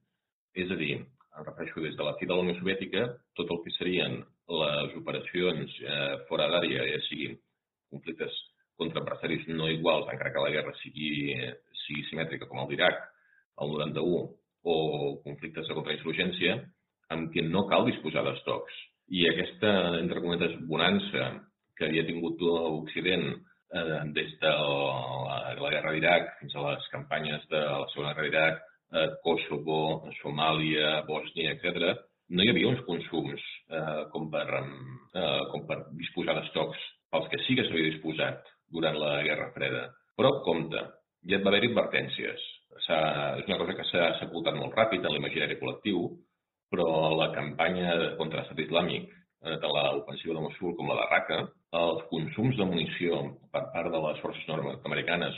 És 0.55 0.71
a 0.71 0.77
dir, 0.77 0.95
em 0.97 1.45
refereixo 1.45 1.81
des 1.81 1.97
de 1.97 2.05
la 2.05 2.15
fi 2.19 2.27
de 2.27 2.35
la 2.35 2.45
Unió 2.45 2.55
Soviètica, 2.59 3.05
tot 3.37 3.51
el 3.51 3.61
que 3.65 3.75
serien 3.77 4.23
les 4.49 4.97
operacions 4.97 5.77
eh, 5.85 6.17
fora 6.29 6.49
d'àrea, 6.49 6.87
ja 6.89 7.01
siguin 7.09 7.37
conflictes 7.91 8.33
contra 8.79 9.03
adversaris 9.03 9.47
no 9.49 9.69
iguals, 9.69 10.09
encara 10.09 10.33
que 10.33 10.45
la 10.45 10.53
guerra 10.55 10.75
sigui, 10.83 11.35
sigui 11.85 12.05
simètrica, 12.09 12.47
com 12.47 12.63
el 12.63 12.69
d'Iraq, 12.71 12.99
el 13.65 13.73
91, 13.75 14.21
o 14.69 14.75
conflictes 15.25 15.69
de 15.69 15.77
contrainsurgència, 15.77 16.59
amb 17.15 17.33
què 17.35 17.43
no 17.45 17.67
cal 17.69 17.87
disposar 17.89 18.25
d'estocs. 18.25 18.75
I 19.09 19.25
aquesta, 19.31 19.71
entre 19.99 20.21
cometes, 20.21 20.55
bonança 20.69 21.31
que 21.79 21.89
havia 21.89 22.07
tingut 22.09 22.41
l'Occident 22.43 23.29
eh, 23.33 24.01
des 24.17 24.35
de 24.43 24.53
la, 24.53 25.39
la 25.63 25.73
guerra 25.75 25.95
d'Iraq 25.95 26.35
fins 26.41 26.57
a 26.57 26.67
les 26.69 26.91
campanyes 26.95 27.47
de 27.53 27.63
la 27.63 27.87
Segona 27.95 28.13
Guerra 28.13 28.29
d'Iraq, 28.29 28.61
eh, 28.93 29.09
Kosovo, 29.25 29.81
Somàlia, 30.21 31.01
Bòsnia, 31.09 31.57
etc., 31.57 31.97
no 32.29 32.45
hi 32.45 32.51
havia 32.53 32.69
uns 32.69 32.85
consums 32.85 33.41
eh, 33.73 34.05
com, 34.13 34.29
per, 34.33 34.47
eh, 34.53 35.43
com 35.53 35.65
per 35.69 35.81
disposar 35.97 36.37
d'estocs 36.37 36.85
pels 37.13 37.29
que 37.33 37.41
sí 37.47 37.57
que 37.57 37.65
s'havia 37.65 37.89
disposat 37.89 38.49
durant 38.69 38.99
la 39.01 39.15
Guerra 39.25 39.51
Freda. 39.55 39.87
Però, 40.19 40.35
compte, 40.45 40.83
ja 41.31 41.41
va 41.41 41.53
haver 41.53 41.69
advertències. 41.71 42.47
És 42.79 42.89
una 43.49 43.59
cosa 43.61 43.75
que 43.77 43.87
s'ha 43.89 44.11
sepultat 44.21 44.57
molt 44.57 44.77
ràpid 44.77 45.05
en 45.05 45.15
l'imaginari 45.15 45.57
col·lectiu, 45.61 46.05
però 46.71 47.15
la 47.17 47.31
campanya 47.33 47.95
contra 48.21 48.43
l'estat 48.43 48.61
islàmic, 48.67 49.09
eh, 49.09 49.57
tant 50.09 50.17
l'ofensiva 50.17 50.35
de 50.35 50.41
Mossul 50.41 50.77
com 50.77 50.89
la 50.89 51.07
Raqqa, 51.11 51.39
els 51.77 52.03
consums 52.09 52.57
de 52.57 52.65
munició 52.65 53.37
per 53.53 53.69
part 53.75 53.91
de 53.93 54.01
les 54.01 54.21
forces 54.23 54.47
nord-americanes 54.49 55.37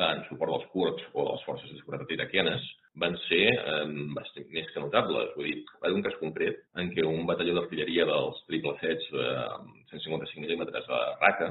en 0.00 0.22
suport 0.28 0.52
dels 0.52 0.68
kurds 0.72 1.02
o 1.12 1.24
de 1.24 1.32
les 1.32 1.44
forces 1.44 1.70
de 1.70 1.78
seguretat 1.78 2.10
iraquianes 2.10 2.62
van 2.96 3.16
ser 3.28 3.42
eh, 3.52 3.86
més 3.86 4.70
que 4.72 4.80
notables. 4.80 5.32
Vull 5.36 5.46
dir, 5.46 5.64
va 5.80 5.88
haver 5.88 5.96
un 5.96 6.04
cas 6.04 6.16
concret 6.20 6.62
en 6.76 6.90
què 6.94 7.04
un 7.04 7.26
batalló 7.28 7.54
d'artilleria 7.54 8.06
dels 8.08 8.40
777 8.48 9.20
eh, 9.20 9.88
155 9.92 10.56
mm 10.56 10.62
a 10.80 11.02
Raqqa 11.20 11.50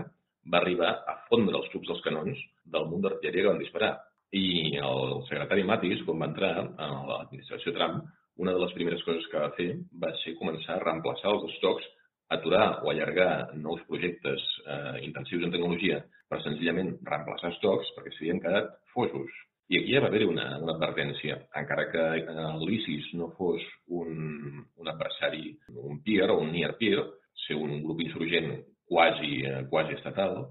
va 0.50 0.62
arribar 0.62 0.92
a 1.06 1.20
fondre 1.30 1.58
els 1.58 1.70
tubs 1.74 1.90
dels 1.90 2.02
canons 2.06 2.38
del 2.66 2.88
munt 2.90 3.06
d'artilleria 3.06 3.46
que 3.46 3.54
van 3.54 3.62
disparar. 3.62 3.94
I 4.34 4.78
el 4.78 5.22
secretari 5.30 5.66
Matis, 5.66 6.02
quan 6.06 6.22
va 6.22 6.30
entrar 6.30 6.54
a 6.78 6.90
l'administració 7.10 7.74
Trump, 7.74 8.04
una 8.40 8.54
de 8.54 8.62
les 8.62 8.74
primeres 8.74 9.02
coses 9.06 9.26
que 9.30 9.42
va 9.42 9.54
fer 9.58 9.72
va 10.02 10.10
ser 10.24 10.38
començar 10.42 10.78
a 10.78 10.84
reemplaçar 10.84 11.34
els 11.34 11.50
estocs 11.54 11.86
aturar 12.30 12.84
o 12.84 12.92
allargar 12.92 13.52
nous 13.58 13.82
projectes 13.90 14.42
eh, 14.66 15.06
intensius 15.06 15.44
en 15.44 15.54
tecnologia 15.54 16.00
per 16.30 16.42
senzillament 16.46 16.96
reemplaçar 17.06 17.54
estocs 17.56 17.90
perquè 17.98 18.14
s'havien 18.16 18.42
quedat 18.44 18.76
fosos. 18.94 19.32
I 19.70 19.78
aquí 19.80 19.94
ja 19.94 20.02
va 20.02 20.10
haver 20.10 20.26
una, 20.26 20.46
una 20.62 20.76
advertència. 20.78 21.38
Encara 21.62 21.90
que 21.92 22.06
eh, 22.22 22.52
l'ISIS 22.66 23.12
no 23.18 23.32
fos 23.38 23.66
un, 24.02 24.62
un 24.78 24.94
adversari, 24.94 25.58
un 25.74 26.02
peer 26.06 26.30
o 26.34 26.40
un 26.44 26.54
near 26.54 26.76
peer, 26.78 27.04
ser 27.48 27.58
un 27.58 27.82
grup 27.84 28.02
insurgent 28.06 28.56
quasi, 28.90 29.42
eh, 29.46 29.66
quasi 29.70 29.98
estatal, 29.98 30.42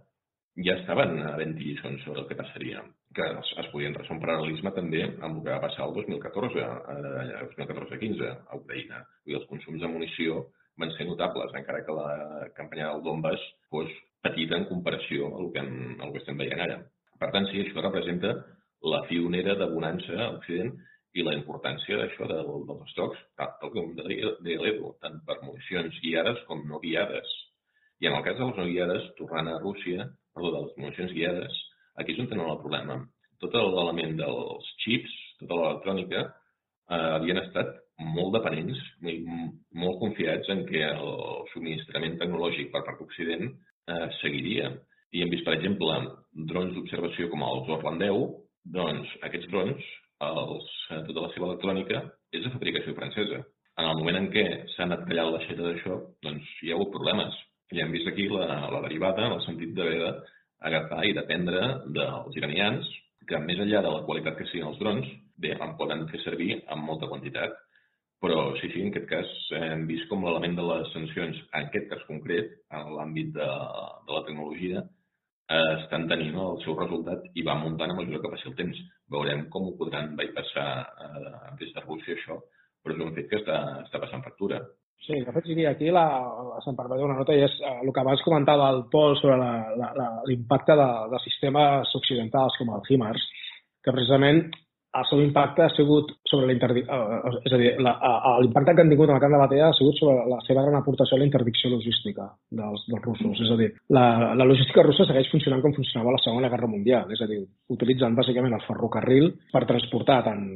ja 0.67 0.75
estaven 0.81 1.21
havent 1.23 1.55
lliçons 1.59 2.03
sobre 2.03 2.23
el 2.25 2.29
que 2.31 2.38
passaria, 2.38 2.83
que 3.14 3.27
es, 3.38 3.51
es 3.62 3.69
podien 3.71 3.95
resar 3.95 4.17
un 4.17 4.23
paral·lelisme 4.23 4.73
també 4.75 5.05
amb 5.07 5.38
el 5.38 5.43
que 5.45 5.53
va 5.53 5.62
passar 5.62 5.87
el 5.87 5.95
2014, 5.99 6.64
eh, 6.95 7.43
2014-15 7.55 8.31
a 8.35 8.59
Ucraïna. 8.59 9.05
I 9.31 9.38
els 9.38 9.47
consums 9.51 9.83
de 9.83 9.91
munició 9.91 10.47
van 10.79 10.93
ser 10.97 11.07
notables, 11.09 11.55
encara 11.59 11.83
que 11.87 11.97
la 11.97 12.49
campanya 12.57 12.93
del 12.93 13.03
Donbass 13.07 13.43
fos 13.73 13.91
petita 14.23 14.57
en 14.59 14.69
comparació 14.71 15.33
al 15.38 15.51
que, 15.55 15.64
al 15.64 16.12
que 16.12 16.23
estem 16.23 16.38
veient 16.38 16.62
ara. 16.64 16.79
Per 17.19 17.31
tant, 17.35 17.49
sí, 17.51 17.62
això 17.62 17.83
representa 17.83 18.35
la 18.93 19.03
fionera 19.11 19.57
de 19.59 19.67
bonança 19.73 20.14
a 20.23 20.31
Occident 20.37 20.77
i 21.19 21.25
la 21.27 21.35
importància 21.35 21.99
d'això 21.99 22.29
del, 22.31 22.51
dels 22.69 22.85
estocs, 22.91 23.21
tal 23.41 23.73
com 23.75 23.95
deia 23.99 24.35
l'Edu, 24.45 24.93
tant 25.03 25.19
per 25.27 25.41
municions 25.43 25.99
guiades 26.05 26.43
com 26.51 26.62
no 26.69 26.81
guiades. 26.83 27.35
I 27.99 28.11
en 28.11 28.19
el 28.19 28.25
cas 28.27 28.38
de 28.38 28.47
les 28.47 28.59
no 28.61 28.67
guiades, 28.69 29.09
tornant 29.19 29.51
a 29.51 29.59
Rússia, 29.62 30.07
perdó, 30.35 30.53
de 30.55 30.64
les 30.67 30.77
municions 30.79 31.14
guiades, 31.17 31.62
aquí 31.99 32.14
és 32.14 32.23
on 32.23 32.31
tenen 32.31 32.53
el 32.53 32.61
problema. 32.62 33.01
Tot 33.43 33.55
l'element 33.55 34.14
dels 34.19 34.71
xips, 34.85 35.14
tota 35.43 35.59
l'electrònica, 35.59 36.23
eh, 36.91 37.09
havien 37.17 37.43
estat 37.43 37.75
molt 37.99 38.35
dependents, 38.37 38.79
molt 39.03 39.99
confiats 40.03 40.49
en 40.55 40.65
que 40.69 40.85
el 40.87 41.15
subministrament 41.53 42.19
tecnològic 42.21 42.71
per 42.73 42.85
part 42.87 43.01
d'Occident 43.01 43.49
eh, 43.49 44.07
seguiria. 44.21 44.71
I 45.13 45.25
hem 45.25 45.33
vist, 45.33 45.45
per 45.47 45.57
exemple, 45.57 45.97
drons 46.51 46.75
d'observació 46.77 47.31
com 47.33 47.43
els 47.47 47.71
Orlan 47.79 47.99
10, 48.03 48.27
doncs 48.77 49.15
aquests 49.27 49.51
drons, 49.51 49.85
els, 50.29 50.73
eh, 50.93 51.03
tota 51.09 51.27
la 51.27 51.33
seva 51.35 51.51
electrònica, 51.51 52.05
és 52.35 52.45
de 52.45 52.55
fabricació 52.55 52.95
francesa. 52.95 53.43
En 53.79 53.87
el 53.87 53.99
moment 53.99 54.19
en 54.21 54.31
què 54.35 54.47
s'ha 54.75 54.87
anat 54.87 55.07
tallant 55.09 55.33
l'aixeta 55.35 55.65
d'això, 55.65 56.01
doncs 56.27 56.57
hi 56.63 56.71
ha 56.71 56.79
hagut 56.79 56.95
problemes. 56.95 57.35
I 57.75 57.83
hem 57.83 57.93
vist 57.95 58.09
aquí 58.11 58.27
la, 58.31 58.47
la 58.73 58.83
derivada 58.87 59.27
en 59.27 59.37
el 59.37 59.45
sentit 59.45 59.75
d'haver 59.77 59.99
d'agafar 60.03 61.05
i 61.07 61.15
dependre 61.17 61.63
dels 61.95 62.39
iranians, 62.41 62.89
que 63.29 63.39
més 63.45 63.59
enllà 63.61 63.83
de 63.85 63.91
la 63.93 64.05
qualitat 64.07 64.39
que 64.39 64.47
siguin 64.49 64.71
els 64.71 64.79
drons, 64.81 65.09
bé, 65.37 65.53
en 65.55 65.75
poden 65.81 66.07
fer 66.13 66.21
servir 66.25 66.55
en 66.59 66.85
molta 66.85 67.11
quantitat 67.11 67.59
però 68.22 68.52
sí, 68.59 68.70
sí, 68.72 68.83
en 68.83 68.90
aquest 68.90 69.09
cas 69.11 69.35
hem 69.61 69.87
vist 69.90 70.09
com 70.11 70.24
l'element 70.26 70.57
de 70.59 70.64
les 70.66 70.88
sancions, 70.94 71.38
en 71.52 71.68
aquest 71.68 71.90
cas 71.92 72.07
concret, 72.11 72.57
en 72.74 72.94
l'àmbit 72.96 73.31
de, 73.37 73.50
de 74.09 74.16
la 74.16 74.24
tecnologia, 74.26 74.83
eh, 74.83 75.74
estan 75.78 76.09
tenint 76.11 76.35
el 76.42 76.59
seu 76.64 76.76
resultat 76.78 77.28
i 77.38 77.44
va 77.46 77.57
muntant 77.61 77.94
a 77.94 77.98
mesura 78.00 78.20
que 78.24 78.33
passi 78.35 78.50
el 78.50 78.59
temps. 78.59 78.83
Veurem 79.14 79.46
com 79.52 79.68
ho 79.68 79.76
podran 79.78 80.16
bypassar 80.18 80.68
eh, 81.07 81.38
des 81.62 81.72
de 81.76 81.87
Rússia 81.87 82.18
això, 82.18 82.40
però 82.83 82.96
és 82.96 83.07
un 83.07 83.14
fet 83.16 83.31
que 83.31 83.40
està, 83.40 83.62
està 83.87 84.02
passant 84.02 84.26
factura. 84.26 84.61
Sí, 85.07 85.14
de 85.22 85.33
fet, 85.33 85.46
diria 85.46 85.70
aquí, 85.70 85.92
la, 85.94 86.09
se'm 86.64 86.76
permet 86.76 87.00
una 87.04 87.20
nota, 87.20 87.37
i 87.37 87.44
és 87.46 87.54
eh, 87.62 87.74
el 87.85 87.92
que 87.94 88.02
abans 88.02 88.24
comentava 88.26 88.72
el 88.74 88.88
Pol 88.92 89.14
sobre 89.20 89.38
l'impacte 90.26 90.74
de, 90.74 90.88
de 91.14 91.20
sistemes 91.22 91.94
occidentals 92.02 92.59
com 92.59 92.74
el 92.74 92.83
HIMARS, 92.90 93.28
que 93.85 93.94
precisament 93.94 94.48
el 94.96 95.05
seu 95.05 95.20
impacte 95.20 95.62
ha 95.62 95.70
sigut 95.74 96.11
sobre 96.29 96.48
uh, 96.48 96.68
eh, 96.81 97.33
és 97.44 97.53
a 97.53 97.59
dir, 97.61 97.72
l'impacte 97.77 98.74
que 98.74 98.85
han 98.85 98.88
tingut 98.88 99.11
en 99.11 99.16
el 99.16 99.20
camp 99.20 99.35
de 99.35 99.40
batalla 99.42 99.66
ha 99.68 99.77
sigut 99.77 99.98
sobre 100.01 100.22
la 100.31 100.38
seva 100.46 100.62
gran 100.64 100.79
aportació 100.79 101.16
a 101.16 101.20
la 101.20 101.27
interdicció 101.29 101.70
logística 101.70 102.29
dels, 102.51 102.87
dels 102.88 103.05
russos. 103.05 103.42
És 103.44 103.53
a 103.53 103.59
dir, 103.61 103.68
la, 103.92 104.05
la 104.38 104.46
logística 104.48 104.85
russa 104.87 105.05
segueix 105.09 105.29
funcionant 105.33 105.61
com 105.64 105.77
funcionava 105.77 106.14
la 106.16 106.22
Segona 106.24 106.48
Guerra 106.48 106.70
Mundial, 106.72 107.12
és 107.12 107.20
a 107.20 107.29
dir, 107.29 107.42
utilitzant 107.77 108.16
bàsicament 108.16 108.57
el 108.57 108.64
ferrocarril 108.64 109.29
per 109.53 109.66
transportar 109.68 110.22
tant, 110.31 110.48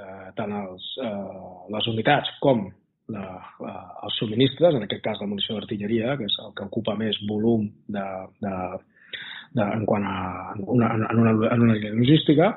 eh, 0.00 0.26
tant 0.38 0.58
els, 0.64 0.90
eh, 1.06 1.14
les 1.76 1.88
unitats 1.94 2.34
com 2.42 2.66
la, 3.14 3.26
la, 3.62 3.76
els 4.02 4.18
subministres, 4.18 4.74
en 4.74 4.88
aquest 4.88 5.04
cas 5.04 5.22
la 5.22 5.30
munició 5.30 5.54
d'artilleria, 5.54 6.16
que 6.18 6.26
és 6.26 6.38
el 6.42 6.50
que 6.58 6.66
ocupa 6.66 6.98
més 6.98 7.18
volum 7.30 7.68
de, 7.86 8.06
de, 8.42 8.56
de, 9.54 9.62
en 9.62 9.86
quant 9.86 10.06
a 10.10 10.16
una, 10.58 10.90
en 10.96 11.22
una, 11.22 11.36
en 11.54 11.68
una 11.68 11.78
logística, 12.00 12.56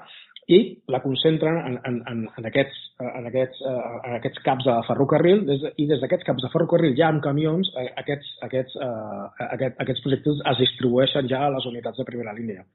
i 0.50 0.60
la 0.90 1.02
concentren 1.04 1.60
en, 1.62 1.76
en, 1.86 1.98
en, 2.10 2.22
en, 2.26 2.46
aquests, 2.50 2.78
en, 3.06 3.28
aquests, 3.30 3.60
eh, 3.70 3.90
en 4.10 4.16
aquests 4.18 4.42
caps 4.46 4.66
de 4.66 4.78
ferrocarril 4.88 5.44
des 5.46 5.62
de, 5.62 5.74
i 5.78 5.86
des 5.92 6.02
d'aquests 6.02 6.26
caps 6.26 6.46
de 6.46 6.50
ferrocarril 6.54 6.96
ja 6.98 7.12
amb 7.14 7.22
camions 7.22 7.70
eh, 7.78 7.86
aquests, 8.02 8.32
aquests, 8.48 8.80
uh, 8.82 9.28
aquest, 9.54 9.78
aquests 9.86 10.06
projectes 10.06 10.42
es 10.54 10.64
distribueixen 10.64 11.30
ja 11.30 11.44
a 11.46 11.52
les 11.54 11.68
unitats 11.70 12.02
de 12.02 12.08
primera 12.08 12.34
línia. 12.34 12.66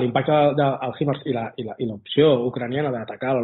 L'impacte 0.00 0.36
del 0.54 0.92
HIMARS 1.00 1.24
i 1.26 1.86
l'opció 1.88 2.28
ucraniana 2.46 2.92
d'atacar 2.94 3.32
la 3.34 3.42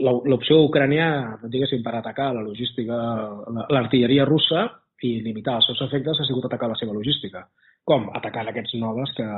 l'opció 0.00 0.64
ucraniana, 0.64 1.36
diguéssim, 1.44 1.82
per 1.84 1.94
atacar 1.94 2.32
la 2.34 2.42
logística, 2.42 2.96
l'artilleria 3.70 4.26
russa 4.26 4.64
i 5.06 5.20
limitar 5.22 5.60
els 5.60 5.68
seus 5.70 5.84
efectes 5.86 6.18
ha 6.18 6.26
sigut 6.26 6.48
atacar 6.48 6.72
la 6.72 6.78
seva 6.80 6.96
logística. 6.96 7.44
Com? 7.86 8.08
Atacant 8.16 8.50
aquests 8.50 8.74
nodes 8.80 9.14
que, 9.16 9.28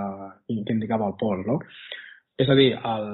que 0.49 0.73
indicava 0.73 1.11
el 1.11 1.19
Pol, 1.21 1.45
no? 1.47 1.59
És 2.43 2.51
a 2.51 2.59
dir, 2.59 2.71
el, 2.75 3.09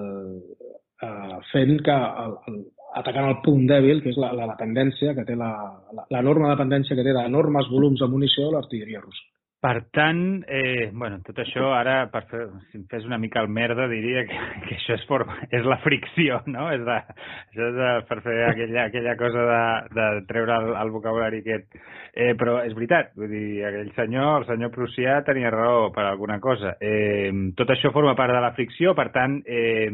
eh, 1.05 1.39
fent 1.53 1.79
que 1.85 1.97
el, 2.25 2.37
el, 2.51 2.61
atacant 3.01 3.29
el 3.31 3.41
punt 3.45 3.67
dèbil, 3.69 4.03
que 4.05 4.13
és 4.15 4.21
la, 4.21 4.33
la 4.37 4.49
dependència 4.53 5.15
que 5.17 5.25
té 5.29 5.37
la, 5.39 5.51
la, 5.97 6.07
l'enorme 6.15 6.51
dependència 6.53 6.97
que 6.97 7.05
té 7.07 7.15
d'enormes 7.17 7.69
volums 7.73 8.01
de 8.03 8.09
munició 8.11 8.49
l'artilleria 8.53 9.03
russa. 9.05 9.27
Per 9.59 9.89
tant, 9.91 10.45
eh, 10.47 10.89
bueno, 10.95 11.17
tot 11.27 11.41
això 11.43 11.73
ara, 11.75 12.05
per 12.13 12.21
fer, 12.31 12.45
si 12.71 12.79
em 12.79 12.85
fes 12.87 13.03
una 13.09 13.17
mica 13.19 13.41
el 13.43 13.49
merda, 13.51 13.89
diria 13.91 14.21
que, 14.29 14.37
que 14.69 14.77
això 14.77 14.95
és, 14.95 15.07
for, 15.09 15.25
és 15.51 15.65
la 15.67 15.81
fricció, 15.83 16.37
no? 16.47 16.69
És 16.71 16.85
de, 16.87 16.99
això 17.49 17.65
és 17.67 17.75
de, 17.75 17.89
per 18.07 18.21
fer 18.23 18.37
aquella, 18.47 18.85
aquella 18.85 19.17
cosa 19.19 19.47
de, 19.49 19.65
de 19.97 20.05
treure 20.29 20.61
el, 20.63 20.69
el 20.79 20.93
vocabulari 20.95 21.41
aquest. 21.43 21.75
Eh, 22.15 22.37
però 22.39 22.61
és 22.63 22.77
veritat, 22.77 23.11
vull 23.19 23.33
dir, 23.35 23.65
aquell 23.67 23.91
senyor, 23.97 24.45
el 24.45 24.47
senyor 24.47 24.71
Prussià, 24.77 25.17
tenia 25.27 25.51
raó 25.51 25.89
per 25.97 26.05
alguna 26.07 26.39
cosa. 26.45 26.77
Eh, 26.79 27.33
tot 27.59 27.75
això 27.75 27.91
forma 27.97 28.15
part 28.15 28.37
de 28.37 28.45
la 28.45 28.53
fricció, 28.55 28.95
per 28.95 29.09
tant, 29.17 29.41
eh, 29.43 29.89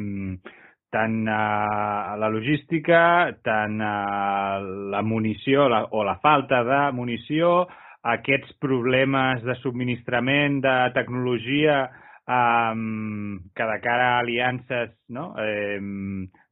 tant 0.93 1.17
a 1.33 2.19
la 2.21 2.29
logística, 2.29 3.33
tant 3.41 3.81
a 3.81 3.95
la 4.93 5.01
munició 5.03 5.71
la, 5.73 5.81
o 5.89 6.05
la 6.05 6.19
falta 6.21 6.61
de 6.69 6.83
munició, 6.93 7.65
aquests 8.05 8.53
problemes 8.61 9.43
de 9.45 9.57
subministrament 9.63 10.61
de 10.65 10.75
tecnologia 10.97 11.87
um, 12.29 13.41
que 13.57 13.65
de 13.65 13.81
cara 13.81 14.15
a 14.15 14.19
aliances, 14.21 14.93
no? 15.09 15.33
eh, 15.41 15.81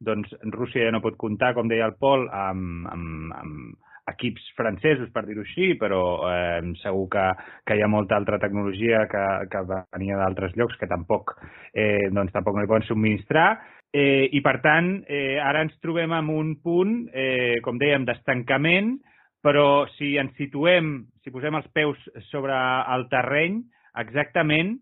doncs 0.00 0.32
Rússia 0.52 0.86
ja 0.86 0.94
no 0.94 1.02
pot 1.04 1.18
comptar, 1.20 1.52
com 1.54 1.68
deia 1.68 1.88
el 1.90 1.96
Pol, 2.00 2.28
amb, 2.32 2.88
amb, 2.92 3.34
amb 3.36 4.12
equips 4.12 4.48
francesos, 4.56 5.12
per 5.14 5.24
dir-ho 5.26 5.44
així, 5.44 5.72
però 5.78 6.02
eh, 6.30 6.72
segur 6.82 7.06
que, 7.12 7.26
que 7.68 7.76
hi 7.76 7.84
ha 7.84 7.90
molta 7.90 8.16
altra 8.18 8.40
tecnologia 8.42 9.04
que, 9.10 9.26
que 9.52 9.62
venia 9.68 10.18
d'altres 10.18 10.56
llocs 10.58 10.80
que 10.80 10.90
tampoc, 10.90 11.36
eh, 11.72 12.10
doncs, 12.10 12.34
tampoc 12.34 12.56
no 12.56 12.64
li 12.64 12.70
poden 12.70 12.88
subministrar. 12.88 13.52
Eh, 13.92 14.30
I, 14.32 14.40
per 14.40 14.56
tant, 14.64 14.94
eh, 15.04 15.36
ara 15.36 15.62
ens 15.66 15.76
trobem 15.84 16.14
en 16.16 16.30
un 16.32 16.54
punt, 16.64 16.96
eh, 17.12 17.60
com 17.64 17.78
dèiem, 17.78 18.06
d'estancament, 18.08 18.96
però 19.42 19.84
si 19.96 20.14
ens 20.20 20.34
situem, 20.38 20.94
si 21.22 21.32
posem 21.34 21.58
els 21.58 21.68
peus 21.74 21.98
sobre 22.30 22.56
el 22.94 23.08
terreny, 23.12 23.60
exactament 24.02 24.76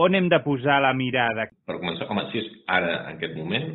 on 0.00 0.14
hem 0.14 0.28
de 0.30 0.40
posar 0.42 0.80
la 0.82 0.94
mirada? 0.96 1.46
Per 1.66 1.78
començar, 1.78 2.08
home, 2.10 2.26
si 2.32 2.40
és 2.42 2.48
ara, 2.70 2.94
en 3.10 3.18
aquest 3.18 3.36
moment, 3.38 3.68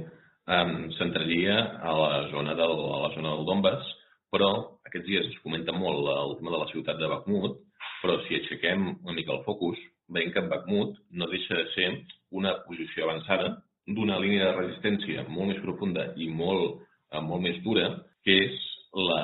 um, 0.49 0.73
centraria 0.97 1.55
a 1.79 1.95
la 1.95 2.09
zona 2.33 2.55
del, 2.59 2.75
a 2.75 2.99
la 3.05 3.11
zona 3.15 3.35
del 3.35 3.47
Donbass, 3.47 3.93
però 4.33 4.49
aquests 4.87 5.07
dies 5.07 5.29
es 5.29 5.39
comenta 5.45 5.73
molt 5.75 6.09
el 6.11 6.35
tema 6.39 6.53
de 6.55 6.61
la 6.63 6.69
ciutat 6.73 6.99
de 6.99 7.09
Bakhmut, 7.11 7.57
però 8.01 8.19
si 8.25 8.37
aixequem 8.39 8.85
una 8.91 9.15
mica 9.15 9.35
el 9.35 9.45
focus, 9.47 9.79
veiem 10.11 10.33
que 10.35 10.45
Bakhmut 10.51 10.97
no 11.11 11.29
deixa 11.31 11.55
de 11.55 11.65
ser 11.75 11.89
una 12.35 12.55
posició 12.67 13.07
avançada 13.07 13.55
d'una 13.87 14.19
línia 14.21 14.49
de 14.49 14.57
resistència 14.57 15.25
molt 15.29 15.53
més 15.53 15.61
profunda 15.63 16.11
i 16.17 16.29
molt, 16.29 16.83
eh, 17.11 17.21
molt 17.25 17.41
més 17.45 17.57
dura, 17.65 17.89
que 18.25 18.35
és 18.45 18.67
la, 18.93 19.23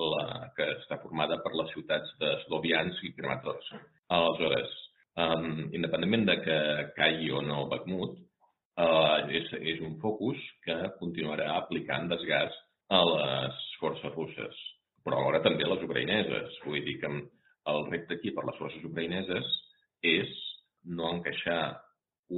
la 0.00 0.50
que 0.56 0.66
està 0.78 0.98
formada 1.02 1.38
per 1.44 1.52
les 1.58 1.70
ciutats 1.74 2.12
de 2.20 2.32
Sloviansk 2.46 3.04
i 3.04 3.12
Krematorsk. 3.16 3.76
Aleshores, 4.16 4.72
um, 5.24 5.68
independentment 5.76 6.26
de 6.30 6.36
que 6.44 6.58
caigui 6.96 7.30
o 7.36 7.42
no 7.44 7.66
Bakhmut, 7.70 8.16
uh, 8.80 9.28
és, 9.28 9.52
és 9.60 9.82
un 9.86 9.98
focus 10.02 10.40
que 10.64 10.76
continuarà 11.00 11.52
aplicant 11.58 12.08
desgast 12.10 12.58
a 12.90 13.02
les 13.06 13.60
forces 13.82 14.14
russes, 14.16 14.64
però 15.04 15.20
alhora 15.20 15.42
també 15.44 15.66
a 15.66 15.72
les 15.74 15.84
ucraïneses. 15.86 16.58
Vull 16.64 16.82
dir 16.86 16.98
que 17.02 17.10
el 17.10 17.84
repte 17.90 18.16
aquí 18.16 18.32
per 18.34 18.46
les 18.48 18.58
forces 18.58 18.84
ucraïneses 18.88 19.54
és 20.06 20.32
no 20.84 21.12
encaixar 21.14 21.62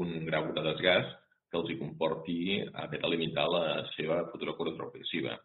un 0.03 0.25
grau 0.27 0.51
de 0.57 0.65
desgast 0.67 1.19
que 1.53 1.61
els 1.61 1.71
hi 1.71 1.79
comporti 1.79 2.37
haver 2.83 3.01
de 3.01 3.11
limitar 3.13 3.45
la 3.53 3.65
seva 3.93 4.23
futura 4.33 4.57
contraofensiva. 4.59 5.37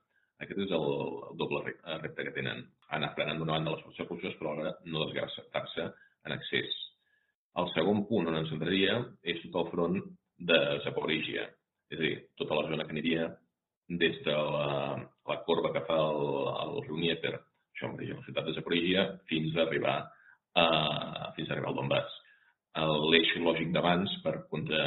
Aquest 0.44 0.60
és 0.68 0.74
el, 0.78 0.86
el 1.32 1.40
doble 1.40 1.64
repte 1.66 2.28
que 2.28 2.36
tenen. 2.36 2.62
Anar 2.98 3.14
frenant 3.16 3.42
d'una 3.42 3.58
banda 3.58 3.74
les 3.74 3.84
forces 3.86 4.10
russes, 4.10 4.36
però 4.40 4.54
alhora 4.54 4.76
no 4.86 5.08
desgastar-se 5.08 5.88
en 6.28 6.36
excés. 6.38 6.78
El 7.58 7.72
segon 7.74 8.04
punt 8.10 8.30
on 8.30 8.38
ens 8.38 8.52
centraria 8.54 9.00
és 9.34 9.42
tot 9.48 9.64
el 9.64 9.72
front 9.72 9.98
de 10.50 10.60
Zaporizhia, 10.86 11.48
és 11.90 11.98
a 11.98 12.04
dir, 12.04 12.16
tota 12.38 12.60
la 12.60 12.68
zona 12.70 12.86
que 12.86 12.94
aniria 12.94 13.32
des 14.02 14.20
de 14.26 14.36
la, 14.36 14.70
la 15.32 15.38
corba 15.48 15.72
que 15.74 15.82
fa 15.88 15.98
el, 16.12 16.22
el 16.68 16.78
riu 16.86 17.00
Dnieper, 17.00 17.34
això 17.74 17.90
em 17.90 17.98
la 17.98 18.22
ciutat 18.28 18.46
de 18.46 18.54
Zaporizhia, 18.60 19.08
fins 19.32 19.58
a 19.58 19.64
arribar, 19.66 19.98
a, 20.54 20.66
fins 21.38 21.50
a 21.50 21.56
arribar 21.56 21.74
al 21.74 21.82
Donbass. 21.82 22.18
L'eix 23.10 23.34
lògic 23.42 23.72
d'abans 23.74 24.20
per, 24.22 24.36
contra, 24.52 24.84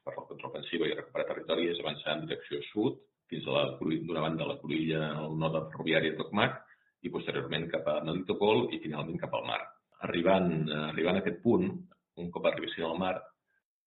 per 0.00 0.14
la 0.16 0.28
contraofensiva 0.30 0.88
i 0.88 0.94
recuperar 0.96 1.28
territori 1.28 1.68
és 1.68 1.80
avançar 1.82 2.16
en 2.16 2.24
direcció 2.24 2.62
sud, 2.70 3.02
fins 3.32 3.48
a 3.48 3.64
d'una 3.80 4.24
banda 4.26 4.48
la 4.48 4.58
cruïlla 4.60 5.08
al 5.24 5.36
nord 5.40 5.72
ferroviari 5.72 6.12
de 6.12 6.20
Tokmak 6.20 6.60
i 7.02 7.10
posteriorment 7.10 7.68
cap 7.72 7.88
a 7.88 8.00
Melitopol 8.04 8.68
i 8.76 8.80
finalment 8.84 9.18
cap 9.18 9.32
al 9.34 9.46
mar. 9.48 9.60
Arribant, 10.06 10.68
arribant 10.92 11.18
a 11.18 11.22
aquest 11.22 11.40
punt, 11.42 11.68
un 12.20 12.30
cop 12.34 12.46
arribessin 12.46 12.84
al 12.86 12.98
mar, 13.00 13.16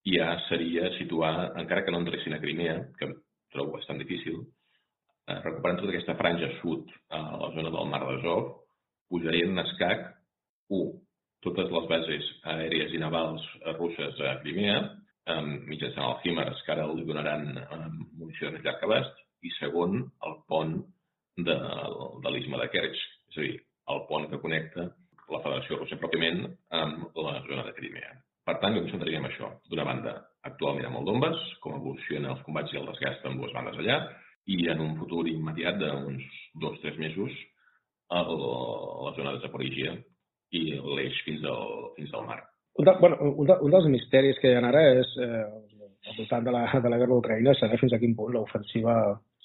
ja 0.06 0.34
seria 0.50 0.90
situar, 0.98 1.52
encara 1.62 1.84
que 1.86 1.94
no 1.94 2.02
entressin 2.02 2.36
a 2.36 2.42
Crimea, 2.42 2.76
que 2.98 3.10
trobo 3.54 3.78
bastant 3.78 4.02
difícil, 4.02 4.42
eh, 5.28 5.40
recuperant 5.44 5.80
tota 5.82 5.94
aquesta 5.94 6.18
franja 6.20 6.52
sud 6.60 6.92
a 7.10 7.22
la 7.42 7.50
zona 7.56 7.72
del 7.74 7.90
mar 7.92 8.04
d'Azov, 8.06 8.52
pujarien 9.10 9.54
en 9.54 9.64
escac, 9.66 10.08
un, 10.76 10.94
totes 11.46 11.70
les 11.72 11.90
bases 11.90 12.30
aèries 12.56 12.94
i 12.94 13.02
navals 13.02 13.44
russes 13.78 14.22
a 14.22 14.40
Crimea, 14.42 14.80
mitjançant 15.66 16.06
el 16.06 16.18
HIMARS, 16.24 16.62
que 16.66 16.74
ara 16.74 16.86
li 16.92 17.06
donaran 17.06 17.48
munició 18.18 18.52
de 18.54 18.62
llarg 18.66 18.84
abast, 18.86 19.25
i 19.46 19.54
segon, 19.60 20.04
el 20.28 20.38
pont 20.50 20.76
de, 21.38 21.56
de 22.24 22.34
l'Isma 22.34 22.62
de 22.62 22.70
Kerch, 22.74 23.02
és 23.32 23.40
a 23.40 23.48
dir, 23.48 23.58
el 23.94 24.06
pont 24.10 24.30
que 24.32 24.42
connecta 24.42 24.90
la 25.32 25.42
Federació 25.42 25.80
Russa 25.80 25.98
pròpiament 26.02 26.46
amb 26.80 27.18
la 27.18 27.40
zona 27.48 27.66
de 27.68 27.74
Crimea. 27.78 28.14
Per 28.46 28.60
tant, 28.62 28.76
jo 28.78 28.84
em 28.84 28.92
centraria 28.92 29.20
en 29.22 29.26
això. 29.26 29.50
D'una 29.72 29.88
banda, 29.88 30.14
actualment 30.46 30.86
amb 30.90 31.00
el 31.00 31.08
Donbass, 31.10 31.42
com 31.64 31.80
evoluciona 31.80 32.36
els 32.36 32.44
combats 32.46 32.74
i 32.74 32.80
el 32.82 32.86
desgast 32.92 33.26
amb 33.26 33.42
dues 33.42 33.54
bandes 33.56 33.80
allà, 33.82 34.00
i 34.54 34.68
en 34.70 34.82
un 34.86 34.98
futur 35.00 35.24
immediat 35.30 35.80
d'uns 35.82 36.26
dos 36.62 36.78
o 36.78 36.82
tres 36.84 37.00
mesos 37.02 37.34
a 38.14 38.22
la 38.22 39.14
zona 39.18 39.34
de 39.34 39.42
Zaporizhia 39.42 39.96
i 40.54 40.68
l'eix 40.78 41.18
fins, 41.26 41.42
al, 41.50 41.90
fins 41.96 42.14
al 42.14 42.28
mar. 42.28 42.44
Un, 42.78 42.86
de, 42.86 42.94
bueno, 43.00 43.18
un, 43.32 43.48
de, 43.50 43.56
un 43.66 43.74
dels 43.74 43.88
misteris 43.90 44.38
que 44.42 44.52
hi 44.52 44.60
ha 44.60 44.62
ara 44.70 44.84
és, 45.00 45.16
eh, 45.26 45.44
al 46.06 46.20
voltant 46.20 46.46
de 46.46 46.54
la, 46.54 46.68
de 46.70 46.92
la 46.92 47.00
guerra 47.02 47.16
d'Ucraïna, 47.16 47.56
saber 47.58 47.80
fins 47.82 47.96
a 47.96 48.00
quin 48.02 48.14
punt 48.18 48.36
l'ofensiva 48.36 48.96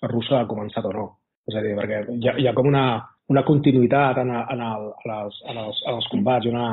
russa 0.09 0.41
ha 0.41 0.51
començat 0.51 0.87
o 0.89 0.93
no. 0.97 1.07
És 1.49 1.57
a 1.57 1.65
dir, 1.65 1.75
perquè 1.79 2.05
hi 2.15 2.29
ha, 2.29 2.37
hi 2.39 2.47
ha 2.49 2.55
com 2.57 2.69
una, 2.71 2.85
una 3.33 3.45
continuïtat 3.47 4.21
en, 4.23 4.31
en, 4.37 4.63
el, 4.67 4.87
en, 5.05 5.17
els, 5.17 5.41
en, 5.49 5.65
els, 5.65 5.83
en 5.87 5.99
els 5.99 6.09
combats, 6.13 6.47
una 6.51 6.69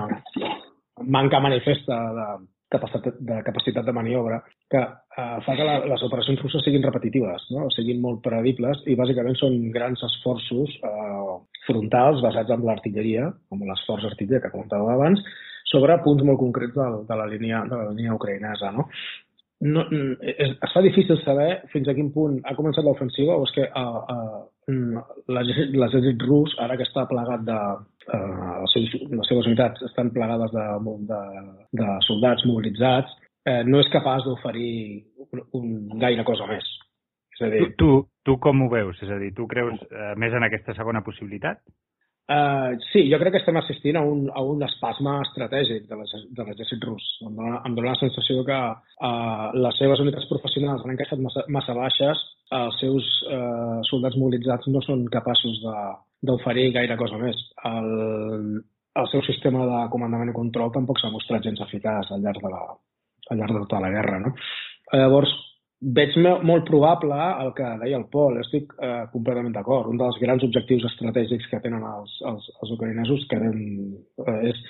manca 1.18 1.40
manifesta 1.44 1.98
de, 2.18 2.28
capacitat, 2.74 3.20
de 3.20 3.42
capacitat 3.46 3.86
de 3.86 3.94
maniobra 3.96 4.40
que 4.70 4.80
eh, 4.80 5.38
fa 5.46 5.56
que 5.56 5.68
la, 5.68 5.78
les 5.88 6.04
operacions 6.04 6.42
russes 6.44 6.66
siguin 6.66 6.84
repetitives, 6.84 7.48
no? 7.56 7.68
siguin 7.76 8.02
molt 8.04 8.24
prevedibles 8.26 8.84
i 8.92 8.98
bàsicament 9.00 9.38
són 9.40 9.60
grans 9.76 10.04
esforços 10.10 10.74
eh, 10.84 11.38
frontals 11.68 12.24
basats 12.26 12.52
en 12.54 12.66
l'artilleria, 12.68 13.30
com 13.50 13.64
l'esforç 13.64 14.08
artiller 14.10 14.42
que 14.44 14.52
comentàvem 14.54 14.94
abans, 14.94 15.24
sobre 15.68 16.00
punts 16.04 16.24
molt 16.28 16.40
concrets 16.40 16.76
de, 16.76 16.90
de, 17.08 17.16
la, 17.20 17.28
línia, 17.28 17.64
de 17.68 17.80
la 17.80 17.90
línia 17.92 18.16
ucraïnesa. 18.16 18.72
No? 18.76 18.88
No, 19.62 19.84
es, 20.22 20.52
es 20.54 20.74
fa 20.74 20.82
difícil 20.86 21.18
saber 21.24 21.64
fins 21.72 21.88
a 21.90 21.96
quin 21.98 22.12
punt 22.14 22.38
ha 22.46 22.56
començat 22.58 22.86
l'ofensiva 22.86 23.38
o 23.40 23.46
és 23.48 23.54
que 23.56 23.66
uh, 23.66 24.02
uh, 24.70 25.04
l'exèrcit 25.34 26.26
rus, 26.28 26.54
ara 26.62 26.78
que 26.78 26.86
està 26.88 27.08
plegat 27.10 27.46
de... 27.48 27.60
Uh, 28.08 28.62
les, 28.64 28.74
seves, 28.76 29.08
les 29.12 29.28
seves 29.28 29.48
unitats 29.50 29.82
estan 29.90 30.14
plegades 30.16 30.54
de, 30.54 30.68
de, 31.10 31.22
de 31.82 31.88
soldats 32.06 32.46
mobilitzats, 32.48 33.18
eh, 33.48 33.64
no 33.68 33.82
és 33.84 33.90
capaç 33.92 34.24
d'oferir 34.28 35.04
un, 35.26 35.42
un 35.60 36.00
gaire 36.00 36.24
cosa 36.28 36.48
més. 36.48 36.70
És 37.36 37.44
a 37.44 37.50
dir... 37.52 37.66
Tu, 37.66 37.74
tu, 37.82 37.90
tu 38.24 38.38
com 38.44 38.64
ho 38.64 38.70
veus? 38.72 39.02
És 39.04 39.12
a 39.12 39.20
dir, 39.20 39.34
tu 39.36 39.48
creus 39.52 39.82
uh, 39.90 40.14
més 40.20 40.36
en 40.38 40.48
aquesta 40.48 40.76
segona 40.78 41.04
possibilitat? 41.04 41.60
Uh, 42.28 42.76
sí, 42.92 43.06
jo 43.08 43.16
crec 43.22 43.38
que 43.38 43.40
estem 43.40 43.56
assistint 43.56 43.96
a 43.96 44.02
un, 44.04 44.26
a 44.36 44.42
un 44.44 44.64
espasme 44.66 45.14
estratègic 45.24 45.86
de 45.88 46.44
l'exèrcit 46.44 46.82
rus. 46.84 47.06
Em 47.24 47.38
dona, 47.38 47.62
em 47.64 47.78
dona 47.78 47.94
la 47.94 48.02
sensació 48.02 48.44
que 48.48 48.58
uh, 48.58 49.46
les 49.56 49.80
seves 49.80 50.02
unitats 50.04 50.28
professionals 50.28 50.84
han 50.84 50.92
encaixat 50.92 51.22
massa, 51.24 51.46
massa 51.48 51.76
baixes, 51.78 52.24
els 52.58 52.82
seus 52.84 53.08
uh, 53.32 53.80
soldats 53.88 54.20
mobilitzats 54.20 54.68
no 54.74 54.84
són 54.84 55.06
capaços 55.14 55.64
d'oferir 56.28 56.74
gaire 56.76 57.00
cosa 57.00 57.20
més. 57.22 57.40
El, 57.72 57.90
el 59.00 59.10
seu 59.14 59.24
sistema 59.24 59.64
de 59.72 59.82
comandament 59.94 60.34
i 60.34 60.36
control 60.36 60.76
tampoc 60.76 61.00
s'ha 61.00 61.14
mostrat 61.14 61.48
gens 61.48 61.64
eficaç 61.64 62.12
al 62.12 62.28
llarg 62.28 62.44
de, 62.44 62.52
la, 62.52 62.64
al 63.32 63.40
llarg 63.40 63.56
de 63.56 63.64
tota 63.64 63.84
la 63.84 63.94
guerra. 63.96 64.20
No? 64.26 64.36
Llavors, 64.92 65.32
veig 65.82 66.16
molt 66.18 66.66
probable 66.66 67.18
el 67.44 67.52
que 67.58 67.70
deia 67.84 67.98
el 68.00 68.08
Pol, 68.10 68.40
estic 68.42 68.74
eh, 68.82 69.06
completament 69.14 69.54
d'acord. 69.54 69.90
Un 69.92 70.00
dels 70.02 70.18
grans 70.22 70.44
objectius 70.44 70.88
estratègics 70.90 71.50
que 71.52 71.62
tenen 71.62 71.84
els, 71.86 72.16
els, 72.26 72.48
els 72.64 72.72
ucraïnesos 72.74 73.26
que 73.30 73.38
tenen, 73.38 73.98
eh, 74.26 74.40
és 74.50 74.64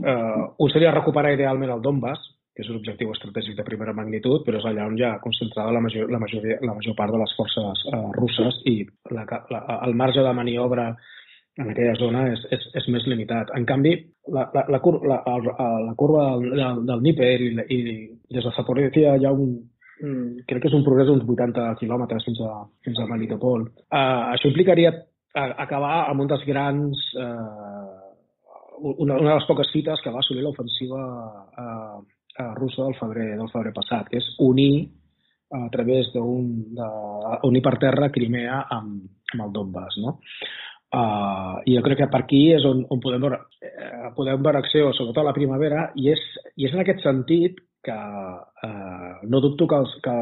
eh, 0.00 0.44
un 0.58 0.72
seria 0.72 0.94
recuperar 0.94 1.34
idealment 1.36 1.74
el 1.74 1.84
Donbass, 1.84 2.30
que 2.52 2.64
és 2.64 2.68
un 2.68 2.78
objectiu 2.80 3.12
estratègic 3.12 3.56
de 3.56 3.64
primera 3.64 3.94
magnitud, 3.96 4.42
però 4.44 4.58
és 4.60 4.66
allà 4.68 4.84
on 4.88 4.96
hi 4.98 5.04
ha 5.08 5.18
concentrada 5.24 5.72
la 5.72 5.80
major, 5.80 6.10
la 6.12 6.20
major, 6.20 6.44
la 6.60 6.76
major 6.76 6.96
part 6.96 7.12
de 7.12 7.20
les 7.20 7.34
forces 7.36 7.84
eh, 7.92 8.04
russes 8.16 8.60
i 8.68 8.76
la, 9.12 9.24
la, 9.52 9.64
el 9.86 9.96
marge 9.96 10.24
de 10.24 10.32
maniobra 10.36 10.94
en 11.60 11.68
aquella 11.68 11.94
zona 12.00 12.26
és, 12.32 12.40
és, 12.56 12.62
és 12.80 12.88
més 12.88 13.04
limitat. 13.08 13.52
En 13.56 13.66
canvi, 13.68 13.92
la, 14.32 14.46
la, 14.56 14.64
la, 14.72 14.80
cur, 14.80 14.94
la, 15.04 15.20
la, 15.28 15.68
la 15.90 15.94
curva 16.00 16.30
del, 16.40 16.56
del, 16.56 16.80
del 16.88 17.04
Níper 17.04 17.32
i, 17.44 17.50
i 17.76 17.80
des 18.32 18.44
de 18.48 18.52
Zaporizhia 18.56 19.18
hi 19.20 19.28
ha 19.28 19.32
un, 19.36 19.58
crec 20.00 20.62
que 20.62 20.70
és 20.70 20.76
un 20.76 20.84
progrés 20.86 21.08
d'uns 21.08 21.24
80 21.28 21.66
quilòmetres 21.80 22.24
fins 22.26 22.40
a, 22.42 22.52
fins 22.84 22.98
a 22.98 23.08
Melitopol. 23.10 23.66
Uh, 23.86 24.32
això 24.34 24.50
implicaria 24.50 24.92
acabar 25.34 26.08
amb 26.08 26.24
un 26.24 26.32
dels 26.32 26.46
grans... 26.48 27.04
Uh, 27.16 27.98
una, 28.82 29.14
una 29.14 29.28
de 29.28 29.36
les 29.36 29.46
poques 29.46 29.68
fites 29.70 30.00
que 30.02 30.10
va 30.10 30.18
assolir 30.18 30.42
l'ofensiva 30.42 30.98
uh, 30.98 32.00
russa 32.56 32.82
del 32.82 32.96
febrer, 32.98 33.28
del 33.38 33.50
febrer 33.52 33.70
passat, 33.76 34.08
que 34.10 34.18
és 34.18 34.26
unir 34.42 34.88
a 35.54 35.68
través 35.70 36.10
d'un... 36.14 36.74
unir 37.46 37.62
per 37.62 37.76
terra 37.78 38.10
Crimea 38.10 38.64
amb, 38.74 39.04
amb 39.34 39.46
el 39.46 39.54
Donbass, 39.54 40.00
no? 40.02 40.16
Uh, 40.92 41.62
I 41.64 41.78
jo 41.78 41.82
crec 41.86 42.02
que 42.02 42.10
per 42.12 42.24
aquí 42.24 42.40
és 42.52 42.64
on, 42.68 42.82
on 42.92 43.00
podem, 43.00 43.22
veure, 43.22 43.38
eh, 43.64 44.10
podem 44.16 44.42
veure 44.44 44.60
acció, 44.60 44.90
sobretot 44.92 45.22
a 45.22 45.30
la 45.30 45.36
primavera, 45.36 45.86
i 45.96 46.10
és, 46.12 46.24
i 46.60 46.66
és 46.68 46.74
en 46.74 46.82
aquest 46.82 47.00
sentit 47.06 47.62
que 47.84 47.98
eh, 48.68 49.12
no 49.28 49.40
dubto 49.44 49.68
que 49.70 49.78
els, 49.82 49.94
que 50.04 50.16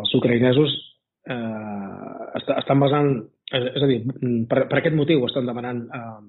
els 0.00 0.14
ucraïnesos 0.18 0.74
eh, 1.28 2.38
est 2.40 2.52
estan 2.56 2.82
basant, 2.82 3.14
és, 3.52 3.82
a 3.82 3.88
dir, 3.90 4.02
per, 4.48 4.66
per 4.70 4.80
aquest 4.80 4.96
motiu 4.98 5.24
estan 5.28 5.48
demanant 5.48 5.84
eh, 5.88 6.20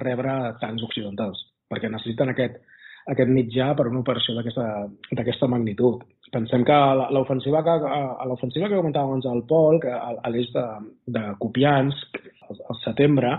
rebre 0.00 0.36
tancs 0.62 0.84
occidentals, 0.86 1.42
perquè 1.70 1.90
necessiten 1.90 2.32
aquest, 2.32 2.60
aquest 3.10 3.32
mitjà 3.34 3.72
per 3.76 3.88
una 3.90 4.02
operació 4.04 4.36
d'aquesta 4.38 5.48
magnitud. 5.50 6.04
Pensem 6.30 6.62
que 6.66 6.76
l'ofensiva 7.10 7.64
que, 7.66 7.78
l'ofensiva 8.30 8.68
que 8.70 8.78
comentava 8.78 9.10
abans 9.10 9.26
el 9.26 9.42
Pol, 9.50 9.80
que 9.82 9.90
a 9.90 10.30
l'est 10.30 10.54
de, 10.54 10.66
de 11.16 11.24
Kupiansk, 11.42 12.20
al 12.50 12.78
setembre, 12.84 13.34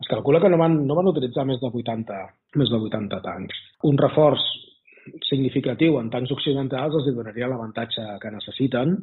es 0.00 0.08
calcula 0.10 0.40
que 0.42 0.50
no 0.52 0.58
van, 0.60 0.78
no 0.86 0.94
van 0.98 1.10
utilitzar 1.10 1.46
més 1.48 1.58
de 1.62 1.70
80, 1.72 2.20
més 2.60 2.70
de 2.70 2.80
80 2.90 3.20
tancs. 3.24 3.60
Un 3.88 3.98
reforç 3.98 4.44
significatiu 5.28 5.98
en 6.00 6.10
tancs 6.10 6.32
occidentals 6.34 6.96
els 6.98 7.12
donaria 7.14 7.48
l'avantatge 7.50 8.04
que 8.22 8.32
necessiten 8.34 8.96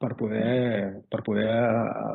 per 0.00 0.12
poder, 0.16 1.02
per 1.08 1.22
poder 1.24 1.48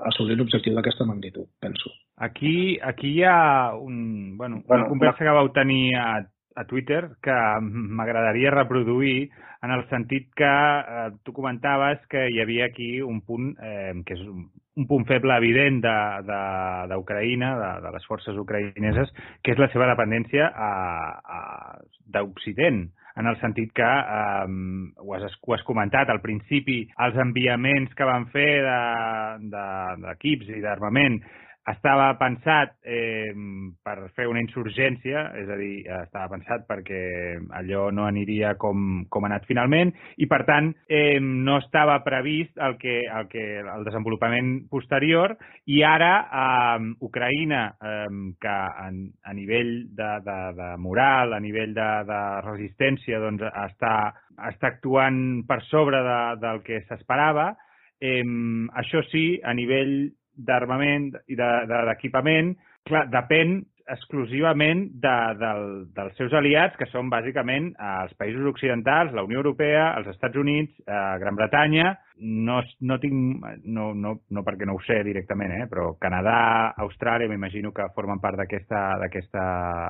assolir 0.09 0.37
l'objectiu 0.37 0.75
d'aquesta 0.75 1.07
magnitud, 1.09 1.47
penso. 1.59 1.89
Aquí, 2.17 2.77
aquí 2.77 3.15
hi 3.17 3.23
ha 3.25 3.73
un, 3.73 4.37
bueno, 4.37 4.61
una 4.61 4.67
bueno, 4.67 4.89
conversa 4.89 5.25
que 5.25 5.33
vau 5.33 5.49
tenir 5.55 5.95
a, 5.97 6.21
a 6.55 6.65
Twitter 6.69 7.17
que 7.23 7.37
m'agradaria 7.61 8.53
reproduir 8.53 9.31
en 9.63 9.71
el 9.71 9.87
sentit 9.89 10.29
que 10.37 10.45
eh, 10.45 11.09
tu 11.23 11.33
comentaves 11.33 12.01
que 12.09 12.27
hi 12.29 12.41
havia 12.41 12.65
aquí 12.69 13.01
un 13.01 13.21
punt 13.25 13.53
eh, 13.61 13.93
que 14.05 14.17
és 14.17 14.23
un, 14.25 14.47
un 14.77 14.87
punt 14.87 15.05
feble 15.09 15.35
evident 15.37 15.81
d'Ucraïna, 15.81 17.51
de, 17.57 17.61
de, 17.61 17.73
de, 17.81 17.85
de 17.85 17.93
les 17.97 18.07
forces 18.09 18.37
ucraïneses, 18.37 19.11
que 19.43 19.53
és 19.53 19.61
la 19.61 19.69
seva 19.73 19.89
dependència 19.89 20.49
d'Occident 22.13 22.85
en 23.19 23.27
el 23.27 23.37
sentit 23.41 23.73
que, 23.75 23.83
eh, 23.83 24.47
ho, 25.03 25.13
has, 25.17 25.37
ho 25.41 25.55
has 25.55 25.63
comentat, 25.67 26.09
al 26.09 26.21
principi 26.23 26.83
els 27.05 27.17
enviaments 27.19 27.93
que 27.97 28.07
van 28.07 28.27
fer 28.33 28.49
d'equips 29.51 30.47
de, 30.47 30.53
de, 30.53 30.59
i 30.59 30.65
d'armament 30.65 31.21
estava 31.69 32.07
pensat 32.17 32.73
eh, 32.81 33.33
per 33.85 34.09
fer 34.15 34.25
una 34.29 34.41
insurgència, 34.41 35.27
és 35.37 35.49
a 35.49 35.57
dir, 35.59 35.83
estava 36.01 36.31
pensat 36.33 36.65
perquè 36.69 37.01
allò 37.59 37.89
no 37.93 38.07
aniria 38.07 38.55
com, 38.61 39.03
com 39.09 39.25
ha 39.25 39.29
anat 39.29 39.45
finalment 39.49 39.91
i, 40.17 40.27
per 40.31 40.41
tant, 40.47 40.71
eh, 40.89 41.19
no 41.21 41.59
estava 41.61 41.99
previst 42.05 42.57
el, 42.57 42.77
que, 42.81 43.01
el, 43.05 43.27
que, 43.29 43.45
el 43.61 43.85
desenvolupament 43.85 44.53
posterior 44.71 45.35
i 45.69 45.81
ara 45.85 46.13
eh, 46.25 46.87
Ucraïna, 47.05 47.63
eh, 47.77 48.07
que 48.41 48.55
a, 48.55 48.87
a 48.89 49.35
nivell 49.37 49.73
de, 49.93 50.11
de, 50.25 50.39
de 50.57 50.71
moral, 50.81 51.35
a 51.37 51.41
nivell 51.43 51.75
de, 51.77 51.89
de 52.09 52.21
resistència, 52.47 53.21
doncs 53.21 53.45
està, 53.51 53.97
està 54.49 54.73
actuant 54.73 55.43
per 55.47 55.61
sobre 55.69 56.01
de, 56.07 56.21
del 56.41 56.65
que 56.65 56.81
s'esperava, 56.87 57.51
eh, 58.01 58.25
això 58.81 59.05
sí, 59.11 59.37
a 59.45 59.53
nivell 59.53 60.09
d'armament 60.47 61.11
i 61.27 61.37
d'equipament, 61.37 62.55
de, 62.55 62.61
de, 62.61 62.89
clar, 62.89 63.05
depèn 63.13 63.59
exclusivament 63.91 64.85
de, 65.03 65.15
del, 65.39 65.65
dels 65.95 66.15
seus 66.19 66.33
aliats, 66.37 66.77
que 66.79 66.87
són 66.91 67.09
bàsicament 67.11 67.71
els 67.75 68.13
països 68.19 68.47
occidentals, 68.53 69.13
la 69.15 69.25
Unió 69.27 69.41
Europea, 69.41 69.91
els 69.99 70.07
Estats 70.13 70.39
Units, 70.39 70.73
eh, 70.85 71.01
Gran 71.21 71.37
Bretanya, 71.39 71.91
no, 72.21 72.59
no 72.87 72.97
tinc, 73.01 73.45
no, 73.65 73.91
no, 73.97 74.15
no 74.29 74.43
perquè 74.45 74.67
no 74.69 74.77
ho 74.77 74.83
sé 74.85 75.01
directament, 75.07 75.55
eh, 75.57 75.69
però 75.71 75.95
Canadà, 76.01 76.73
Austràlia, 76.85 77.29
m'imagino 77.31 77.73
que 77.75 77.89
formen 77.95 78.21
part 78.23 78.39
d'aquesta 78.39 78.83
aquesta, 79.07 79.47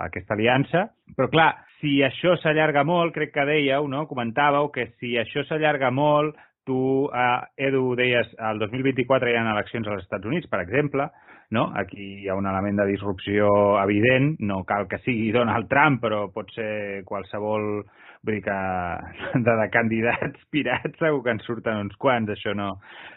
aquesta 0.07 0.37
aliança. 0.37 0.85
Però 1.17 1.27
clar, 1.31 1.51
si 1.81 1.99
això 2.05 2.37
s'allarga 2.39 2.85
molt, 2.87 3.13
crec 3.15 3.33
que 3.35 3.47
dèieu, 3.49 3.89
no? 3.91 4.05
comentàveu 4.09 4.71
que 4.73 4.91
si 4.99 5.17
això 5.19 5.43
s'allarga 5.47 5.91
molt, 5.91 6.37
Tu, 6.65 7.09
eh, 7.09 7.65
Edu, 7.67 7.95
deies, 7.97 8.29
el 8.37 8.59
2024 8.61 9.29
hi 9.31 9.35
ha 9.37 9.43
eleccions 9.53 9.87
als 9.87 10.03
Estats 10.03 10.29
Units, 10.29 10.49
per 10.49 10.61
exemple, 10.61 11.07
no? 11.51 11.65
Aquí 11.75 12.21
hi 12.21 12.29
ha 12.29 12.37
un 12.37 12.47
element 12.47 12.79
de 12.79 12.87
disrupció 12.91 13.49
evident, 13.81 14.35
no 14.39 14.61
cal 14.69 14.87
que 14.87 15.01
sigui 15.05 15.31
Donald 15.35 15.69
Trump, 15.69 16.01
però 16.03 16.27
pot 16.33 16.53
ser 16.55 17.03
qualsevol... 17.09 17.83
Vull 18.21 18.35
dir 18.37 18.43
que 18.45 18.55
de, 19.47 19.53
de 19.57 19.67
candidats 19.73 20.43
pirats 20.53 20.99
segur 21.01 21.23
que 21.25 21.33
en 21.33 21.39
surten 21.41 21.79
uns 21.87 21.95
quants, 21.97 22.29
això 22.29 22.53
no, 22.53 22.75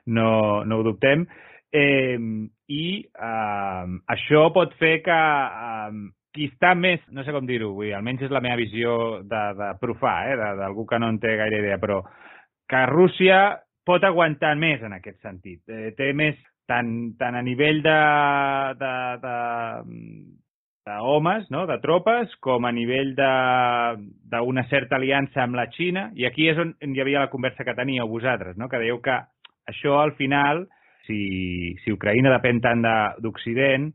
no, 0.09 0.29
no 0.65 0.79
ho 0.81 0.87
dubtem. 0.87 1.27
Eh, 1.69 2.17
I 2.73 2.85
eh, 3.05 3.95
això 4.15 4.47
pot 4.55 4.73
fer 4.81 4.95
que 5.05 5.19
eh, 5.19 6.05
qui 6.35 6.49
està 6.49 6.73
més, 6.75 7.05
no 7.13 7.23
sé 7.23 7.37
com 7.37 7.45
dir-ho, 7.47 7.75
almenys 7.95 8.25
és 8.27 8.33
la 8.33 8.43
meva 8.43 8.59
visió 8.59 9.21
de, 9.23 9.43
de 9.61 9.69
profà, 9.83 10.15
eh, 10.33 10.39
d'algú 10.63 10.89
que 10.89 10.99
no 10.99 11.13
en 11.13 11.21
té 11.23 11.37
gaire 11.39 11.61
idea, 11.61 11.77
però 11.83 12.01
que 12.69 12.87
Rússia 12.91 13.61
pot 13.85 14.05
aguantar 14.05 14.55
més 14.57 14.83
en 14.83 14.97
aquest 14.97 15.21
sentit. 15.23 15.61
Eh, 15.69 15.93
té 15.97 16.13
més, 16.17 16.39
tant, 16.69 16.91
tant 17.21 17.37
a 17.37 17.43
nivell 17.45 17.83
de, 17.85 17.99
de, 18.81 18.95
de, 19.25 19.35
de 20.89 20.99
homes, 21.01 21.49
no? 21.53 21.67
de 21.69 21.79
tropes, 21.83 22.33
com 22.45 22.65
a 22.65 22.73
nivell 22.73 23.13
d'una 23.17 24.65
certa 24.71 24.97
aliança 24.97 25.45
amb 25.45 25.61
la 25.61 25.69
Xina. 25.77 26.09
I 26.17 26.29
aquí 26.29 26.49
és 26.53 26.61
on 26.61 26.75
hi 26.81 27.03
havia 27.05 27.27
la 27.27 27.33
conversa 27.33 27.67
que 27.67 27.77
teníeu 27.77 28.09
vosaltres, 28.09 28.57
no? 28.57 28.71
que 28.73 28.81
dèieu 28.81 29.03
que 29.05 29.19
això 29.69 30.01
al 30.01 30.15
final, 30.17 30.65
si, 31.09 31.77
si 31.85 31.93
Ucraïna 31.93 32.33
depèn 32.39 32.63
tant 32.65 32.85
d'Occident, 33.21 33.91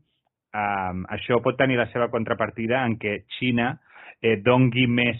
eh, 0.54 0.94
això 1.18 1.42
pot 1.42 1.58
tenir 1.58 1.78
la 1.82 1.90
seva 1.90 2.10
contrapartida 2.14 2.84
en 2.86 2.98
què 3.02 3.24
Xina 3.38 3.72
eh, 4.22 4.38
dongui 4.38 4.86
més 4.86 5.18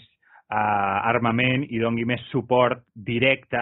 eh, 0.51 0.97
armament 1.11 1.65
i 1.69 1.79
dongui 1.79 2.05
més 2.05 2.23
suport 2.31 2.83
directe 2.93 3.61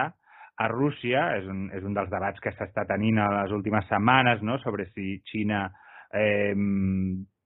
a 0.60 0.68
Rússia. 0.68 1.30
És 1.38 1.46
un, 1.48 1.68
és 1.76 1.84
un 1.86 1.94
dels 1.96 2.10
debats 2.12 2.42
que 2.42 2.52
s'està 2.56 2.86
tenint 2.88 3.20
a 3.22 3.30
les 3.42 3.54
últimes 3.56 3.86
setmanes 3.88 4.42
no? 4.42 4.58
sobre 4.64 4.90
si 4.90 5.20
Xina 5.30 5.68
eh, 6.12 6.54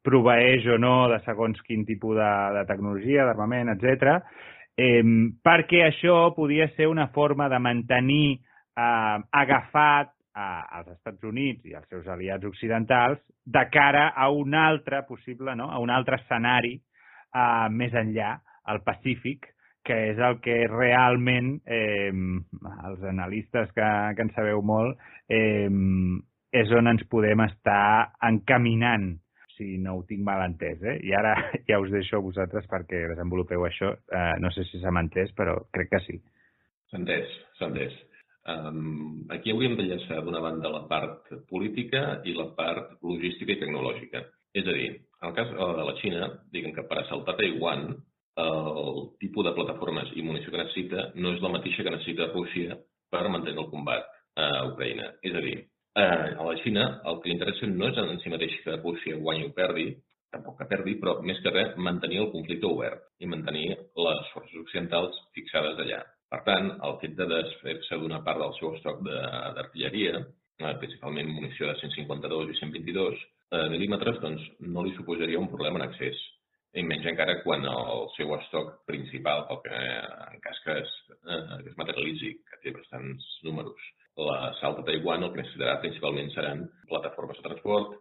proveeix 0.04 0.66
o 0.74 0.78
no 0.80 0.96
de 1.12 1.20
segons 1.24 1.60
quin 1.64 1.84
tipus 1.88 2.16
de, 2.18 2.32
de 2.58 2.64
tecnologia, 2.68 3.28
d'armament, 3.28 3.72
etc. 3.76 4.18
Eh, 4.76 5.04
perquè 5.44 5.84
això 5.86 6.34
podia 6.36 6.68
ser 6.74 6.90
una 6.90 7.08
forma 7.14 7.48
de 7.52 7.60
mantenir 7.62 8.26
eh, 8.34 9.18
agafat 9.44 10.10
als 10.34 10.88
Estats 10.90 11.22
Units 11.22 11.62
i 11.70 11.76
als 11.78 11.86
seus 11.86 12.08
aliats 12.10 12.42
occidentals 12.42 13.20
de 13.46 13.60
cara 13.70 14.08
a 14.18 14.32
un 14.34 14.56
altre 14.58 15.04
possible, 15.06 15.54
no? 15.54 15.68
a 15.70 15.78
un 15.78 15.92
altre 15.94 16.18
escenari 16.18 16.74
eh, 16.74 17.68
més 17.70 17.94
enllà 17.94 18.32
al 18.70 18.82
Pacífic, 18.86 19.50
que 19.84 19.96
és 20.12 20.20
el 20.22 20.38
que 20.44 20.62
realment 20.70 21.58
eh, 21.68 22.12
els 22.88 23.02
analistes 23.08 23.72
que, 23.76 23.88
que 24.16 24.24
en 24.24 24.32
sabeu 24.36 24.62
molt 24.64 24.96
eh, 25.28 25.68
és 26.54 26.72
on 26.72 26.88
ens 26.88 27.04
podem 27.10 27.42
estar 27.44 28.14
encaminant, 28.24 29.12
si 29.54 29.76
no 29.78 29.98
ho 29.98 30.04
tinc 30.08 30.24
mal 30.26 30.42
entès. 30.46 30.80
Eh? 30.82 30.96
I 31.06 31.12
ara 31.18 31.34
ja 31.68 31.80
us 31.82 31.92
deixo 31.92 32.18
a 32.18 32.24
vosaltres 32.24 32.66
perquè 32.70 33.04
desenvolupeu 33.12 33.66
això. 33.66 33.92
Eh, 34.08 34.32
no 34.42 34.50
sé 34.54 34.66
si 34.70 34.80
s'ha 34.82 34.94
entès, 35.02 35.34
però 35.36 35.58
crec 35.74 35.92
que 35.92 36.02
sí. 36.06 36.18
S'ha 36.90 37.00
entès, 37.02 37.38
s'ha 37.58 37.70
entès. 37.70 38.00
Um, 38.44 39.24
aquí 39.32 39.54
hauríem 39.54 39.72
de 39.78 39.86
llançar 39.86 40.18
d'una 40.20 40.42
banda 40.44 40.68
la 40.68 40.82
part 40.88 41.30
política 41.48 42.20
i 42.28 42.34
la 42.36 42.50
part 42.56 42.98
logística 43.02 43.54
i 43.54 43.60
tecnològica. 43.60 44.20
És 44.54 44.66
a 44.68 44.74
dir, 44.76 44.90
en 45.22 45.30
el 45.30 45.36
cas 45.36 45.48
de 45.54 45.86
la 45.88 45.94
Xina, 46.02 46.28
diguem 46.52 46.74
que 46.76 46.84
per 46.88 47.00
assaltar 47.00 47.38
Taiwan 47.38 47.88
el 48.36 49.10
tipus 49.22 49.46
de 49.46 49.52
plataformes 49.54 50.10
i 50.18 50.22
munició 50.22 50.50
que 50.50 50.62
necessita 50.62 51.10
no 51.14 51.34
és 51.34 51.42
la 51.42 51.52
mateixa 51.54 51.84
que 51.84 51.92
necessita 51.94 52.32
Rússia 52.32 52.78
per 53.10 53.28
mantenir 53.30 53.62
el 53.62 53.70
combat 53.70 54.08
a 54.34 54.48
Ucraïna. 54.72 55.12
És 55.22 55.34
a 55.34 55.42
dir, 55.44 55.54
a 55.94 56.42
la 56.42 56.56
Xina 56.62 56.86
el 57.06 57.20
que 57.20 57.30
li 57.30 57.36
interessa 57.36 57.68
no 57.70 57.90
és 57.90 58.00
en 58.02 58.18
si 58.22 58.32
mateix 58.32 58.56
que 58.64 58.80
Rússia 58.80 59.20
guanyi 59.20 59.46
o 59.50 59.54
perdi, 59.54 59.92
tampoc 60.34 60.58
que 60.58 60.66
perdi, 60.70 60.96
però 60.98 61.20
més 61.22 61.38
que 61.44 61.52
res 61.54 61.76
mantenir 61.78 62.24
el 62.24 62.32
conflicte 62.32 62.66
obert 62.66 63.06
i 63.22 63.30
mantenir 63.30 63.68
les 63.76 64.32
forces 64.34 64.58
occidentals 64.64 65.20
fixades 65.36 65.78
allà. 65.78 66.02
Per 66.30 66.40
tant, 66.48 66.72
el 66.82 66.96
fet 67.02 67.14
de 67.14 67.28
desfer-se 67.30 68.00
d'una 68.00 68.24
part 68.26 68.42
del 68.42 68.56
seu 68.58 68.74
estoc 68.74 69.04
d'artilleria, 69.06 70.24
eh, 70.58 70.74
principalment 70.82 71.30
munició 71.30 71.70
de 71.70 71.78
152 71.78 72.50
i 72.50 72.58
122 72.58 73.14
eh, 73.14 73.68
mil·límetres, 73.70 74.18
doncs 74.24 74.48
no 74.74 74.82
li 74.82 74.96
suposaria 74.98 75.38
un 75.38 75.52
problema 75.52 75.78
en 75.78 75.86
accés 75.86 76.18
i 76.74 76.82
menys 76.82 77.06
encara 77.06 77.36
quan 77.44 77.62
el 77.70 78.08
seu 78.16 78.32
estoc 78.34 78.80
principal, 78.88 79.44
pel 79.48 79.60
que 79.66 79.82
en 80.34 80.40
cas 80.42 80.58
que 80.64 80.78
es, 80.80 80.94
eh, 81.22 81.42
que 81.62 81.70
es 81.70 81.78
materialitzi, 81.78 82.32
que 82.48 82.60
té 82.64 82.72
bastants 82.74 83.28
números, 83.46 83.90
l'assalt 84.18 84.80
a 84.82 84.86
Taiwan 84.88 85.22
el 85.22 85.32
que 85.32 85.42
necessitarà 85.42 85.78
principalment 85.82 86.32
seran 86.34 86.66
plataformes 86.90 87.38
de 87.38 87.46
transport, 87.46 87.94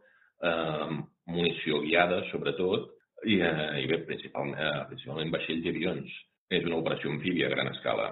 eh, 0.50 0.89
munició 1.30 1.82
guiada, 1.86 2.24
sobretot, 2.32 2.89
i, 3.26 3.39
eh, 3.39 3.84
i 3.84 3.88
bé, 3.88 4.02
principalment, 4.10 4.58
eh, 4.60 4.86
principalment 4.89 5.32
vaixells 5.32 5.66
i 5.66 5.70
avions. 5.70 6.20
És 6.54 6.66
una 6.66 6.78
operació 6.82 7.10
amfíbia 7.10 7.48
a 7.48 7.54
gran 7.54 7.70
escala 7.72 8.10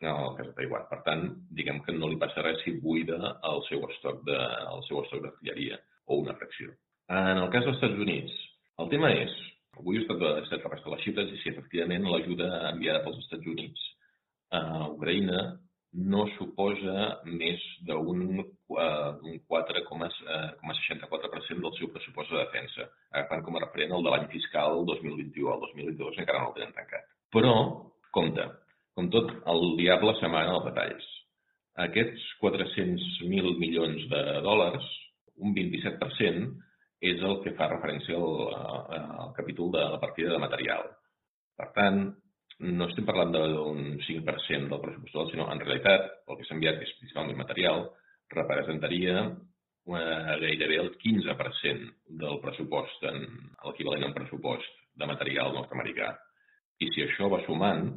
en 0.00 0.08
el 0.08 0.36
cas 0.36 0.46
de 0.46 0.54
Taiwan. 0.54 0.86
Per 0.90 1.00
tant, 1.04 1.24
diguem 1.50 1.80
que 1.84 1.92
no 1.92 2.08
li 2.08 2.20
passa 2.20 2.42
res 2.44 2.60
si 2.64 2.76
buida 2.80 3.18
el 3.50 3.64
seu 3.68 3.82
estoc 3.88 4.22
de, 4.28 4.36
el 4.36 4.84
seu 4.88 5.02
estoc 5.02 5.24
d'artilleria 5.24 5.80
o 6.06 6.20
una 6.22 6.36
fracció. 6.38 6.72
En 7.08 7.40
el 7.40 7.50
cas 7.52 7.64
dels 7.64 7.76
Estats 7.76 8.00
Units, 8.00 8.32
el 8.80 8.88
tema 8.92 9.10
és 9.12 9.34
Avui 9.78 9.98
he 9.98 10.04
estat, 10.04 10.22
he 10.22 10.46
estat 10.46 10.88
les 10.92 11.04
xifres 11.04 11.32
i 11.32 11.42
si 11.42 11.50
efectivament 11.50 12.06
l'ajuda 12.08 12.48
enviada 12.70 13.02
pels 13.04 13.20
Estats 13.24 13.50
Units 13.50 13.80
a 14.54 14.60
Ucraïna 14.92 15.40
no 15.94 16.24
suposa 16.34 17.22
més 17.24 17.62
d'un 17.86 18.40
uh, 18.42 19.14
4,64% 19.50 21.62
del 21.62 21.74
seu 21.78 21.88
pressupost 21.94 22.30
de 22.32 22.38
defensa, 22.40 22.82
agafant 23.12 23.42
com 23.46 23.56
a 23.56 23.62
referent 23.62 23.92
el 23.94 24.02
de 24.02 24.10
l'any 24.10 24.26
fiscal 24.32 24.70
2021. 24.90 25.52
El 25.54 25.60
2022 25.68 26.18
encara 26.24 26.40
no 26.42 26.48
el 26.50 26.56
tenen 26.58 26.74
tancat. 26.74 27.04
Però, 27.34 27.54
compte, 28.16 28.44
com 28.98 29.06
tot, 29.14 29.28
el 29.54 29.62
diable 29.78 30.12
s'amaga 30.18 30.56
els 30.58 30.66
detalls. 30.70 31.06
Aquests 31.86 32.22
400.000 32.42 33.58
milions 33.62 34.00
de 34.10 34.22
dòlars, 34.46 34.84
un 35.42 35.50
27%, 35.54 36.44
és 37.00 37.22
el 37.22 37.40
que 37.44 37.54
fa 37.58 37.70
referència 37.70 38.18
al, 38.18 38.92
al 39.24 39.32
capítol 39.36 39.72
de 39.74 39.82
la 39.94 40.00
partida 40.02 40.32
de 40.32 40.42
material. 40.42 40.86
Per 41.58 41.68
tant, 41.74 42.04
no 42.60 42.86
estem 42.88 43.06
parlant 43.06 43.32
d'un 43.34 43.98
5% 44.06 44.70
del 44.70 44.80
pressupost, 44.82 45.32
sinó 45.32 45.48
en 45.52 45.60
realitat 45.60 46.06
el 46.28 46.38
que 46.38 46.46
s'ha 46.46 46.54
enviat, 46.56 46.78
que 46.78 46.88
és 46.88 46.96
principalment 47.00 47.40
material, 47.40 47.88
representaria 48.34 49.18
eh, 49.26 50.36
gairebé 50.40 50.78
el 50.80 50.92
15% 51.02 52.16
del 52.22 52.40
pressupost, 52.44 53.04
en 53.10 53.26
l'equivalent 53.66 54.08
en 54.08 54.16
pressupost 54.16 54.82
de 54.94 55.06
material 55.10 55.54
nord-americà. 55.54 56.14
I 56.80 56.90
si 56.94 57.04
això 57.04 57.28
va 57.30 57.42
sumant, 57.46 57.88